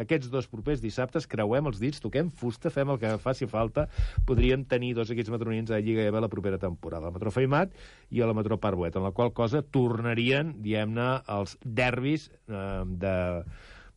aquests 0.00 0.30
dos 0.32 0.48
propers 0.50 0.82
dissabtes 0.82 1.28
creuem 1.30 1.68
els 1.70 1.80
dits, 1.82 2.02
toquem 2.02 2.30
fusta, 2.30 2.72
fem 2.72 2.92
el 2.92 3.00
que 3.02 3.14
faci 3.22 3.48
falta, 3.50 3.86
podríem 4.28 4.64
tenir 4.68 4.94
dos 4.98 5.10
equips 5.12 5.32
matronins 5.32 5.70
a 5.70 5.78
la 5.78 5.84
Lliga 5.84 6.06
EVA 6.08 6.24
la 6.24 6.32
propera 6.32 6.58
temporada, 6.58 7.08
el 7.08 7.16
Metró 7.16 7.32
Feimat 7.34 7.74
i 8.10 8.22
el 8.24 8.34
Metró 8.36 8.60
Parbuet, 8.60 8.96
en 8.96 9.06
la 9.06 9.14
qual 9.16 9.34
cosa 9.36 9.62
tornarien, 9.62 10.56
diem-ne, 10.64 11.10
els 11.36 11.56
derbis 11.64 12.30
eh, 12.48 12.84
de 13.04 13.16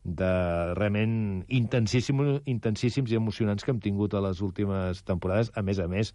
de 0.04 0.74
realment 0.76 1.44
intensíssim, 1.48 2.20
intensíssims 2.46 3.12
i 3.12 3.20
emocionants 3.20 3.64
que 3.64 3.72
hem 3.72 3.80
tingut 3.84 4.14
a 4.14 4.22
les 4.26 4.42
últimes 4.44 5.04
temporades, 5.08 5.52
a 5.56 5.64
més 5.64 5.80
a 5.80 5.88
més, 5.88 6.12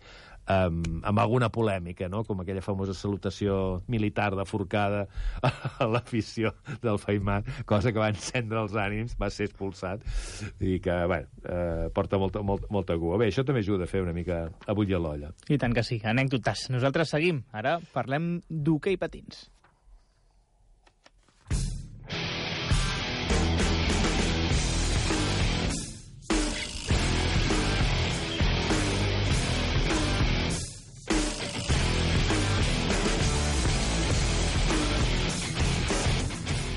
amb, 0.49 0.85
amb 1.09 1.21
alguna 1.21 1.49
polèmica, 1.53 2.09
no? 2.13 2.23
com 2.29 2.41
aquella 2.43 2.65
famosa 2.65 2.95
salutació 2.97 3.83
militar 3.89 4.31
de 4.37 4.45
forcada 4.49 5.07
a 5.81 5.89
l'afició 5.89 6.53
del 6.85 7.01
Feimat, 7.01 7.49
cosa 7.69 7.93
que 7.93 8.03
va 8.03 8.11
encendre 8.13 8.61
els 8.65 8.77
ànims, 8.77 9.17
va 9.21 9.33
ser 9.33 9.49
expulsat, 9.49 10.05
i 10.61 10.79
que, 10.85 10.97
bé, 11.09 11.23
eh, 11.45 11.89
porta 11.95 12.21
molta, 12.21 12.45
molta, 12.45 12.69
molta 12.75 12.99
cua. 13.01 13.21
Bé, 13.21 13.33
això 13.33 13.45
també 13.45 13.65
ajuda 13.65 13.89
a 13.89 13.91
fer 13.91 14.05
una 14.05 14.17
mica 14.17 14.47
a 14.67 14.77
bullir 14.77 15.01
l'olla. 15.01 15.33
I 15.49 15.61
tant 15.61 15.77
que 15.77 15.85
sí, 15.87 16.01
anècdotes. 16.05 16.69
Nosaltres 16.75 17.17
seguim. 17.17 17.45
Ara 17.57 17.79
parlem 17.95 18.39
d'hoquei 18.49 19.01
patins. 19.01 19.47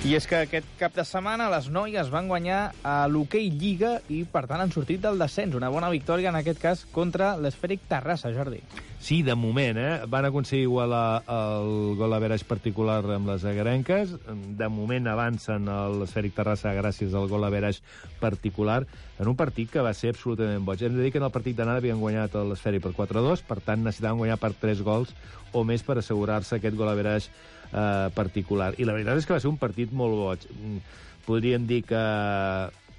I 0.02 0.16
és 0.18 0.26
que 0.26 0.40
aquest 0.48 0.66
cap 0.80 0.96
de 0.98 1.04
setmana 1.06 1.46
les 1.54 1.68
noies 1.70 2.08
van 2.10 2.26
guanyar 2.26 2.72
a 2.82 3.06
l'hoquei 3.06 3.52
Lliga 3.54 4.00
i, 4.10 4.24
per 4.26 4.48
tant, 4.50 4.58
han 4.64 4.72
sortit 4.74 4.98
del 5.04 5.20
descens. 5.22 5.54
Una 5.54 5.70
bona 5.70 5.92
victòria, 5.94 6.32
en 6.32 6.40
aquest 6.40 6.58
cas, 6.58 6.82
contra 6.90 7.36
l'Esfèric 7.38 7.84
Terrassa, 7.86 8.32
Jordi. 8.34 8.64
Sí, 8.98 9.20
de 9.22 9.36
moment, 9.38 9.78
eh? 9.78 10.02
Van 10.10 10.26
aconseguir 10.26 10.66
igualar 10.66 11.22
el 11.30 11.94
gol 12.02 12.18
average 12.18 12.50
particular 12.50 12.98
amb 13.14 13.30
les 13.30 13.46
agarenques. 13.46 14.18
De 14.58 14.72
moment 14.74 15.12
avancen 15.14 15.70
l'Esfèric 16.00 16.34
Terrassa 16.34 16.74
gràcies 16.74 17.14
al 17.14 17.30
gol 17.30 17.46
average 17.46 17.86
particular 18.20 18.82
en 19.22 19.30
un 19.30 19.38
partit 19.38 19.70
que 19.70 19.86
va 19.86 19.94
ser 19.94 20.16
absolutament 20.16 20.66
boig. 20.66 20.82
Hem 20.82 20.98
de 20.98 21.06
dir 21.06 21.14
que 21.14 21.22
en 21.22 21.30
el 21.30 21.34
partit 21.38 21.62
d'anada 21.62 21.78
havien 21.78 22.02
guanyat 22.02 22.42
l'Esfèric 22.42 22.90
per 22.90 22.98
4-2, 22.98 23.46
per 23.46 23.62
tant 23.62 23.86
necessitaven 23.86 24.26
guanyar 24.26 24.42
per 24.42 24.56
3 24.66 24.82
gols 24.82 25.14
o 25.54 25.62
més 25.62 25.86
per 25.86 26.02
assegurar-se 26.02 26.58
aquest 26.58 26.74
gol 26.74 26.90
average 26.90 27.30
eh, 27.72 28.10
particular. 28.16 28.74
I 28.78 28.88
la 28.88 28.96
veritat 28.98 29.22
és 29.22 29.28
que 29.28 29.36
va 29.36 29.42
ser 29.44 29.52
un 29.52 29.60
partit 29.62 29.92
molt 29.92 30.18
boig. 30.20 30.46
Mm, 30.58 30.84
Podríem 31.26 31.68
dir 31.70 31.84
que 31.86 32.02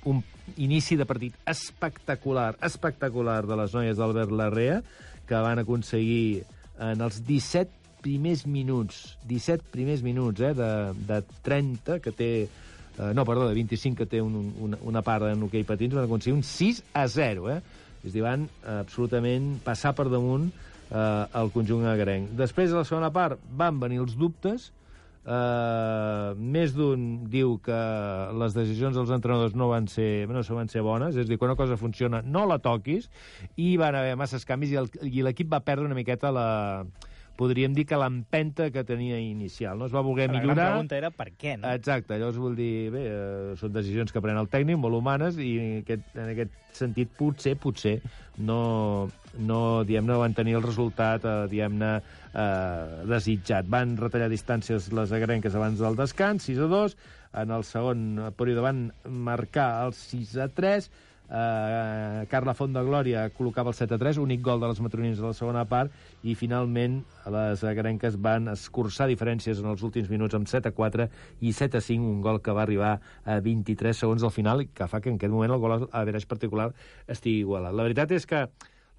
un 0.08 0.22
inici 0.56 0.96
de 0.96 1.06
partit 1.06 1.34
espectacular, 1.46 2.56
espectacular 2.62 3.42
de 3.46 3.56
les 3.58 3.74
noies 3.74 3.98
d'Albert 3.98 4.30
Larrea, 4.30 4.80
que 5.26 5.40
van 5.42 5.62
aconseguir 5.62 6.44
en 6.82 7.02
els 7.02 7.22
17 7.26 8.00
primers 8.02 8.46
minuts, 8.46 9.16
17 9.30 9.70
primers 9.74 10.02
minuts 10.02 10.42
eh, 10.42 10.54
de, 10.58 10.70
de 11.06 11.20
30 11.46 12.00
que 12.02 12.12
té 12.14 12.30
eh, 12.42 13.12
no, 13.14 13.24
perdó, 13.24 13.48
de 13.48 13.54
25 13.54 14.02
que 14.02 14.08
té 14.10 14.22
un, 14.22 14.34
un, 14.58 14.76
una 14.82 15.02
part 15.06 15.28
en 15.30 15.46
hoquei 15.46 15.62
patins, 15.66 15.94
van 15.94 16.08
aconseguir 16.08 16.34
un 16.36 16.42
6 16.46 16.82
a 16.98 17.06
0, 17.08 17.48
eh? 17.54 17.60
És 18.02 18.10
a 18.10 18.16
dir, 18.16 18.24
van 18.24 18.48
absolutament 18.66 19.52
passar 19.62 19.94
per 19.94 20.08
damunt 20.10 20.48
eh, 20.92 21.40
el 21.40 21.50
conjunt 21.56 21.88
agrenc. 21.88 22.30
Després, 22.38 22.72
a 22.72 22.82
la 22.82 22.86
segona 22.88 23.10
part, 23.14 23.40
van 23.56 23.80
venir 23.82 24.04
els 24.04 24.16
dubtes, 24.18 24.70
Uh, 25.22 26.34
més 26.34 26.72
d'un 26.74 27.02
diu 27.30 27.52
que 27.62 27.76
les 28.40 28.56
decisions 28.56 28.96
dels 28.98 29.12
entrenadors 29.14 29.52
no 29.54 29.68
van 29.70 29.84
ser, 29.86 30.26
no 30.26 30.42
van 30.42 30.66
ser 30.72 30.82
bones, 30.82 31.14
és 31.14 31.28
a 31.28 31.30
dir, 31.30 31.36
quan 31.38 31.52
una 31.52 31.58
cosa 31.60 31.76
funciona 31.78 32.24
no 32.26 32.42
la 32.50 32.56
toquis, 32.58 33.06
i 33.54 33.76
van 33.78 33.94
haver 33.94 34.16
masses 34.18 34.42
canvis 34.42 34.74
i 34.74 35.22
l'equip 35.22 35.52
va 35.52 35.62
perdre 35.62 35.86
una 35.86 35.94
miqueta 35.94 36.34
la, 36.34 36.48
podríem 37.36 37.74
dir 37.74 37.84
que 37.88 37.98
l'empenta 37.98 38.68
que 38.74 38.84
tenia 38.86 39.18
inicial. 39.20 39.78
No 39.78 39.88
es 39.88 39.94
va 39.94 40.02
voler 40.04 40.28
La 40.28 40.34
millorar... 40.36 40.56
gran 40.56 40.72
pregunta 40.72 40.98
era 40.98 41.10
per 41.14 41.28
què, 41.32 41.56
no? 41.58 41.70
Exacte, 41.72 42.18
llavors 42.18 42.40
vol 42.40 42.56
dir, 42.58 42.90
bé, 42.94 43.04
eh, 43.08 43.54
són 43.60 43.72
decisions 43.74 44.12
que 44.12 44.22
pren 44.24 44.38
el 44.40 44.50
tècnic, 44.52 44.78
molt 44.80 44.98
humanes, 44.98 45.38
i 45.40 45.52
en 45.60 45.72
aquest, 45.82 46.10
en 46.16 46.32
aquest 46.34 46.58
sentit 46.76 47.12
potser, 47.18 47.54
potser, 47.60 47.96
no, 48.48 48.58
no 49.38 49.60
diguem-ne, 49.88 50.18
van 50.22 50.36
tenir 50.36 50.58
el 50.60 50.66
resultat, 50.66 51.24
eh, 51.24 51.48
diguem-ne, 51.52 51.94
eh, 52.32 53.00
desitjat. 53.10 53.68
Van 53.72 53.96
retallar 54.00 54.30
distàncies 54.32 54.92
les 54.92 55.16
agrenques 55.16 55.56
abans 55.58 55.80
del 55.82 55.98
descans, 55.98 56.50
6 56.50 56.62
a 56.66 56.70
2, 56.72 56.98
en 57.42 57.56
el 57.56 57.64
segon 57.64 58.04
període 58.36 58.64
van 58.64 58.84
marcar 59.08 59.86
el 59.86 59.96
6 59.96 60.36
a 60.44 60.50
3, 60.52 60.90
Uh, 61.32 62.26
Carla 62.28 62.52
Font 62.52 62.74
de 62.74 62.80
Glòria 62.84 63.22
col·locava 63.32 63.70
el 63.72 63.76
7 63.78 63.96
a 63.96 63.98
3, 64.02 64.18
únic 64.20 64.42
gol 64.44 64.60
de 64.60 64.68
les 64.68 64.82
matronines 64.84 65.20
a 65.22 65.30
la 65.30 65.36
segona 65.36 65.62
part, 65.64 65.94
i 66.28 66.34
finalment 66.36 66.98
les 67.32 67.62
agrenques 67.64 68.18
van 68.20 68.50
escurçar 68.52 69.06
diferències 69.08 69.62
en 69.62 69.70
els 69.70 69.80
últims 69.86 70.10
minuts 70.12 70.36
amb 70.36 70.50
7 70.50 70.68
a 70.68 70.76
4 70.76 71.08
i 71.40 71.54
7 71.56 71.80
a 71.80 71.84
5, 71.86 72.10
un 72.10 72.20
gol 72.20 72.42
que 72.44 72.52
va 72.52 72.66
arribar 72.66 72.92
a 73.24 73.38
23 73.40 74.04
segons 74.04 74.26
al 74.28 74.34
final, 74.34 74.66
que 74.76 74.90
fa 74.92 75.00
que 75.00 75.08
en 75.08 75.16
aquest 75.16 75.32
moment 75.32 75.56
el 75.56 75.64
gol 75.64 75.88
a 75.88 76.04
verage 76.04 76.28
particular 76.28 76.68
estigui 77.08 77.46
igualat. 77.46 77.72
La 77.80 77.88
veritat 77.88 78.12
és 78.12 78.28
que 78.28 78.44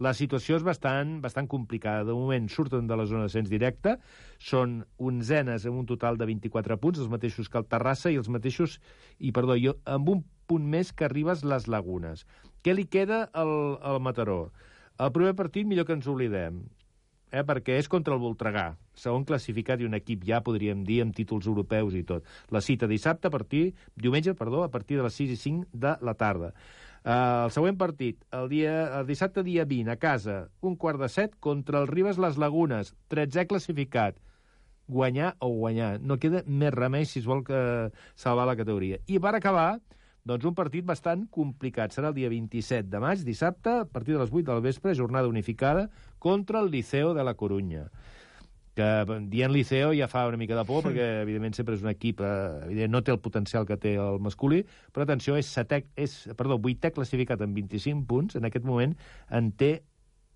la 0.01 0.15
situació 0.17 0.57
és 0.57 0.65
bastant, 0.65 1.19
bastant 1.21 1.45
complicada. 1.47 2.01
De 2.07 2.17
moment 2.17 2.49
surten 2.49 2.89
de 2.89 2.97
la 2.97 3.05
zona 3.05 3.27
d'ascens 3.27 3.51
directe, 3.51 3.99
són 4.41 4.79
onzenes 4.97 5.67
amb 5.69 5.83
un 5.83 5.85
total 5.85 6.17
de 6.17 6.25
24 6.33 6.81
punts, 6.81 7.05
els 7.05 7.13
mateixos 7.13 7.45
que 7.45 7.61
el 7.61 7.69
Terrassa 7.69 8.09
i 8.09 8.17
els 8.17 8.31
mateixos, 8.33 8.79
i 9.21 9.31
perdó, 9.35 9.53
jo, 9.61 9.77
amb 9.85 10.09
un 10.15 10.25
punt 10.47 10.65
més 10.69 10.93
que 10.93 11.07
arribes 11.07 11.43
les 11.47 11.67
Lagunes. 11.67 12.27
Què 12.63 12.75
li 12.75 12.85
queda 12.87 13.25
al, 13.33 13.53
al 13.81 13.99
Mataró? 14.03 14.53
El 15.01 15.11
primer 15.11 15.33
partit 15.35 15.67
millor 15.67 15.87
que 15.87 15.95
ens 15.97 16.07
oblidem, 16.07 16.61
eh, 17.33 17.41
perquè 17.43 17.79
és 17.81 17.89
contra 17.89 18.13
el 18.13 18.21
Voltregà, 18.21 18.67
segon 18.93 19.25
classificat 19.25 19.81
i 19.81 19.87
un 19.89 19.97
equip 19.97 20.23
ja, 20.27 20.43
podríem 20.45 20.83
dir, 20.85 21.01
amb 21.03 21.15
títols 21.17 21.49
europeus 21.49 21.97
i 21.97 22.03
tot. 22.07 22.27
La 22.53 22.61
cita 22.61 22.87
dissabte 22.87 23.27
a 23.27 23.33
partir, 23.33 23.73
diumenge, 23.95 24.35
perdó, 24.37 24.63
a 24.63 24.71
partir 24.71 24.99
de 24.99 25.07
les 25.07 25.17
6 25.17 25.33
i 25.33 25.39
5 25.41 25.81
de 25.85 25.95
la 26.01 26.13
tarda. 26.19 26.53
Uh, 27.03 27.49
el 27.49 27.51
següent 27.51 27.75
partit, 27.75 28.21
el, 28.31 28.45
dia, 28.47 28.75
el 28.99 29.07
dissabte 29.09 29.43
dia 29.43 29.65
20, 29.67 29.91
a 29.91 29.97
casa, 29.99 30.37
un 30.61 30.77
quart 30.79 31.01
de 31.01 31.09
set, 31.11 31.33
contra 31.43 31.81
el 31.81 31.89
Ribes 31.89 32.21
Les 32.21 32.37
Lagunes, 32.39 32.93
13è 33.11 33.47
classificat. 33.49 34.21
Guanyar 34.87 35.33
o 35.39 35.49
guanyar. 35.49 35.97
No 36.03 36.19
queda 36.19 36.43
més 36.45 36.71
remei 36.75 37.07
si 37.07 37.21
es 37.21 37.27
vol 37.27 37.43
que 37.47 37.59
salvar 38.19 38.45
la 38.47 38.55
categoria. 38.59 38.99
I 39.07 39.19
per 39.23 39.33
acabar, 39.35 39.79
doncs 40.23 40.47
un 40.47 40.55
partit 40.55 40.85
bastant 40.87 41.27
complicat. 41.31 41.93
Serà 41.93 42.11
el 42.11 42.17
dia 42.17 42.31
27 42.31 42.89
de 42.89 43.03
maig, 43.03 43.23
dissabte, 43.27 43.79
a 43.83 43.85
partir 43.85 44.15
de 44.15 44.23
les 44.23 44.31
8 44.31 44.51
del 44.51 44.63
vespre, 44.63 44.95
jornada 44.95 45.27
unificada, 45.27 45.89
contra 46.19 46.61
el 46.63 46.71
Liceo 46.71 47.13
de 47.13 47.23
la 47.23 47.35
Corunya 47.35 47.89
que 48.73 49.05
dient 49.29 49.53
Liceo 49.53 49.91
ja 49.93 50.07
fa 50.09 50.25
una 50.27 50.37
mica 50.37 50.55
de 50.57 50.65
por, 50.65 50.83
perquè 50.87 51.21
evidentment 51.21 51.53
sempre 51.57 51.77
és 51.77 51.83
un 51.85 51.91
equip, 51.91 52.23
eh, 52.25 52.65
evident, 52.67 52.93
no 52.93 53.03
té 53.05 53.13
el 53.13 53.21
potencial 53.21 53.67
que 53.69 53.77
té 53.77 53.95
el 54.01 54.19
masculí, 54.23 54.63
però 54.93 55.05
atenció, 55.05 55.37
és, 55.37 55.49
setè, 55.49 55.83
és 55.95 56.15
perdó, 56.39 56.57
vuitè 56.61 56.93
classificat 56.95 57.43
amb 57.45 57.57
25 57.61 58.07
punts, 58.09 58.39
en 58.39 58.49
aquest 58.49 58.65
moment 58.65 58.95
en 59.29 59.51
té 59.59 59.75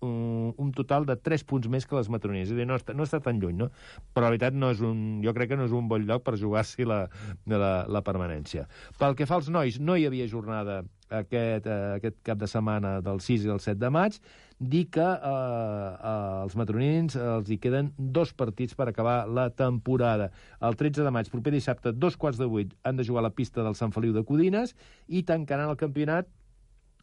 un, 0.04 0.54
un 0.56 0.72
total 0.72 1.06
de 1.08 1.16
3 1.16 1.44
punts 1.48 1.68
més 1.70 1.86
que 1.86 1.96
les 1.98 2.10
matronines. 2.12 2.48
És 2.48 2.54
a 2.54 2.58
dir, 2.58 2.66
no 2.68 2.78
està, 2.78 2.94
no 2.96 3.06
està 3.06 3.20
tan 3.24 3.40
lluny, 3.42 3.56
no? 3.64 3.70
Però 4.12 4.26
la 4.26 4.34
veritat 4.34 4.56
no 4.56 4.72
és 4.74 4.82
un, 4.84 5.22
jo 5.24 5.34
crec 5.36 5.52
que 5.52 5.58
no 5.60 5.66
és 5.68 5.74
un 5.76 5.88
bon 5.90 6.06
lloc 6.08 6.24
per 6.26 6.36
jugar-s'hi 6.40 6.86
la, 6.88 7.04
la, 7.50 7.72
la 7.88 8.04
permanència. 8.06 8.68
Pel 9.00 9.18
que 9.18 9.28
fa 9.28 9.38
als 9.40 9.50
nois, 9.52 9.80
no 9.80 9.96
hi 9.96 10.06
havia 10.08 10.28
jornada 10.30 10.82
aquest, 11.08 11.66
eh, 11.66 11.96
aquest 11.96 12.18
cap 12.26 12.38
de 12.38 12.48
setmana 12.50 12.98
del 13.04 13.20
6 13.24 13.46
i 13.46 13.52
el 13.54 13.60
7 13.64 13.78
de 13.80 13.90
maig, 13.90 14.18
dir 14.58 14.84
que 14.90 15.04
eh, 15.04 15.32
eh, 15.32 16.42
els 16.44 16.56
matronins 16.58 17.16
eh, 17.16 17.24
els 17.38 17.50
hi 17.50 17.58
queden 17.62 17.92
dos 17.98 18.34
partits 18.36 18.76
per 18.78 18.88
acabar 18.90 19.20
la 19.28 19.48
temporada. 19.50 20.30
El 20.60 20.76
13 20.76 21.06
de 21.06 21.14
maig, 21.14 21.30
proper 21.32 21.54
dissabte, 21.54 21.92
dos 21.92 22.16
quarts 22.16 22.40
de 22.40 22.48
vuit, 22.50 22.74
han 22.84 22.98
de 22.98 23.06
jugar 23.06 23.24
a 23.24 23.28
la 23.28 23.34
pista 23.34 23.64
del 23.64 23.78
Sant 23.78 23.94
Feliu 23.94 24.12
de 24.16 24.24
Codines 24.28 24.74
i 25.08 25.24
tancaran 25.24 25.70
el 25.70 25.80
campionat 25.80 26.28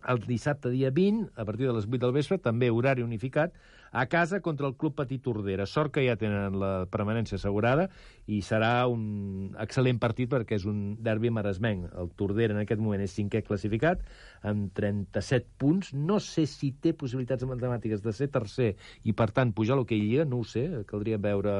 el 0.08 0.22
dissabte 0.26 0.70
dia 0.70 0.92
20, 0.94 1.32
a 1.36 1.46
partir 1.46 1.68
de 1.68 1.74
les 1.74 1.88
8 1.88 2.02
del 2.04 2.14
vespre, 2.16 2.38
també 2.42 2.70
horari 2.72 3.04
unificat, 3.06 3.56
a 3.96 4.08
casa 4.08 4.42
contra 4.42 4.68
el 4.68 4.76
Club 4.76 4.96
Petit 4.98 5.22
Tordera. 5.24 5.66
Sort 5.66 5.94
que 5.96 6.04
ja 6.04 6.18
tenen 6.20 6.58
la 6.60 6.86
permanència 6.92 7.38
assegurada 7.40 7.88
i 8.28 8.42
serà 8.44 8.90
un 8.92 9.56
excel·lent 9.62 10.02
partit 10.04 10.28
perquè 10.32 10.58
és 10.60 10.66
un 10.68 10.98
derbi 11.00 11.32
maresmenc. 11.32 11.88
El 11.96 12.12
Tordera 12.20 12.58
en 12.58 12.60
aquest 12.66 12.84
moment 12.84 13.00
és 13.06 13.16
cinquè 13.16 13.46
classificat 13.48 14.04
amb 14.44 14.74
37 14.76 15.48
punts. 15.62 15.94
No 15.96 16.20
sé 16.20 16.44
si 16.44 16.74
té 16.76 16.92
possibilitats 16.92 17.48
matemàtiques 17.48 18.04
de 18.04 18.12
ser 18.14 18.28
tercer 18.36 18.74
i, 19.04 19.16
per 19.16 19.30
tant, 19.32 19.56
pujar 19.56 19.78
a 19.78 19.80
l'hoquei 19.80 20.04
Lliga, 20.04 20.28
no 20.28 20.44
ho 20.44 20.50
sé, 20.50 20.68
caldria 20.92 21.22
veure 21.22 21.56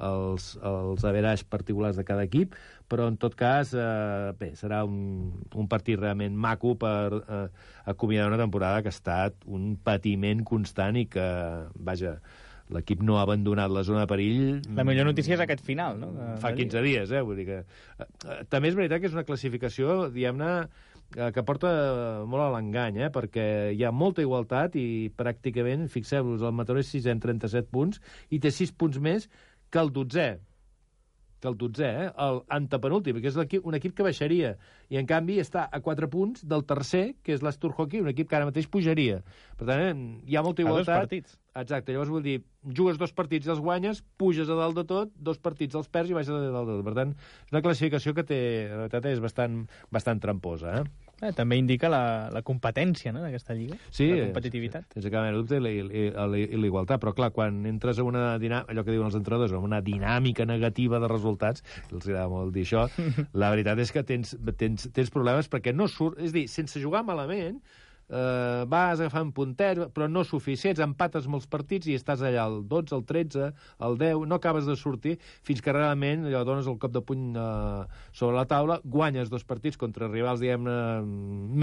els, 0.00 0.50
els 0.64 1.06
averaix 1.06 1.44
particulars 1.44 1.98
de 1.98 2.04
cada 2.08 2.24
equip, 2.26 2.56
però 2.90 3.06
en 3.10 3.16
tot 3.20 3.36
cas, 3.38 3.72
eh, 3.76 4.32
bé, 4.40 4.52
serà 4.58 4.82
un, 4.88 5.30
un 5.54 5.70
partit 5.70 6.00
realment 6.00 6.34
maco 6.34 6.74
per 6.80 7.20
eh, 7.20 7.46
acomiadar 7.92 8.32
una 8.32 8.40
temporada 8.40 8.82
que 8.82 8.90
ha 8.90 8.96
estat 8.96 9.46
un 9.46 9.74
patiment 9.84 10.42
constant 10.46 10.98
i 10.98 11.06
que, 11.10 11.26
vaja, 11.76 12.18
l'equip 12.74 13.02
no 13.02 13.18
ha 13.18 13.24
abandonat 13.26 13.72
la 13.72 13.82
zona 13.86 14.04
de 14.04 14.10
perill... 14.10 14.60
La 14.78 14.86
millor 14.86 15.08
notícia 15.10 15.34
és 15.36 15.42
aquest 15.42 15.62
final, 15.66 15.98
no? 16.00 16.12
De, 16.14 16.28
Fa 16.42 16.52
15 16.56 16.84
dies, 16.86 17.10
eh? 17.10 17.22
Vull 17.26 17.40
dir 17.40 17.48
que... 17.48 17.58
Eh, 17.62 18.06
eh, 18.06 18.38
també 18.50 18.70
és 18.70 18.78
veritat 18.78 19.02
que 19.02 19.10
és 19.10 19.16
una 19.16 19.26
classificació, 19.26 19.98
diguem-ne, 20.14 20.52
eh, 21.16 21.30
que 21.34 21.44
porta 21.46 21.72
molt 22.30 22.46
a 22.46 22.50
l'engany, 22.54 23.00
eh? 23.06 23.10
perquè 23.14 23.46
hi 23.74 23.84
ha 23.84 23.92
molta 23.94 24.24
igualtat 24.24 24.78
i 24.80 25.10
pràcticament, 25.18 25.88
fixeu-vos, 25.92 26.46
el 26.46 26.56
Mataró 26.56 26.82
és 26.82 26.90
6 26.94 27.10
en 27.14 27.22
37 27.22 27.70
punts 27.74 28.02
i 28.30 28.42
té 28.42 28.54
6 28.54 28.74
punts 28.78 29.00
més 29.02 29.30
que 29.70 29.82
el 29.82 29.92
12è 29.94 30.30
que 31.40 31.48
el 31.48 31.56
12è, 31.56 31.88
eh? 31.88 32.12
el 32.20 32.42
antepenúltim, 32.52 33.18
que 33.20 33.30
és 33.32 33.36
equip, 33.40 33.64
un 33.66 33.74
equip 33.78 33.96
que 33.96 34.04
baixaria. 34.04 34.52
I, 34.92 34.98
en 35.00 35.08
canvi, 35.08 35.38
està 35.40 35.64
a 35.72 35.80
4 35.82 36.10
punts 36.12 36.44
del 36.46 36.66
tercer, 36.68 37.16
que 37.24 37.34
és 37.34 37.42
l'Astur 37.42 37.72
Hockey, 37.72 38.02
un 38.04 38.10
equip 38.12 38.28
que 38.28 38.36
ara 38.36 38.48
mateix 38.48 38.68
pujaria. 38.70 39.22
Per 39.58 39.68
tant, 39.68 40.04
hi 40.28 40.36
ha 40.36 40.44
molta 40.44 40.62
igualtat. 40.62 40.92
A 40.92 41.00
dos 41.00 41.08
partits. 41.08 41.38
Exacte, 41.60 41.96
llavors 41.96 42.12
vull 42.12 42.26
dir, 42.26 42.36
jugues 42.76 43.00
dos 43.00 43.14
partits 43.16 43.48
i 43.48 43.54
els 43.56 43.62
guanyes, 43.64 44.04
puges 44.20 44.52
a 44.52 44.58
dalt 44.58 44.76
de 44.78 44.84
tot, 44.86 45.14
dos 45.16 45.40
partits 45.42 45.78
els 45.80 45.88
perds 45.90 46.12
i 46.12 46.18
baixes 46.18 46.36
a 46.36 46.52
dalt 46.52 46.68
de 46.68 46.76
tot. 46.76 46.86
Per 46.86 46.96
tant, 47.00 47.16
és 47.48 47.56
una 47.56 47.64
classificació 47.64 48.14
que 48.14 48.26
té, 48.28 48.42
la 48.70 48.84
veritat, 48.84 49.08
és 49.10 49.24
bastant, 49.24 49.64
bastant 49.90 50.20
tramposa, 50.22 50.82
eh? 50.82 51.09
Eh, 51.20 51.32
també 51.36 51.58
indica 51.60 51.90
la, 51.92 52.02
la 52.32 52.40
competència 52.46 53.12
no, 53.12 53.20
d'aquesta 53.24 53.56
lliga, 53.56 53.76
sí, 53.92 54.08
la 54.08 54.30
competitivitat. 54.30 54.86
Sense 54.96 55.12
cap 55.12 55.26
mena 55.26 55.36
dubte, 55.36 55.58
i, 55.60 55.82
i, 55.84 56.06
i, 56.08 56.44
i 56.46 56.60
l'igualtat. 56.60 57.02
Però, 57.02 57.12
clar, 57.16 57.30
quan 57.36 57.60
entres 57.68 58.00
a 58.00 58.06
una 58.06 58.24
dinàmica, 58.40 58.72
allò 58.72 58.84
que 58.86 58.94
diuen 58.94 59.10
els 59.10 59.18
entrenadors, 59.18 59.52
una 59.60 59.82
dinàmica 59.84 60.46
negativa 60.48 61.00
de 61.02 61.10
resultats, 61.12 61.64
els 61.90 62.08
agrada 62.08 62.30
molt 62.32 62.54
dir 62.56 62.64
això, 62.64 62.86
la 63.42 63.52
veritat 63.52 63.84
és 63.84 63.92
que 63.92 64.04
tens, 64.06 64.34
tens, 64.60 64.88
tens 64.96 65.12
problemes 65.12 65.52
perquè 65.52 65.76
no 65.76 65.90
surt... 65.92 66.20
És 66.24 66.32
dir, 66.36 66.46
sense 66.48 66.80
jugar 66.80 67.04
malament, 67.06 67.60
eh, 68.10 68.64
vas 68.70 69.00
agafant 69.00 69.32
punters, 69.34 69.88
però 69.94 70.08
no 70.10 70.24
suficients, 70.26 70.82
empates 70.84 71.28
molts 71.30 71.48
partits 71.50 71.88
i 71.90 71.96
estàs 71.98 72.24
allà 72.26 72.46
el 72.50 72.60
12, 72.68 72.96
el 72.96 73.04
13, 73.06 73.50
el 73.86 74.00
10, 74.00 74.26
no 74.30 74.40
acabes 74.40 74.66
de 74.68 74.76
sortir 74.76 75.16
fins 75.46 75.62
que 75.62 75.74
realment 75.74 76.26
allò 76.28 76.42
dones 76.48 76.68
el 76.70 76.78
cop 76.82 76.94
de 76.94 77.04
puny 77.06 77.30
eh, 77.38 78.02
sobre 78.10 78.36
la 78.36 78.46
taula, 78.50 78.80
guanyes 78.84 79.30
dos 79.32 79.46
partits 79.46 79.80
contra 79.80 80.10
rivals, 80.10 80.42
diguem-ne, 80.42 80.76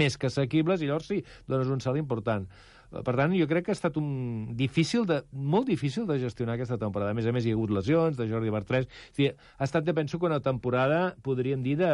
més 0.02 0.18
que 0.18 0.32
assequibles, 0.32 0.82
i 0.82 0.90
llavors 0.90 1.12
sí, 1.12 1.22
dones 1.48 1.70
un 1.72 1.84
salt 1.84 2.00
important. 2.00 2.48
Per 2.88 3.12
tant, 3.12 3.34
jo 3.36 3.46
crec 3.48 3.66
que 3.66 3.72
ha 3.74 3.76
estat 3.76 3.98
un 4.00 4.54
difícil 4.56 5.04
de, 5.08 5.20
molt 5.32 5.68
difícil 5.68 6.06
de 6.08 6.16
gestionar 6.22 6.54
aquesta 6.56 6.78
temporada. 6.80 7.12
A 7.12 7.16
més 7.16 7.26
a 7.28 7.34
més, 7.36 7.44
hi 7.44 7.52
ha 7.52 7.56
hagut 7.58 7.72
lesions 7.76 8.16
de 8.16 8.26
Jordi 8.30 8.52
Bartrés. 8.54 8.88
O 8.88 9.16
sigui, 9.18 9.32
ha 9.34 9.66
estat, 9.66 9.84
de, 9.84 9.92
penso, 9.96 10.18
que 10.18 10.28
una 10.30 10.40
temporada, 10.40 11.02
podríem 11.26 11.64
dir, 11.66 11.76
de, 11.82 11.90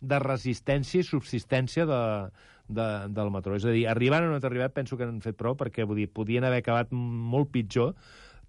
de 0.00 0.20
resistència 0.22 1.02
i 1.02 1.08
subsistència 1.08 1.88
de, 1.90 2.02
de, 2.68 2.86
del 3.16 3.32
Mataró. 3.34 3.58
És 3.58 3.66
a 3.66 3.74
dir, 3.74 3.88
arribant 3.90 4.28
o 4.28 4.30
no 4.30 4.38
arribat, 4.38 4.74
penso 4.76 4.98
que 4.98 5.08
han 5.08 5.18
fet 5.24 5.38
prou, 5.38 5.58
perquè 5.58 5.86
vull 5.86 6.04
dir, 6.04 6.08
podien 6.14 6.46
haver 6.46 6.62
acabat 6.62 6.94
molt 6.94 7.50
pitjor, 7.54 7.96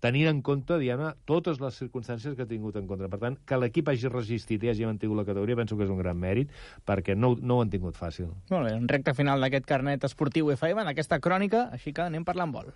tenint 0.03 0.29
en 0.31 0.41
compte, 0.45 0.77
diguem 0.81 1.03
totes 1.29 1.61
les 1.63 1.79
circumstàncies 1.81 2.35
que 2.37 2.45
ha 2.45 2.49
tingut 2.49 2.77
en 2.79 2.87
contra. 2.89 3.09
Per 3.11 3.21
tant, 3.21 3.39
que 3.47 3.59
l'equip 3.59 3.89
hagi 3.91 4.11
resistit 4.13 4.63
i 4.63 4.71
hagi 4.73 4.87
mantingut 4.89 5.21
la 5.21 5.27
categoria, 5.27 5.57
penso 5.59 5.77
que 5.77 5.87
és 5.87 5.93
un 5.93 6.01
gran 6.01 6.19
mèrit, 6.19 6.53
perquè 6.85 7.17
no, 7.17 7.35
no 7.41 7.57
ho 7.57 7.65
han 7.65 7.73
tingut 7.73 7.97
fàcil. 7.99 8.31
Molt 8.53 8.69
bé, 8.69 8.77
en 8.77 8.87
recte 8.91 9.15
final 9.17 9.43
d'aquest 9.43 9.69
carnet 9.69 10.07
esportiu 10.07 10.51
FM, 10.55 10.83
en 10.85 10.93
aquesta 10.93 11.21
crònica, 11.23 11.69
així 11.77 11.95
que 11.95 12.07
anem 12.07 12.27
parlant 12.27 12.53
vol. 12.53 12.73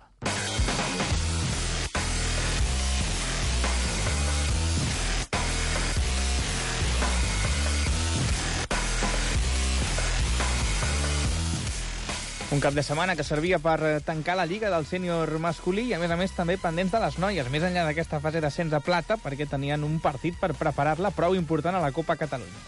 Un 12.52 12.60
cap 12.60 12.74
de 12.74 12.82
setmana 12.84 13.14
que 13.16 13.24
servia 13.24 13.56
per 13.64 13.78
eh, 13.80 14.00
tancar 14.04 14.34
la 14.36 14.44
Lliga 14.44 14.68
del 14.68 14.84
sènior 14.84 15.30
masculí 15.40 15.86
i, 15.88 15.92
a 15.96 15.98
més 15.98 16.10
a 16.12 16.18
més, 16.20 16.34
també 16.36 16.58
pendents 16.60 16.92
de 16.92 16.98
les 17.00 17.16
noies, 17.16 17.48
més 17.48 17.64
enllà 17.64 17.86
d'aquesta 17.86 18.20
fase 18.20 18.42
d'ascens 18.44 18.74
a 18.76 18.80
plata, 18.84 19.16
perquè 19.16 19.46
tenien 19.48 19.80
un 19.86 19.94
partit 20.04 20.36
per 20.36 20.50
preparar-la 20.58 21.14
prou 21.16 21.32
important 21.32 21.78
a 21.78 21.80
la 21.80 21.88
Copa 21.96 22.18
Catalunya. 22.20 22.60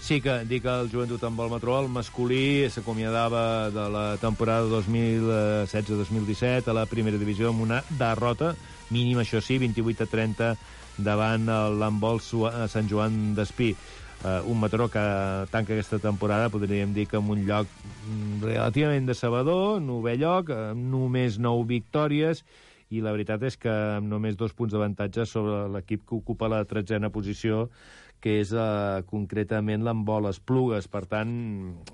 Sí 0.00 0.22
que 0.24 0.38
dic 0.48 0.64
que 0.64 0.72
el 0.72 0.88
joventut 0.88 1.28
amb 1.28 1.44
el 1.44 1.52
Matró, 1.52 1.76
el 1.82 1.92
masculí, 1.92 2.70
s'acomiadava 2.72 3.68
de 3.68 3.84
la 3.92 4.06
temporada 4.16 4.64
2016-2017 4.72 6.72
a 6.72 6.78
la 6.80 6.88
primera 6.88 7.20
divisió 7.20 7.52
amb 7.52 7.68
una 7.68 7.84
derrota, 8.00 8.54
mínima 8.88 9.26
això 9.26 9.44
sí, 9.44 9.60
28 9.60 10.08
a 10.08 10.10
30 10.16 10.54
davant 11.04 11.52
l'embol 11.76 12.24
Sant 12.24 12.88
Joan 12.88 13.34
d'Espí 13.36 13.74
eh, 14.24 14.40
un 14.46 14.58
Mataró 14.60 14.88
que 14.90 15.02
tanca 15.50 15.74
aquesta 15.74 15.98
temporada, 15.98 16.50
podríem 16.50 16.94
dir 16.94 17.06
que 17.08 17.18
en 17.18 17.30
un 17.30 17.44
lloc 17.46 17.66
mm, 17.66 18.42
relativament 18.42 19.06
decebedor, 19.06 19.78
novè 19.82 20.16
lloc, 20.18 20.50
amb 20.54 20.88
només 20.92 21.38
nou 21.38 21.64
victòries, 21.68 22.44
i 22.88 23.02
la 23.04 23.12
veritat 23.12 23.42
és 23.44 23.58
que 23.60 23.72
amb 23.98 24.08
només 24.08 24.36
dos 24.36 24.54
punts 24.56 24.72
d'avantatge 24.72 25.26
sobre 25.28 25.66
l'equip 25.74 26.06
que 26.08 26.16
ocupa 26.16 26.48
la 26.48 26.64
tretzena 26.64 27.10
posició, 27.12 27.68
que 28.20 28.38
és 28.42 28.52
eh, 28.52 29.00
concretament 29.08 29.84
l'embol 29.86 30.28
Esplugues. 30.30 30.88
Per 30.90 31.04
tant, 31.10 31.30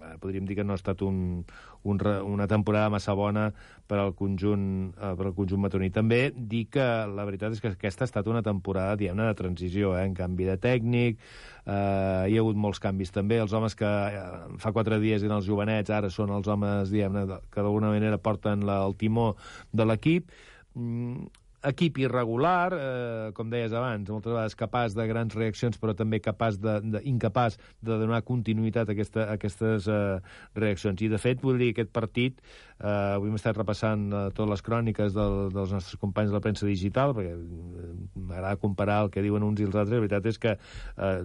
eh, 0.00 0.14
podríem 0.22 0.48
dir 0.48 0.56
que 0.58 0.64
no 0.64 0.74
ha 0.74 0.80
estat 0.80 1.02
un, 1.04 1.44
un, 1.84 2.00
una 2.24 2.46
temporada 2.48 2.90
massa 2.92 3.14
bona 3.14 3.50
per 3.86 3.98
al 4.00 4.14
conjunt, 4.16 4.94
eh, 4.96 5.12
per 5.18 5.28
al 5.28 5.34
conjunt 5.36 5.62
matoní. 5.66 5.90
També 5.92 6.22
dir 6.34 6.64
que 6.72 6.86
la 7.10 7.26
veritat 7.28 7.56
és 7.56 7.60
que 7.60 7.74
aquesta 7.74 8.06
ha 8.06 8.10
estat 8.10 8.30
una 8.32 8.42
temporada, 8.42 8.96
diguem-ne, 9.00 9.28
de 9.28 9.38
transició, 9.38 9.92
eh, 9.98 10.06
en 10.08 10.16
canvi 10.16 10.48
de 10.48 10.56
tècnic, 10.60 11.20
eh, 11.20 12.24
hi 12.30 12.38
ha 12.38 12.42
hagut 12.42 12.56
molts 12.56 12.80
canvis 12.80 13.12
també. 13.14 13.38
Els 13.44 13.52
homes 13.52 13.76
que 13.76 13.92
eh, 13.92 14.24
fa 14.64 14.72
quatre 14.72 15.00
dies 15.04 15.22
eren 15.22 15.38
els 15.38 15.48
jovenets, 15.48 15.92
ara 15.92 16.10
són 16.10 16.32
els 16.34 16.48
homes, 16.48 16.90
diguem-ne, 16.94 17.40
que 17.50 17.62
d'alguna 17.62 17.92
manera 17.92 18.18
porten 18.18 18.64
la, 18.64 18.80
el 18.88 18.96
timó 18.96 19.34
de 19.72 19.88
l'equip. 19.88 20.32
Mm, 20.74 21.28
equip 21.64 21.98
irregular, 22.02 22.72
eh, 22.76 23.32
com 23.36 23.50
deies 23.50 23.72
abans, 23.72 24.10
moltes 24.10 24.32
vegades 24.32 24.56
capaç 24.58 24.96
de 24.96 25.06
grans 25.08 25.34
reaccions, 25.36 25.78
però 25.80 25.94
també 25.96 26.20
capaç 26.22 26.58
de, 26.62 26.76
de, 26.84 27.02
incapaç 27.08 27.56
de 27.84 27.98
donar 28.02 28.20
continuïtat 28.26 28.90
a, 28.90 28.94
aquesta, 28.96 29.24
a 29.24 29.38
aquestes 29.38 29.88
eh, 29.88 30.18
reaccions. 30.58 31.00
I, 31.02 31.10
de 31.12 31.20
fet, 31.20 31.40
vull 31.42 31.58
dir, 31.60 31.72
aquest 31.74 31.92
partit, 31.94 32.42
eh, 32.78 33.14
avui 33.16 33.32
hem 33.32 33.38
estat 33.38 33.56
repassant 33.58 34.06
eh, 34.10 34.24
totes 34.36 34.52
les 34.52 34.64
cròniques 34.66 35.16
del, 35.16 35.38
dels 35.54 35.74
nostres 35.76 36.00
companys 36.00 36.32
de 36.32 36.38
la 36.38 36.42
premsa 36.44 36.68
digital, 36.68 37.16
perquè 37.16 37.34
eh, 37.34 37.90
m'agrada 38.14 38.60
comparar 38.62 39.00
el 39.06 39.12
que 39.14 39.24
diuen 39.24 39.46
uns 39.46 39.62
i 39.62 39.68
els 39.68 39.74
altres, 39.74 39.96
la 39.96 40.04
veritat 40.04 40.30
és 40.30 40.40
que 40.42 40.56
eh, 40.58 41.16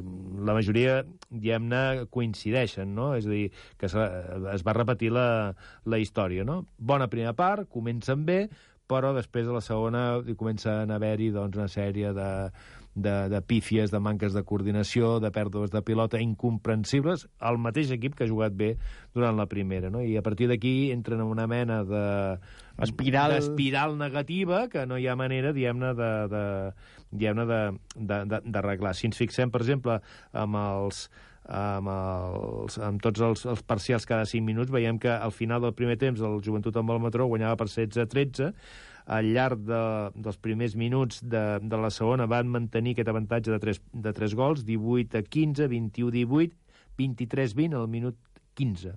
la 0.49 0.57
majoria, 0.57 1.01
diguem-ne, 1.29 1.83
coincideixen, 2.13 2.95
no? 2.95 3.11
És 3.19 3.27
a 3.27 3.35
dir, 3.35 3.49
que 3.79 3.89
es, 3.89 3.95
es 4.55 4.65
va 4.65 4.77
repetir 4.77 5.11
la, 5.15 5.27
la 5.89 5.99
història, 6.01 6.47
no? 6.47 6.63
Bona 6.79 7.09
primera 7.11 7.35
part, 7.37 7.67
comencen 7.71 8.25
bé, 8.27 8.41
però 8.89 9.13
després 9.13 9.47
a 9.47 9.55
la 9.55 9.63
segona 9.63 10.03
comencen 10.37 10.89
a 10.89 10.97
haver-hi 10.97 11.29
doncs, 11.35 11.57
una 11.59 11.69
sèrie 11.69 12.11
de, 12.17 12.29
de, 12.95 13.15
de 13.29 13.41
pífies, 13.45 13.91
de 13.93 13.99
manques 14.01 14.33
de 14.33 14.43
coordinació, 14.43 15.17
de 15.23 15.31
pèrdues 15.33 15.71
de 15.71 15.81
pilota 15.85 16.19
incomprensibles, 16.23 17.27
al 17.39 17.59
mateix 17.61 17.93
equip 17.95 18.17
que 18.17 18.25
ha 18.25 18.31
jugat 18.31 18.57
bé 18.57 18.73
durant 19.15 19.37
la 19.37 19.47
primera, 19.51 19.91
no? 19.93 20.01
I 20.01 20.17
a 20.17 20.25
partir 20.25 20.49
d'aquí 20.49 20.91
entren 20.95 21.21
en 21.21 21.29
una 21.29 21.47
mena 21.47 21.83
de... 21.87 22.03
Espiral... 22.81 23.35
D'espiral 23.35 23.97
negativa 23.99 24.65
que 24.71 24.85
no 24.89 24.97
hi 24.97 25.07
ha 25.07 25.17
manera, 25.19 25.53
diguem-ne, 25.55 25.93
de, 25.97 26.11
de, 26.33 26.43
diguem 27.11 27.43
d'arreglar. 27.99 28.95
Si 28.95 29.09
ens 29.09 29.19
fixem, 29.19 29.51
per 29.53 29.63
exemple, 29.65 29.99
amb 30.33 30.59
els 30.63 31.07
amb, 31.49 31.89
els, 31.89 32.77
amb 32.85 33.01
tots 33.01 33.23
els, 33.25 33.45
els 33.49 33.63
parcials 33.65 34.05
cada 34.09 34.27
5 34.29 34.45
minuts, 34.45 34.71
veiem 34.71 34.99
que 35.01 35.09
al 35.09 35.33
final 35.33 35.63
del 35.65 35.73
primer 35.73 35.97
temps 36.01 36.21
el 36.21 36.39
Joventut 36.45 36.77
amb 36.77 36.93
el 36.93 37.01
Matró 37.01 37.25
guanyava 37.29 37.57
per 37.57 37.67
16-13, 37.67 38.53
al 39.09 39.31
llarg 39.33 39.63
de, 39.65 39.81
dels 40.21 40.37
primers 40.37 40.75
minuts 40.77 41.23
de, 41.25 41.43
de 41.65 41.77
la 41.81 41.89
segona 41.89 42.29
van 42.29 42.49
mantenir 42.53 42.93
aquest 42.93 43.09
avantatge 43.09 43.51
de 43.55 43.59
3, 43.63 43.81
de 44.05 44.13
3 44.13 44.35
gols, 44.37 44.65
18 44.67 45.17
a 45.17 45.23
15, 45.25 45.69
21 45.71 46.11
18, 46.13 46.57
23 46.99 47.55
20 47.57 47.79
al 47.79 47.87
minut 47.89 48.19
15. 48.59 48.93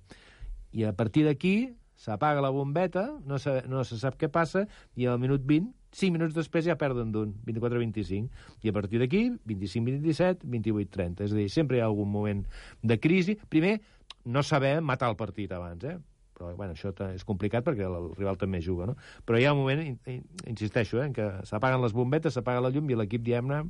I 0.77 0.85
a 0.85 0.93
partir 0.97 1.25
d'aquí 1.25 1.73
s'apaga 1.97 2.43
la 2.45 2.53
bombeta, 2.53 3.07
no 3.25 3.39
se, 3.39 3.63
no 3.71 3.85
se 3.89 3.97
sap 4.01 4.19
què 4.21 4.29
passa, 4.33 4.67
i 4.99 5.09
al 5.09 5.21
minut 5.23 5.47
20 5.49 5.73
5 5.93 6.13
minuts 6.15 6.35
després 6.35 6.65
ja 6.65 6.77
perden 6.81 7.13
d'un, 7.13 7.35
24-25. 7.47 8.31
I 8.65 8.71
a 8.73 8.73
partir 8.77 9.01
d'aquí, 9.03 9.27
25-27, 9.49 10.47
28-30. 10.49 11.27
És 11.27 11.33
a 11.35 11.37
dir, 11.37 11.49
sempre 11.53 11.77
hi 11.79 11.83
ha 11.85 11.89
algun 11.91 12.09
moment 12.11 12.45
de 12.83 12.97
crisi. 13.01 13.37
Primer, 13.53 13.79
no 14.25 14.43
saber 14.43 14.81
matar 14.81 15.11
el 15.13 15.17
partit 15.21 15.53
abans, 15.53 15.85
eh? 15.85 15.99
però 16.33 16.55
bueno, 16.57 16.73
això 16.73 16.91
és 17.13 17.23
complicat 17.29 17.63
perquè 17.63 17.85
el, 17.87 18.07
rival 18.17 18.39
també 18.41 18.59
juga, 18.65 18.87
no? 18.89 18.95
Però 19.29 19.39
hi 19.39 19.45
ha 19.47 19.53
un 19.53 19.61
moment, 19.61 19.83
in- 19.85 19.99
in- 20.11 20.25
insisteixo, 20.51 20.99
eh, 20.99 21.05
en 21.07 21.13
què 21.15 21.27
s'apaguen 21.47 21.83
les 21.85 21.93
bombetes, 21.95 22.35
s'apaga 22.35 22.63
la 22.65 22.71
llum 22.73 22.89
i 22.91 22.97
l'equip, 22.99 23.23
diguem-ne, 23.23 23.61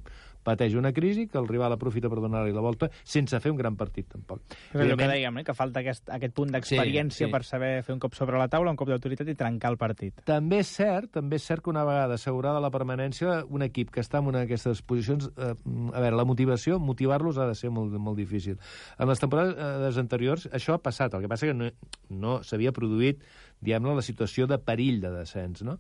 pateix 0.44 0.74
una 0.78 0.92
crisi 0.92 1.26
que 1.30 1.38
el 1.38 1.48
rival 1.48 1.72
aprofita 1.76 2.10
per 2.12 2.20
donar-li 2.22 2.52
la 2.54 2.64
volta 2.64 2.88
sense 3.02 3.38
fer 3.40 3.52
un 3.52 3.58
gran 3.58 3.76
partit, 3.76 4.08
tampoc. 4.12 4.42
És 4.72 4.80
allò 4.80 4.96
que 4.98 5.08
dèiem, 5.10 5.38
eh? 5.40 5.44
que 5.46 5.54
falta 5.56 5.82
aquest, 5.82 6.08
aquest 6.10 6.34
punt 6.34 6.52
d'experiència 6.54 7.26
Sí, 7.26 7.28
sí. 7.28 7.30
per 7.32 7.42
saber 7.44 7.72
fer 7.86 7.94
un 7.94 8.00
cop 8.00 8.14
sobre 8.16 8.38
la 8.40 8.48
taula, 8.48 8.72
un 8.72 8.78
cop 8.80 8.88
d'autoritat 8.88 9.28
i 9.28 9.36
trencar 9.38 9.72
el 9.72 9.78
partit. 9.80 10.22
També 10.28 10.62
és 10.62 10.70
cert, 10.76 11.10
també 11.18 11.36
és 11.36 11.46
cert 11.46 11.62
que 11.64 11.70
una 11.70 11.84
vegada 11.88 12.16
assegurada 12.18 12.62
la 12.62 12.70
permanència, 12.72 13.42
un 13.48 13.62
equip 13.66 13.92
que 13.92 14.00
està 14.02 14.22
en 14.22 14.30
una 14.32 14.42
d'aquestes 14.42 14.82
posicions, 14.82 15.28
eh, 15.36 15.52
a 15.52 16.00
veure, 16.00 16.16
la 16.16 16.26
motivació, 16.28 16.78
motivar-los 16.82 17.38
ha 17.38 17.48
de 17.50 17.56
ser 17.58 17.70
molt, 17.70 17.92
molt 17.98 18.18
difícil. 18.18 18.58
En 18.98 19.08
les 19.10 19.20
temporades 19.22 19.96
eh, 19.96 20.00
anteriors 20.00 20.48
això 20.52 20.76
ha 20.76 20.82
passat, 20.82 21.14
el 21.14 21.24
que 21.24 21.32
passa 21.32 21.50
que 21.50 21.56
no, 21.56 21.70
no 22.10 22.38
s'havia 22.46 22.72
produït, 22.72 23.22
diguem-ne, 23.60 23.94
la 23.94 24.04
situació 24.04 24.48
de 24.50 24.58
perill 24.58 25.00
de 25.02 25.12
descens, 25.14 25.62
no? 25.66 25.78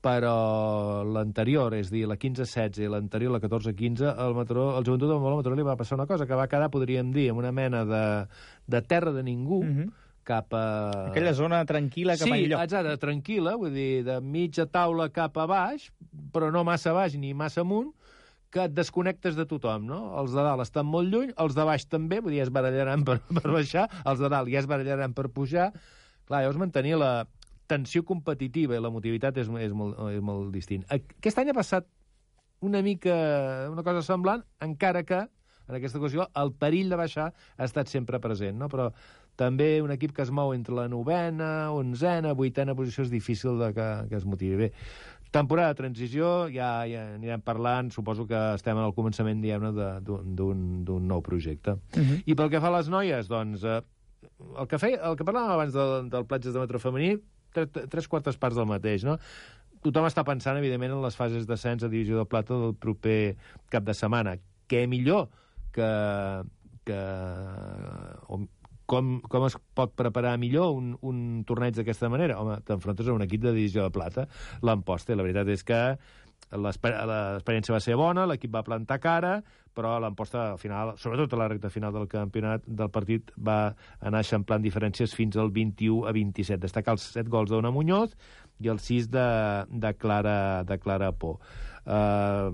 Però 0.00 1.02
l'anterior, 1.04 1.74
és 1.74 1.90
dir, 1.90 2.04
la 2.06 2.16
15-16 2.20 2.84
i 2.84 2.90
l'anterior, 2.90 3.32
la 3.34 3.40
14-15, 3.42 4.12
el, 4.14 4.34
Mataró, 4.36 4.68
el 4.78 4.84
Joventut 4.86 5.10
del 5.10 5.22
Mataró 5.22 5.56
li 5.58 5.64
va 5.66 5.74
passar 5.76 5.98
una 5.98 6.06
cosa 6.06 6.26
que 6.26 6.38
va 6.38 6.46
quedar, 6.48 6.70
podríem 6.70 7.10
dir, 7.14 7.28
en 7.32 7.40
una 7.40 7.50
mena 7.52 7.84
de, 7.88 8.04
de 8.66 8.82
terra 8.82 9.12
de 9.12 9.22
ningú, 9.26 9.62
Mhm. 9.64 9.88
cap 10.28 10.52
a... 10.52 11.08
Aquella 11.08 11.32
zona 11.32 11.62
tranquil·la 11.64 12.18
cap 12.18 12.28
sí, 12.28 12.34
enlloc. 12.34 12.60
exacte, 12.60 12.98
tranquil·la, 13.00 13.54
vull 13.56 13.72
dir, 13.72 14.04
de 14.04 14.18
mitja 14.20 14.66
taula 14.68 15.06
cap 15.08 15.38
a 15.40 15.46
baix, 15.48 15.86
però 16.34 16.50
no 16.52 16.64
massa 16.68 16.92
baix 16.92 17.14
ni 17.16 17.32
massa 17.32 17.62
amunt, 17.64 17.94
que 18.52 18.66
et 18.68 18.72
desconnectes 18.76 19.36
de 19.36 19.46
tothom, 19.48 19.86
no? 19.88 20.02
Els 20.20 20.32
de 20.36 20.44
dalt 20.44 20.60
estan 20.66 20.84
molt 20.86 21.08
lluny, 21.12 21.32
els 21.36 21.56
de 21.56 21.64
baix 21.64 21.86
també, 21.88 22.20
vull 22.20 22.32
dir, 22.36 22.42
es 22.44 22.52
barallaran 22.52 23.04
per, 23.08 23.18
per 23.40 23.50
baixar, 23.50 23.88
els 24.04 24.20
de 24.20 24.28
dalt 24.28 24.48
ja 24.52 24.60
es 24.60 24.68
barallaran 24.68 25.12
per 25.16 25.26
pujar. 25.32 25.70
Clar, 26.28 26.42
llavors 26.44 26.60
mantenir 26.60 26.96
la 27.00 27.24
tensió 27.68 28.02
competitiva 28.08 28.76
i 28.76 28.82
la 28.82 28.90
motivitat 28.90 29.36
és, 29.38 29.48
és, 29.60 29.72
molt, 29.76 29.98
és 30.14 30.22
molt 30.24 30.50
distint. 30.54 30.86
Aquest 30.94 31.38
any 31.38 31.52
ha 31.52 31.56
passat 31.56 31.86
una 32.64 32.80
mica 32.82 33.14
una 33.70 33.84
cosa 33.86 34.02
semblant, 34.02 34.42
encara 34.64 35.04
que 35.06 35.20
en 35.68 35.76
aquesta 35.76 36.00
ocasió 36.00 36.26
el 36.40 36.54
perill 36.56 36.88
de 36.90 36.96
baixar 36.96 37.28
ha 37.30 37.64
estat 37.68 37.90
sempre 37.92 38.18
present, 38.24 38.56
no? 38.58 38.70
però 38.72 38.88
també 39.38 39.82
un 39.84 39.92
equip 39.94 40.14
que 40.16 40.24
es 40.24 40.32
mou 40.34 40.54
entre 40.56 40.74
la 40.74 40.88
novena, 40.90 41.68
onzena, 41.70 42.32
vuitena 42.34 42.74
posició 42.74 43.04
és 43.04 43.12
difícil 43.12 43.60
de 43.60 43.68
que, 43.76 43.86
que 44.10 44.16
es 44.18 44.24
motivi 44.26 44.56
bé. 44.64 44.70
Temporada 45.30 45.74
de 45.74 45.78
transició, 45.78 46.48
ja, 46.48 46.86
ja 46.88 47.04
anirem 47.18 47.44
parlant, 47.44 47.92
suposo 47.92 48.24
que 48.26 48.38
estem 48.56 48.80
al 48.80 48.94
començament, 48.96 49.42
diguem-ne, 49.44 49.74
de- 49.76 50.18
d'un 50.34 51.06
nou 51.06 51.20
projecte. 51.22 51.76
Uh 51.92 52.00
-huh. 52.00 52.22
I 52.24 52.34
pel 52.34 52.48
que 52.50 52.60
fa 52.60 52.68
a 52.72 52.76
les 52.78 52.88
noies, 52.88 53.28
doncs, 53.28 53.62
eh, 53.62 53.82
el 54.58 54.66
que, 54.66 54.78
feia, 54.78 55.04
el 55.04 55.16
que 55.16 55.24
parlàvem 55.24 55.52
abans 55.52 55.72
del, 55.74 56.08
del 56.08 56.24
platges 56.26 56.54
de 56.54 56.58
metro 56.60 56.78
femení, 56.80 57.20
tres, 57.54 57.88
tres 57.92 58.08
quartes 58.10 58.38
parts 58.40 58.58
del 58.58 58.68
mateix, 58.70 59.06
no? 59.06 59.18
Tothom 59.84 60.08
està 60.08 60.24
pensant, 60.26 60.58
evidentment, 60.58 60.96
en 60.96 61.02
les 61.04 61.16
fases 61.16 61.46
d'ascens 61.46 61.84
a 61.86 61.90
Divisió 61.90 62.18
de 62.18 62.26
Plata 62.26 62.56
del 62.58 62.74
proper 62.74 63.36
cap 63.70 63.86
de 63.86 63.94
setmana. 63.94 64.36
Què 64.70 64.86
millor 64.90 65.28
que... 65.72 65.90
que 66.88 67.02
o, 68.26 68.42
com, 68.88 69.18
com 69.20 69.44
es 69.44 69.54
pot 69.76 69.92
preparar 69.92 70.38
millor 70.40 70.72
un, 70.72 70.94
un 71.04 71.18
torneig 71.44 71.76
d'aquesta 71.76 72.08
manera? 72.08 72.38
Home, 72.40 72.54
t'enfrontes 72.64 73.06
a 73.06 73.12
un 73.12 73.20
equip 73.26 73.42
de 73.44 73.52
Divisió 73.52 73.84
de 73.84 73.92
Plata, 73.92 74.24
l'Amposta, 74.64 75.12
i 75.12 75.18
la 75.18 75.26
veritat 75.26 75.50
és 75.52 75.64
que 75.68 75.80
l'experiència 76.48 77.74
va 77.74 77.80
ser 77.84 77.96
bona, 78.00 78.24
l'equip 78.26 78.52
va 78.54 78.62
plantar 78.64 78.98
cara, 79.02 79.32
però 79.76 79.98
l'Amposta, 80.02 80.46
al 80.52 80.58
final, 80.58 80.94
sobretot 80.98 81.34
a 81.34 81.38
la 81.42 81.48
recta 81.52 81.70
final 81.70 81.92
del 81.94 82.08
campionat 82.10 82.64
del 82.66 82.90
partit, 82.90 83.30
va 83.36 83.74
anar 84.00 84.22
eixamplant 84.24 84.64
diferències 84.64 85.14
fins 85.14 85.36
al 85.38 85.52
21 85.54 86.06
a 86.08 86.12
27. 86.16 86.60
Destacar 86.64 86.96
els 86.96 87.04
7 87.14 87.28
gols 87.30 87.52
d'Ona 87.52 87.70
Muñoz 87.70 88.16
i 88.64 88.72
els 88.72 88.82
6 88.88 89.10
de, 89.12 89.26
de, 89.68 89.92
Clara, 90.00 90.64
de 90.66 90.78
Clara 90.82 91.12
Por. 91.12 91.36
Uh, 91.84 92.50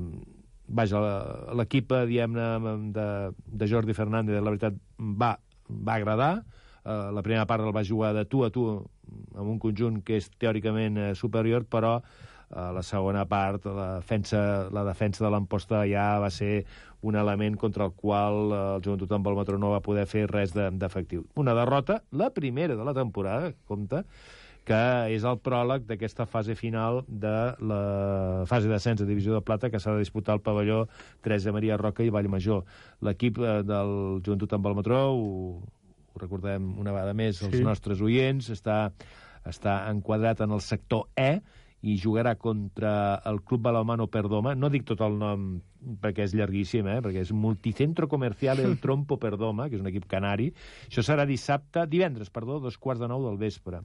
vaja, 0.69 1.01
la- 1.01 1.55
l'equip, 1.63 1.93
eh, 1.93 2.05
diguem-ne, 2.11 2.51
de, 2.93 3.07
de 3.47 3.71
Jordi 3.71 3.97
Fernández, 3.97 4.37
la 4.43 4.51
veritat, 4.53 4.77
va, 4.99 5.33
va 5.71 5.97
agradar. 5.97 6.35
Uh, 6.85 7.09
la 7.17 7.23
primera 7.25 7.47
part 7.49 7.65
el 7.65 7.73
va 7.73 7.87
jugar 7.89 8.13
de 8.13 8.27
tu 8.29 8.45
a 8.45 8.51
tu 8.53 8.67
amb 9.33 9.49
un 9.49 9.59
conjunt 9.59 10.03
que 10.05 10.19
és 10.21 10.29
teòricament 10.41 10.99
eh, 11.01 11.11
superior, 11.17 11.65
però 11.65 11.99
a 12.55 12.71
la 12.73 12.83
segona 12.87 13.25
part 13.27 13.67
la 13.67 13.97
defensa, 13.99 14.69
la 14.73 14.85
defensa 14.87 15.25
de 15.25 15.31
l'emposta 15.35 15.83
ja 15.91 16.19
va 16.23 16.31
ser 16.31 16.65
un 17.03 17.17
element 17.21 17.57
contra 17.61 17.85
el 17.89 17.93
qual 17.93 18.39
eh, 18.53 18.63
el 18.77 18.83
Joventut 18.87 19.13
amb 19.13 19.27
el 19.29 19.35
Matró 19.37 19.59
no 19.59 19.73
va 19.75 19.83
poder 19.85 20.07
fer 20.07 20.27
res 20.31 20.55
de- 20.55 20.71
d'efectiu. 20.71 21.27
Una 21.37 21.53
derrota, 21.55 22.03
la 22.13 22.31
primera 22.31 22.77
de 22.79 22.85
la 22.85 22.95
temporada, 22.95 23.53
compte, 23.67 24.05
que 24.65 24.79
és 25.13 25.25
el 25.29 25.37
pròleg 25.45 25.83
d'aquesta 25.85 26.25
fase 26.25 26.55
final 26.57 27.03
de 27.07 27.35
la 27.61 28.45
fase 28.49 28.71
d'ascens 28.71 29.03
de 29.03 29.05
Divisió 29.11 29.35
de 29.35 29.43
Plata 29.45 29.69
que 29.69 29.77
s'ha 29.83 29.93
de 29.93 29.99
disputar 30.01 30.33
al 30.39 30.41
pavelló 30.41 30.87
Teresa 31.21 31.53
Maria 31.53 31.77
Roca 31.77 32.03
i 32.03 32.09
Vallmajor. 32.09 32.63
L'equip 33.05 33.43
eh, 33.45 33.59
del 33.63 34.23
Joventut 34.25 34.55
amb 34.57 34.71
el 34.71 34.79
Matró, 34.79 35.03
ho, 35.13 35.59
ho 36.15 36.23
recordem 36.23 36.71
una 36.81 36.93
vegada 36.97 37.13
més 37.13 37.43
els 37.43 37.59
Sí. 37.59 37.63
nostres 37.63 38.01
oients, 38.01 38.49
està, 38.49 38.93
està 39.45 39.83
enquadrat 39.91 40.41
en 40.41 40.57
el 40.57 40.63
sector 40.65 41.11
E 41.15 41.43
i 41.85 41.99
jugarà 42.01 42.33
contra 42.41 43.21
el 43.29 43.43
Club 43.45 43.67
Balomano 43.67 44.07
Perdoma. 44.09 44.55
No 44.57 44.71
dic 44.73 44.87
tot 44.89 45.03
el 45.05 45.19
nom 45.21 45.47
perquè 46.01 46.25
és 46.25 46.33
llarguíssim, 46.33 46.89
eh? 46.89 47.01
perquè 47.05 47.21
és 47.27 47.33
Multicentro 47.37 48.09
Comercial 48.09 48.63
El 48.65 48.79
Trompo 48.85 49.19
Perdoma, 49.21 49.69
que 49.69 49.77
és 49.77 49.85
un 49.85 49.91
equip 49.93 50.09
canari. 50.09 50.49
Això 50.89 51.05
serà 51.05 51.29
dissabte, 51.29 51.85
divendres, 51.93 52.33
perdó, 52.33 52.57
dos 52.63 52.81
quarts 52.81 53.05
de 53.05 53.11
nou 53.13 53.27
del 53.29 53.37
vespre. 53.41 53.83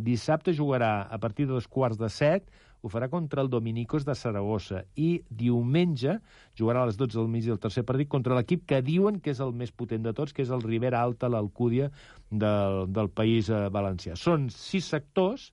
Dissabte 0.00 0.56
jugarà 0.56 1.02
a 1.04 1.20
partir 1.20 1.44
de 1.46 1.52
dos 1.52 1.68
quarts 1.68 2.00
de 2.00 2.08
set, 2.08 2.48
ho 2.82 2.90
farà 2.90 3.06
contra 3.08 3.42
el 3.44 3.48
Dominicos 3.50 4.02
de 4.08 4.14
Saragossa 4.18 4.80
i 4.98 5.22
diumenge 5.30 6.16
jugarà 6.58 6.82
a 6.82 6.88
les 6.88 6.96
12 6.98 7.14
del 7.14 7.28
mig 7.30 7.44
del 7.46 7.60
tercer 7.62 7.84
partit 7.86 8.08
contra 8.10 8.34
l'equip 8.34 8.64
que 8.66 8.80
diuen 8.82 9.20
que 9.22 9.30
és 9.36 9.42
el 9.44 9.52
més 9.54 9.70
potent 9.70 10.02
de 10.02 10.14
tots, 10.16 10.34
que 10.34 10.42
és 10.42 10.50
el 10.50 10.64
Ribera 10.64 11.04
Alta, 11.04 11.30
l'Alcúdia 11.30 11.92
del, 12.30 12.88
del 12.90 13.12
País 13.14 13.52
eh, 13.52 13.68
Valencià. 13.70 14.16
Són 14.18 14.48
sis 14.50 14.88
sectors, 14.90 15.52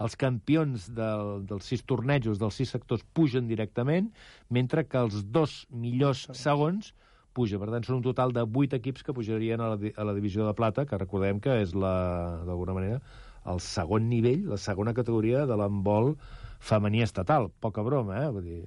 els 0.00 0.16
campions 0.16 0.88
del, 0.96 1.44
dels 1.48 1.68
sis 1.72 1.84
tornejos 1.84 2.40
dels 2.40 2.56
sis 2.56 2.72
sectors 2.72 3.04
pugen 3.14 3.48
directament, 3.50 4.10
mentre 4.48 4.86
que 4.88 5.00
els 5.00 5.22
dos 5.28 5.64
millors 5.70 6.26
segons 6.36 6.94
puja. 7.36 7.60
Per 7.62 7.70
tant, 7.70 7.86
són 7.86 8.00
un 8.00 8.06
total 8.06 8.34
de 8.34 8.44
vuit 8.48 8.72
equips 8.74 9.04
que 9.06 9.14
pujarien 9.16 9.60
a 9.62 9.72
la, 9.74 9.78
a 9.94 10.06
la 10.08 10.14
divisió 10.16 10.46
de 10.46 10.54
plata, 10.56 10.86
que 10.88 10.98
recordem 10.98 11.40
que 11.42 11.60
és, 11.62 11.74
la 11.78 11.94
d'alguna 12.46 12.76
manera, 12.76 13.00
el 13.50 13.60
segon 13.64 14.08
nivell, 14.10 14.48
la 14.50 14.60
segona 14.60 14.94
categoria 14.96 15.46
de 15.48 15.56
l'handbol 15.56 16.14
femení 16.60 17.04
estatal. 17.04 17.48
Poca 17.60 17.84
broma, 17.86 18.18
eh? 18.24 18.32
Vull 18.34 18.48
dir, 18.48 18.58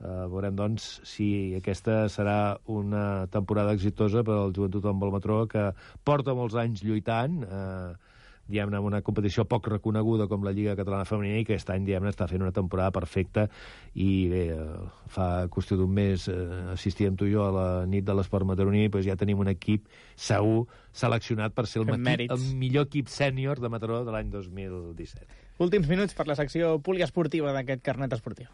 eh, 0.00 0.22
veurem, 0.32 0.56
doncs, 0.56 1.00
si 1.08 1.28
aquesta 1.58 2.06
serà 2.12 2.56
una 2.72 3.26
temporada 3.32 3.74
exitosa 3.76 4.24
per 4.24 4.38
al 4.38 4.54
Joventut 4.56 4.88
Handbol 4.88 5.12
Matró, 5.16 5.42
que 5.50 5.70
porta 6.04 6.36
molts 6.38 6.56
anys 6.62 6.84
lluitant, 6.86 7.42
eh, 7.44 8.11
diguem-ne, 8.52 8.78
en 8.78 8.88
una 8.88 9.00
competició 9.04 9.46
poc 9.48 9.70
reconeguda 9.72 10.28
com 10.30 10.44
la 10.44 10.52
Lliga 10.54 10.76
Catalana 10.78 11.08
Femenina 11.08 11.40
i 11.40 11.46
que 11.48 11.56
aquest 11.56 11.72
any, 11.74 11.86
diguem-ne, 11.88 12.12
està 12.12 12.28
fent 12.30 12.44
una 12.44 12.54
temporada 12.54 12.92
perfecta 12.94 13.48
i 13.94 14.10
bé, 14.30 14.42
eh, 14.54 14.68
fa 15.12 15.28
qüestió 15.52 15.78
d'un 15.80 15.92
mes 15.92 16.28
eh, 16.30 16.36
assistíem 16.74 17.16
tu 17.18 17.28
i 17.28 17.34
jo 17.34 17.46
a 17.48 17.52
la 17.56 17.68
nit 17.88 18.06
de 18.06 18.16
l'esport 18.16 18.46
mataroní, 18.48 18.86
doncs 18.92 19.08
ja 19.08 19.18
tenim 19.18 19.40
un 19.42 19.50
equip 19.52 19.88
segur 20.16 20.66
seleccionat 20.92 21.56
per 21.56 21.66
ser 21.66 21.82
el, 21.82 21.94
equip, 21.96 22.36
el 22.36 22.50
millor 22.60 22.88
equip 22.90 23.08
sènior 23.12 23.62
de 23.62 23.72
Mataró 23.72 24.02
de 24.04 24.14
l'any 24.14 24.30
2017. 24.32 25.40
Últims 25.62 25.88
minuts 25.88 26.16
per 26.18 26.28
la 26.28 26.36
secció 26.38 26.76
poliesportiva 26.84 27.54
d'aquest 27.56 27.84
carnet 27.86 28.18
esportiu. 28.18 28.50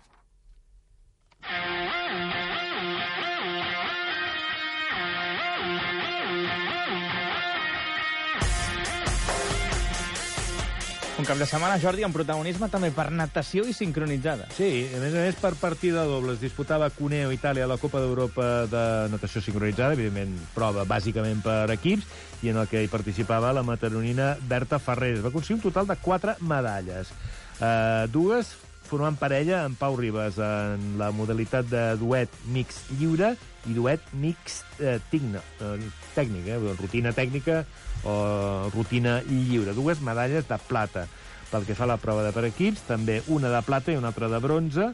Un 11.19 11.27
cap 11.27 11.35
de 11.35 11.47
setmana, 11.51 11.81
Jordi, 11.83 12.05
amb 12.07 12.15
protagonisme 12.15 12.69
també 12.71 12.93
per 12.95 13.09
natació 13.11 13.65
i 13.67 13.73
sincronitzada. 13.75 14.45
Sí, 14.55 14.87
a 14.95 15.01
més 15.03 15.17
a 15.17 15.25
més, 15.25 15.39
per 15.41 15.51
partida 15.59 16.05
doble 16.07 16.37
es 16.37 16.39
disputava 16.39 16.87
Cuneo 16.95 17.33
Itàlia 17.35 17.67
la 17.67 17.75
Copa 17.83 17.99
d'Europa 17.99 18.47
de 18.71 18.83
natació 19.11 19.43
sincronitzada, 19.43 19.97
evidentment 19.99 20.37
prova 20.55 20.87
bàsicament 20.87 21.43
per 21.43 21.65
equips, 21.75 22.07
i 22.47 22.53
en 22.53 22.63
el 22.63 22.71
que 22.71 22.85
hi 22.85 22.93
participava 22.93 23.51
la 23.51 23.67
mataronina 23.67 24.37
Berta 24.47 24.79
Ferrer. 24.79 25.17
Va 25.25 25.33
aconseguir 25.35 25.59
un 25.59 25.67
total 25.67 25.91
de 25.91 25.99
quatre 25.99 26.37
medalles. 26.39 27.11
Uh, 27.59 28.07
dues 28.15 28.55
formant 28.89 29.19
parella 29.21 29.63
amb 29.67 29.79
Pau 29.79 29.97
Ribas 29.99 30.39
en 30.41 30.97
la 31.01 31.11
modalitat 31.15 31.69
de 31.69 31.83
duet 32.01 32.33
mix 32.53 32.81
lliure 32.99 33.35
i 33.69 33.75
duet 33.77 34.05
mix 34.17 34.63
eh, 34.81 34.97
tigna, 35.13 35.43
eh, 35.61 35.77
tècnic, 36.17 36.49
eh, 36.49 36.59
rutina 36.79 37.13
tècnica 37.17 37.63
o 38.09 38.71
rutina 38.73 39.19
lliure. 39.29 39.75
Dues 39.77 40.01
medalles 40.05 40.49
de 40.49 40.59
plata. 40.69 41.07
Pel 41.49 41.65
que 41.65 41.77
fa 41.77 41.87
a 41.87 41.93
la 41.95 42.01
prova 42.01 42.25
de 42.27 42.33
per 42.37 42.45
equips, 42.49 42.83
també 42.89 43.23
una 43.33 43.53
de 43.53 43.61
plata 43.65 43.93
i 43.93 43.97
una 43.97 44.11
altra 44.13 44.29
de 44.29 44.41
bronze, 44.41 44.91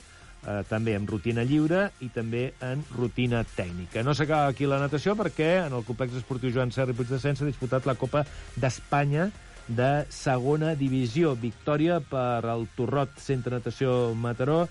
eh, 0.46 0.60
també 0.68 0.94
amb 0.98 1.10
rutina 1.10 1.44
lliure 1.46 1.88
i 2.04 2.10
també 2.14 2.44
en 2.62 2.84
rutina 2.94 3.42
tècnica. 3.56 4.04
No 4.04 4.14
s'acaba 4.14 4.50
aquí 4.52 4.68
la 4.70 4.82
natació 4.82 5.16
perquè 5.18 5.66
en 5.66 5.74
el 5.74 5.86
complex 5.86 6.18
esportiu 6.20 6.52
Joan 6.54 6.72
Serra 6.74 6.94
i 6.94 6.98
Puigdescens 6.98 7.40
s'ha 7.40 7.50
disputat 7.50 7.86
la 7.86 7.98
Copa 7.98 8.24
d'Espanya 8.56 9.30
de 9.68 10.04
segona 10.12 10.74
divisió. 10.78 11.34
Victòria 11.40 12.00
per 12.00 12.44
al 12.44 12.66
Torrot 12.76 13.16
Centre 13.20 13.56
Natació 13.56 14.14
Mataró, 14.14 14.64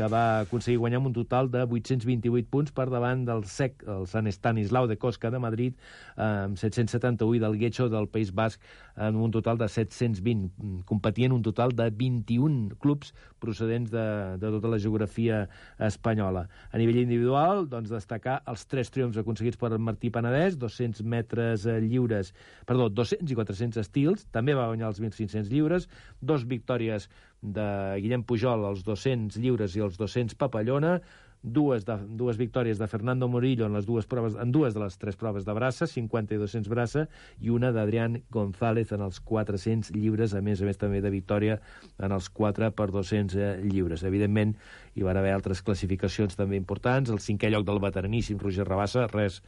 que 0.00 0.08
va 0.08 0.40
aconseguir 0.46 0.78
guanyar 0.80 1.02
amb 1.02 1.10
un 1.10 1.14
total 1.16 1.50
de 1.52 1.60
828 1.66 2.48
punts 2.48 2.72
per 2.72 2.86
davant 2.88 3.26
del 3.28 3.42
SEC, 3.44 3.82
el 3.84 4.06
Sant 4.08 4.30
Estanislau 4.30 4.86
de 4.88 4.96
Cosca 4.96 5.28
de 5.32 5.40
Madrid, 5.42 5.74
amb 6.16 6.56
771 6.56 7.36
i 7.36 7.42
del 7.42 7.58
Guecho 7.60 7.90
del 7.92 8.08
País 8.08 8.32
Basc 8.32 8.64
amb 8.96 9.20
un 9.20 9.32
total 9.34 9.60
de 9.60 9.68
720. 9.68 10.84
Competien 10.88 11.34
un 11.36 11.44
total 11.44 11.74
de 11.76 11.90
21 11.92 12.78
clubs 12.80 13.12
procedents 13.40 13.92
de, 13.92 14.06
de 14.40 14.52
tota 14.56 14.72
la 14.72 14.78
geografia 14.80 15.42
espanyola. 15.78 16.46
A 16.72 16.80
nivell 16.80 17.02
individual, 17.02 17.66
doncs, 17.68 17.92
destacar 17.92 18.40
els 18.48 18.64
tres 18.68 18.92
triomfs 18.92 19.20
aconseguits 19.20 19.60
per 19.60 19.76
Martí 19.76 20.12
Penedès, 20.12 20.56
200 20.60 21.04
metres 21.04 21.66
eh, 21.68 21.76
lliures, 21.84 22.32
perdó, 22.68 22.88
200 22.88 23.32
i 23.32 23.36
400 23.36 23.80
estils, 23.84 24.24
també 24.32 24.56
va 24.56 24.68
guanyar 24.72 24.94
els 24.94 25.00
1.500 25.00 25.52
lliures, 25.52 25.88
dos 26.20 26.48
victòries 26.48 27.08
de 27.40 27.66
Guillem 28.02 28.22
Pujol, 28.26 28.66
els 28.68 28.84
200 28.86 29.40
lliures 29.40 29.76
i 29.76 29.84
els 29.84 29.98
200 30.00 30.36
papallona, 30.40 30.98
dues, 31.42 31.86
de, 31.86 31.96
dues 32.20 32.36
victòries 32.36 32.78
de 32.78 32.86
Fernando 32.86 33.28
Morillo 33.28 33.66
en, 33.66 33.72
les 33.72 33.86
dues 33.88 34.06
proves, 34.06 34.36
en 34.36 34.52
dues 34.52 34.74
de 34.74 34.82
les 34.82 34.96
tres 35.00 35.16
proves 35.16 35.46
de 35.46 35.54
braça, 35.56 35.86
50 35.88 36.36
i 36.36 36.38
200 36.40 36.68
braça, 36.68 37.06
i 37.40 37.50
una 37.50 37.72
d'Adrián 37.72 38.20
González 38.30 38.92
en 38.92 39.04
els 39.06 39.20
400 39.24 39.94
lliures, 39.96 40.34
a 40.34 40.42
més 40.44 40.60
a 40.60 40.68
més 40.68 40.80
també 40.80 41.00
de 41.00 41.12
victòria 41.12 41.58
en 41.98 42.12
els 42.12 42.28
4 42.28 42.70
per 42.76 42.90
200 42.92 43.36
eh, 43.40 43.50
lliures. 43.64 44.04
Evidentment, 44.04 44.54
hi 44.94 45.06
van 45.06 45.16
haver 45.16 45.32
altres 45.32 45.64
classificacions 45.64 46.36
també 46.36 46.60
importants, 46.60 47.10
el 47.10 47.22
cinquè 47.24 47.50
lloc 47.50 47.64
del 47.68 47.80
veteraníssim 47.80 48.40
Roger 48.40 48.68
Rabassa, 48.68 49.08
res, 49.08 49.40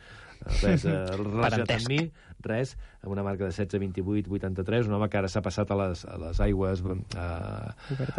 res 0.63 0.87
eh, 0.89 0.99
relacionat 1.21 1.77
amb 1.77 1.93
mi, 1.93 2.07
res, 2.47 2.75
amb 3.03 3.13
una 3.15 3.25
marca 3.27 3.45
de 3.45 3.51
16, 3.51 3.81
28, 3.81 4.31
83, 4.31 4.89
un 4.89 4.97
home 4.97 5.09
que 5.11 5.19
ara 5.19 5.31
s'ha 5.31 5.43
passat 5.45 5.71
a 5.71 5.79
les, 5.81 6.05
a 6.09 6.19
les 6.23 6.41
aigües, 6.45 6.83
a, 7.19 7.27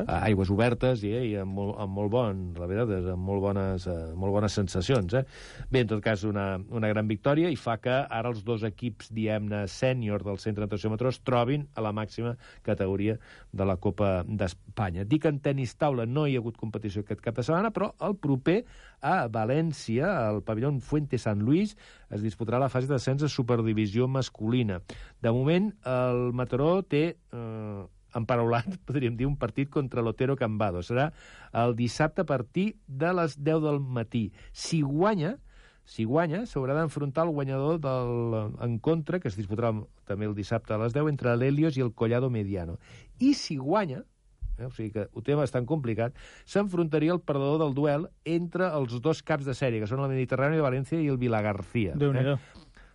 a 0.05 0.19
aigües 0.21 0.51
obertes 0.53 1.03
i, 1.07 1.13
eh, 1.15 1.24
i 1.32 1.36
amb, 1.41 1.53
molt, 1.57 1.76
amb 1.84 1.97
molt 1.97 2.13
bon, 2.13 2.43
la 2.59 2.69
veritat, 2.69 3.09
amb 3.13 3.28
molt 3.30 3.43
bones, 3.45 3.88
eh, 3.88 3.97
molt 4.19 4.36
bones 4.36 4.57
sensacions. 4.59 5.17
Eh? 5.19 5.24
Bé, 5.71 5.84
en 5.84 5.91
tot 5.93 6.03
cas, 6.03 6.26
una, 6.28 6.47
una 6.71 6.91
gran 6.91 7.09
victòria 7.09 7.51
i 7.53 7.59
fa 7.59 7.78
que 7.84 7.95
ara 8.03 8.32
els 8.32 8.43
dos 8.47 8.65
equips, 8.67 9.11
diem-ne, 9.15 9.65
sènior 9.71 10.26
del 10.26 10.39
Centre 10.43 10.65
d'Atenció 10.65 10.91
Matró 10.93 11.11
es 11.13 11.21
trobin 11.24 11.67
a 11.76 11.84
la 11.86 11.93
màxima 11.95 12.36
categoria 12.63 13.17
de 13.51 13.67
la 13.67 13.78
Copa 13.78 14.21
d'Espanya. 14.28 15.07
Dic 15.07 15.24
que 15.24 15.32
en 15.32 15.39
tenis 15.43 15.76
taula 15.80 16.07
no 16.09 16.26
hi 16.28 16.36
ha 16.36 16.43
hagut 16.43 16.57
competició 16.59 17.03
aquest 17.03 17.21
cap 17.24 17.38
de 17.38 17.45
setmana, 17.45 17.71
però 17.71 17.93
el 18.03 18.17
proper 18.19 18.63
a 19.03 19.28
València, 19.28 20.07
al 20.30 20.41
pavelló 20.47 20.71
Fuente 20.80 21.19
San 21.19 21.43
Luis, 21.43 21.76
es 22.13 22.24
disputarà 22.24 22.59
la 22.61 22.69
fase 22.69 22.88
de 22.88 23.30
Superdivisió 23.30 24.07
masculina. 24.14 24.80
De 25.22 25.34
moment, 25.34 25.74
el 25.97 26.30
Mataró 26.38 26.78
té... 26.86 27.03
Eh, 27.34 27.84
emparaulat, 28.14 28.68
podríem 28.88 29.18
dir, 29.18 29.26
un 29.26 29.38
partit 29.41 29.72
contra 29.74 30.03
l'Otero 30.05 30.36
Cambado. 30.38 30.84
Serà 30.86 31.09
el 31.64 31.76
dissabte 31.78 32.24
a 32.24 32.30
partir 32.30 32.76
de 32.88 33.14
les 33.18 33.39
10 33.41 33.64
del 33.66 33.82
matí. 33.82 34.28
Si 34.51 34.84
guanya, 34.86 35.38
si 35.84 36.05
guanya, 36.07 36.45
s'haurà 36.47 36.78
d'enfrontar 36.78 37.26
el 37.28 37.34
guanyador 37.36 37.82
del 37.84 38.55
encontre, 38.64 39.20
que 39.20 39.28
es 39.32 39.38
disputarà 39.39 39.74
també 40.07 40.30
el 40.30 40.38
dissabte 40.38 40.76
a 40.76 40.80
les 40.82 40.95
10, 40.95 41.11
entre 41.11 41.36
l'Helios 41.36 41.78
i 41.78 41.84
el 41.84 41.93
Collado 41.93 42.30
Mediano. 42.30 42.78
I 43.20 43.34
si 43.36 43.57
guanya, 43.57 44.03
eh, 44.57 44.66
o 44.66 44.72
sigui 44.72 44.93
que 44.95 45.07
ho 45.11 45.26
té 45.26 45.36
bastant 45.36 45.68
complicat, 45.68 46.16
s'enfrontaria 46.45 47.11
el 47.16 47.22
perdedor 47.26 47.59
del 47.66 47.76
duel 47.76 48.07
entre 48.24 48.70
els 48.72 48.95
dos 49.01 49.24
caps 49.26 49.49
de 49.49 49.57
sèrie, 49.57 49.84
que 49.84 49.89
són 49.89 50.05
el 50.05 50.14
Mediterrani 50.14 50.59
de 50.59 50.66
València 50.66 51.01
i 51.01 51.11
el 51.11 51.20
Vilagarcía. 51.20 51.97
déu 51.99 52.14
nhi 52.14 52.24
Eh? 52.24 52.38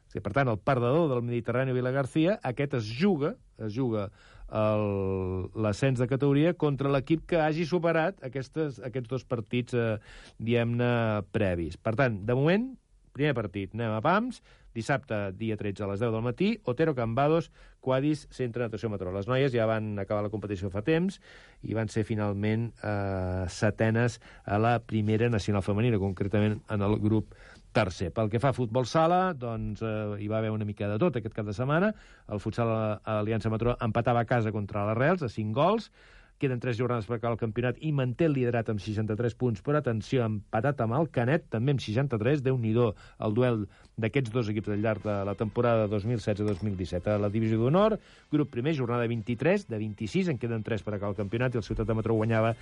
Sigui, 0.08 0.24
per 0.24 0.32
tant, 0.36 0.48
el 0.48 0.58
perdedor 0.58 1.10
del 1.12 1.22
Mediterrani 1.26 1.76
Vila 1.76 1.92
García, 1.92 2.38
aquest 2.48 2.78
es 2.80 2.90
juga, 3.00 3.34
es 3.60 3.74
juga 3.76 4.08
l'ascens 4.48 6.00
de 6.00 6.06
categoria 6.08 6.54
contra 6.56 6.88
l'equip 6.88 7.26
que 7.28 7.40
hagi 7.44 7.66
superat 7.68 8.22
aquestes, 8.24 8.78
aquests 8.80 9.10
dos 9.10 9.26
partits, 9.28 9.76
eh, 9.76 9.98
diguem-ne, 10.40 11.24
previs. 11.36 11.76
Per 11.76 11.92
tant, 11.98 12.22
de 12.24 12.34
moment, 12.34 12.70
primer 13.12 13.34
partit, 13.36 13.74
anem 13.74 13.92
a 13.92 14.00
PAMS, 14.00 14.40
dissabte, 14.78 15.32
dia 15.36 15.56
13, 15.58 15.82
a 15.84 15.90
les 15.90 16.00
10 16.00 16.12
del 16.14 16.22
matí, 16.22 16.48
Otero 16.64 16.94
Cambados, 16.94 17.50
Quadis, 17.80 18.26
Centre 18.30 18.64
Natació 18.64 18.90
Matró. 18.92 19.12
Les 19.12 19.28
noies 19.28 19.52
ja 19.52 19.66
van 19.68 19.98
acabar 19.98 20.22
la 20.24 20.32
competició 20.32 20.70
fa 20.70 20.84
temps 20.86 21.18
i 21.66 21.74
van 21.74 21.90
ser 21.92 22.04
finalment 22.06 22.70
eh, 22.82 23.44
setenes 23.50 24.20
a 24.44 24.60
la 24.62 24.78
primera 24.80 25.28
nacional 25.32 25.66
femenina, 25.66 26.00
concretament 26.00 26.60
en 26.70 26.86
el 26.86 26.98
grup 27.02 27.34
tercer. 27.78 28.10
Pel 28.14 28.30
que 28.32 28.42
fa 28.42 28.52
a 28.52 28.56
futbol 28.56 28.86
sala, 28.90 29.32
doncs 29.38 29.82
eh, 29.86 29.94
hi 30.18 30.28
va 30.30 30.40
haver 30.42 30.52
una 30.54 30.66
mica 30.68 30.90
de 30.90 30.98
tot 31.00 31.18
aquest 31.18 31.34
cap 31.36 31.46
de 31.46 31.54
setmana. 31.56 31.92
El 32.28 32.42
futsal 32.42 32.70
a 32.74 33.18
Aliança 33.20 33.52
Matró 33.52 33.76
empatava 33.84 34.24
a 34.24 34.28
casa 34.28 34.54
contra 34.54 34.86
l'Arrels 34.88 35.22
a 35.22 35.30
5 35.32 35.54
gols. 35.54 35.90
Queden 36.38 36.60
3 36.62 36.76
jornades 36.78 37.06
per 37.08 37.16
acabar 37.16 37.34
el 37.34 37.40
campionat 37.40 37.80
i 37.82 37.90
manté 37.90 38.28
el 38.28 38.36
liderat 38.36 38.68
amb 38.70 38.78
63 38.78 39.34
punts, 39.38 39.62
però 39.66 39.80
atenció, 39.80 40.22
empatat 40.22 40.84
amb 40.84 40.94
el 40.94 41.08
Canet, 41.14 41.48
també 41.50 41.74
amb 41.74 41.82
63, 41.82 42.44
déu 42.46 42.58
nhi 42.62 42.76
el 42.78 43.34
duel 43.34 43.64
d'aquests 43.98 44.30
dos 44.30 44.50
equips 44.52 44.70
al 44.70 44.84
llarg 44.84 45.02
de 45.02 45.16
la 45.26 45.34
temporada 45.34 45.88
2016-2017. 45.90 47.10
A 47.10 47.18
la 47.18 47.32
divisió 47.34 47.58
d'honor, 47.58 47.98
grup 48.30 48.52
primer, 48.54 48.76
jornada 48.78 49.10
23, 49.10 49.66
de 49.66 49.82
26, 49.82 50.30
en 50.30 50.38
queden 50.38 50.62
3 50.62 50.86
per 50.86 50.94
acabar 50.94 51.10
el 51.16 51.18
campionat 51.18 51.54
i 51.54 51.58
el 51.58 51.66
Ciutat 51.66 51.90
de 51.90 51.98
Matró 51.98 52.14
guanyava 52.14 52.54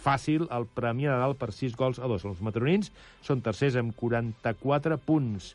fàcil 0.00 0.46
el 0.50 0.66
Premi 0.74 1.08
de 1.08 1.18
Dalt 1.20 1.38
per 1.40 1.52
6 1.54 1.76
gols 1.78 2.00
a 2.00 2.08
2. 2.10 2.26
Els 2.32 2.42
matronins 2.44 2.90
són 3.26 3.44
tercers 3.44 3.78
amb 3.80 3.94
44 3.96 4.98
punts. 5.04 5.54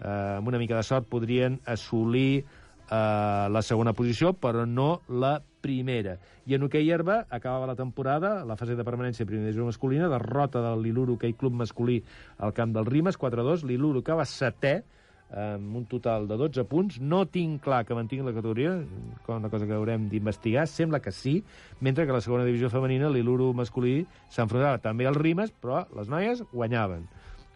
Eh, 0.00 0.36
amb 0.38 0.50
una 0.50 0.60
mica 0.60 0.76
de 0.76 0.86
sort 0.86 1.08
podrien 1.10 1.60
assolir 1.70 2.42
eh, 2.42 3.46
la 3.50 3.62
segona 3.62 3.94
posició, 3.96 4.34
però 4.34 4.66
no 4.66 5.02
la 5.08 5.38
primera. 5.64 6.18
I 6.44 6.58
en 6.58 6.66
hoquei 6.66 6.90
herba 6.92 7.22
acabava 7.32 7.70
la 7.70 7.76
temporada, 7.78 8.42
la 8.44 8.58
fase 8.60 8.76
de 8.76 8.84
permanència 8.84 9.24
primera 9.24 9.48
divisió 9.48 9.64
masculina, 9.64 10.10
derrota 10.12 10.60
del 10.60 10.82
Liluru 10.84 11.16
Hockey 11.16 11.32
Club 11.40 11.56
masculí 11.62 12.02
al 12.38 12.52
camp 12.52 12.74
del 12.76 12.90
Rimes, 12.90 13.18
4-2. 13.18 13.64
Liluru 13.64 14.04
acaba 14.04 14.26
setè, 14.28 14.82
amb 15.30 15.76
un 15.76 15.86
total 15.90 16.28
de 16.28 16.36
12 16.38 16.64
punts. 16.70 17.00
No 17.00 17.24
tinc 17.26 17.62
clar 17.64 17.82
que 17.86 17.96
mantingui 17.96 18.26
la 18.26 18.34
categoria, 18.36 18.74
una 19.28 19.50
cosa 19.50 19.66
que 19.66 19.74
haurem 19.74 20.08
d'investigar. 20.12 20.66
Sembla 20.70 21.00
que 21.00 21.12
sí, 21.12 21.42
mentre 21.80 22.06
que 22.06 22.12
la 22.12 22.22
segona 22.24 22.46
divisió 22.46 22.70
femenina 22.70 23.10
l'Iluru 23.10 23.52
masculí 23.56 24.04
s'enfrontava 24.30 24.82
també 24.84 25.08
al 25.08 25.18
Rimes, 25.18 25.52
però 25.60 25.84
les 25.96 26.10
noies 26.12 26.44
guanyaven. 26.52 27.08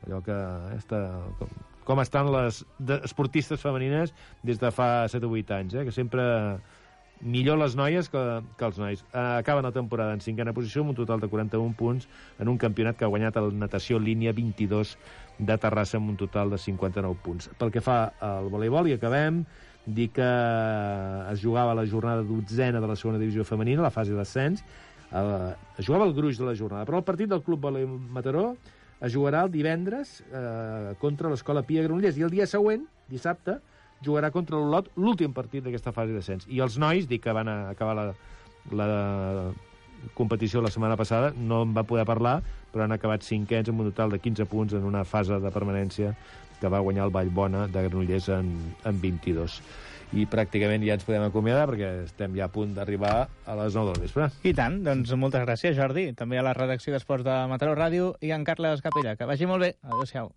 Allò 0.06 0.22
que 0.24 0.36
està, 0.78 1.02
com, 1.38 1.54
com 1.84 2.02
estan 2.02 2.32
les 2.32 2.64
de, 2.78 3.00
esportistes 3.06 3.62
femenines 3.62 4.14
des 4.46 4.60
de 4.60 4.72
fa 4.74 5.08
7 5.10 5.26
o 5.26 5.32
8 5.34 5.56
anys, 5.58 5.78
eh? 5.78 5.86
que 5.86 5.94
sempre 5.94 6.24
millor 7.20 7.58
les 7.58 7.74
noies 7.74 8.08
que, 8.08 8.20
que 8.58 8.66
els 8.66 8.78
nois. 8.78 9.02
Eh, 9.12 9.22
acaben 9.40 9.66
la 9.66 9.72
temporada 9.74 10.14
en 10.14 10.22
cinquena 10.22 10.54
posició 10.54 10.84
amb 10.84 10.92
un 10.94 10.98
total 11.00 11.20
de 11.20 11.30
41 11.30 11.74
punts 11.78 12.06
en 12.38 12.48
un 12.48 12.58
campionat 12.58 12.98
que 12.98 13.06
ha 13.06 13.10
guanyat 13.10 13.40
el 13.40 13.50
Natació 13.58 13.98
Línia 13.98 14.32
22 14.36 14.94
de 15.38 15.56
Terrassa 15.58 15.98
amb 15.98 16.10
un 16.12 16.18
total 16.18 16.50
de 16.50 16.58
59 16.58 17.22
punts. 17.22 17.50
Pel 17.58 17.72
que 17.74 17.82
fa 17.84 17.98
al 18.24 18.50
voleibol, 18.50 18.88
i 18.90 18.96
acabem, 18.96 19.44
dir 19.86 20.10
que 20.12 20.26
es 21.32 21.40
jugava 21.40 21.76
la 21.78 21.86
jornada 21.86 22.26
dotzena 22.26 22.82
de 22.82 22.90
la 22.90 22.96
segona 22.96 23.20
divisió 23.20 23.46
femenina, 23.46 23.84
la 23.84 23.94
fase 23.94 24.16
d'ascens, 24.16 24.64
eh, 25.12 25.54
es 25.78 25.86
jugava 25.86 26.08
el 26.08 26.14
gruix 26.14 26.38
de 26.38 26.48
la 26.48 26.56
jornada, 26.58 26.84
però 26.88 27.00
el 27.00 27.06
partit 27.06 27.30
del 27.30 27.42
Club 27.42 27.62
Voler 27.68 27.86
Mataró 27.86 28.50
es 29.00 29.14
jugarà 29.14 29.44
el 29.46 29.52
divendres 29.54 30.18
eh, 30.26 30.94
contra 31.00 31.30
l'Escola 31.30 31.62
Pia 31.62 31.86
Granollers 31.86 32.18
i 32.18 32.26
el 32.26 32.34
dia 32.34 32.48
següent, 32.50 32.84
dissabte, 33.08 33.60
jugarà 34.04 34.30
contra 34.34 34.58
l'Olot 34.58 34.90
l'últim 34.98 35.32
partit 35.34 35.64
d'aquesta 35.64 35.94
fase 35.94 36.14
d'ascens. 36.14 36.46
I 36.50 36.60
els 36.62 36.78
nois, 36.78 37.06
dic 37.08 37.22
que 37.24 37.34
van 37.34 37.48
acabar 37.48 37.94
la, 37.98 38.04
la 38.74 38.90
competició 40.14 40.62
la 40.62 40.70
setmana 40.70 40.96
passada, 40.96 41.32
no 41.36 41.62
en 41.66 41.74
va 41.76 41.86
poder 41.88 42.06
parlar, 42.08 42.40
però 42.72 42.84
han 42.84 42.94
acabat 42.94 43.26
cinquens 43.26 43.68
amb 43.70 43.82
un 43.82 43.90
total 43.92 44.14
de 44.14 44.20
15 44.22 44.46
punts 44.50 44.76
en 44.78 44.86
una 44.86 45.04
fase 45.04 45.40
de 45.40 45.52
permanència 45.54 46.14
que 46.60 46.70
va 46.70 46.82
guanyar 46.82 47.06
el 47.06 47.14
Vallbona 47.14 47.66
de 47.68 47.84
Granollers 47.86 48.28
en, 48.34 48.50
en 48.84 49.00
22. 49.00 49.60
I 50.18 50.24
pràcticament 50.30 50.84
ja 50.86 50.96
ens 50.96 51.04
podem 51.04 51.26
acomiadar 51.26 51.66
perquè 51.68 51.90
estem 52.06 52.34
ja 52.38 52.48
a 52.48 52.52
punt 52.52 52.72
d'arribar 52.76 53.14
a 53.28 53.56
les 53.60 53.76
9 53.76 53.92
del 53.92 54.02
vespre. 54.06 54.30
I 54.48 54.54
tant, 54.56 54.80
doncs 54.86 55.12
moltes 55.20 55.44
gràcies, 55.44 55.76
Jordi. 55.76 56.08
També 56.16 56.40
a 56.40 56.46
la 56.46 56.56
redacció 56.56 56.96
d'Esports 56.96 57.28
de 57.28 57.38
Mataró 57.52 57.76
Ràdio 57.76 58.14
i 58.24 58.32
en 58.32 58.48
Carles 58.48 58.84
Capella. 58.84 59.18
Que 59.20 59.28
vagi 59.28 59.50
molt 59.50 59.68
bé. 59.68 59.74
Adéu-siau. 59.84 60.32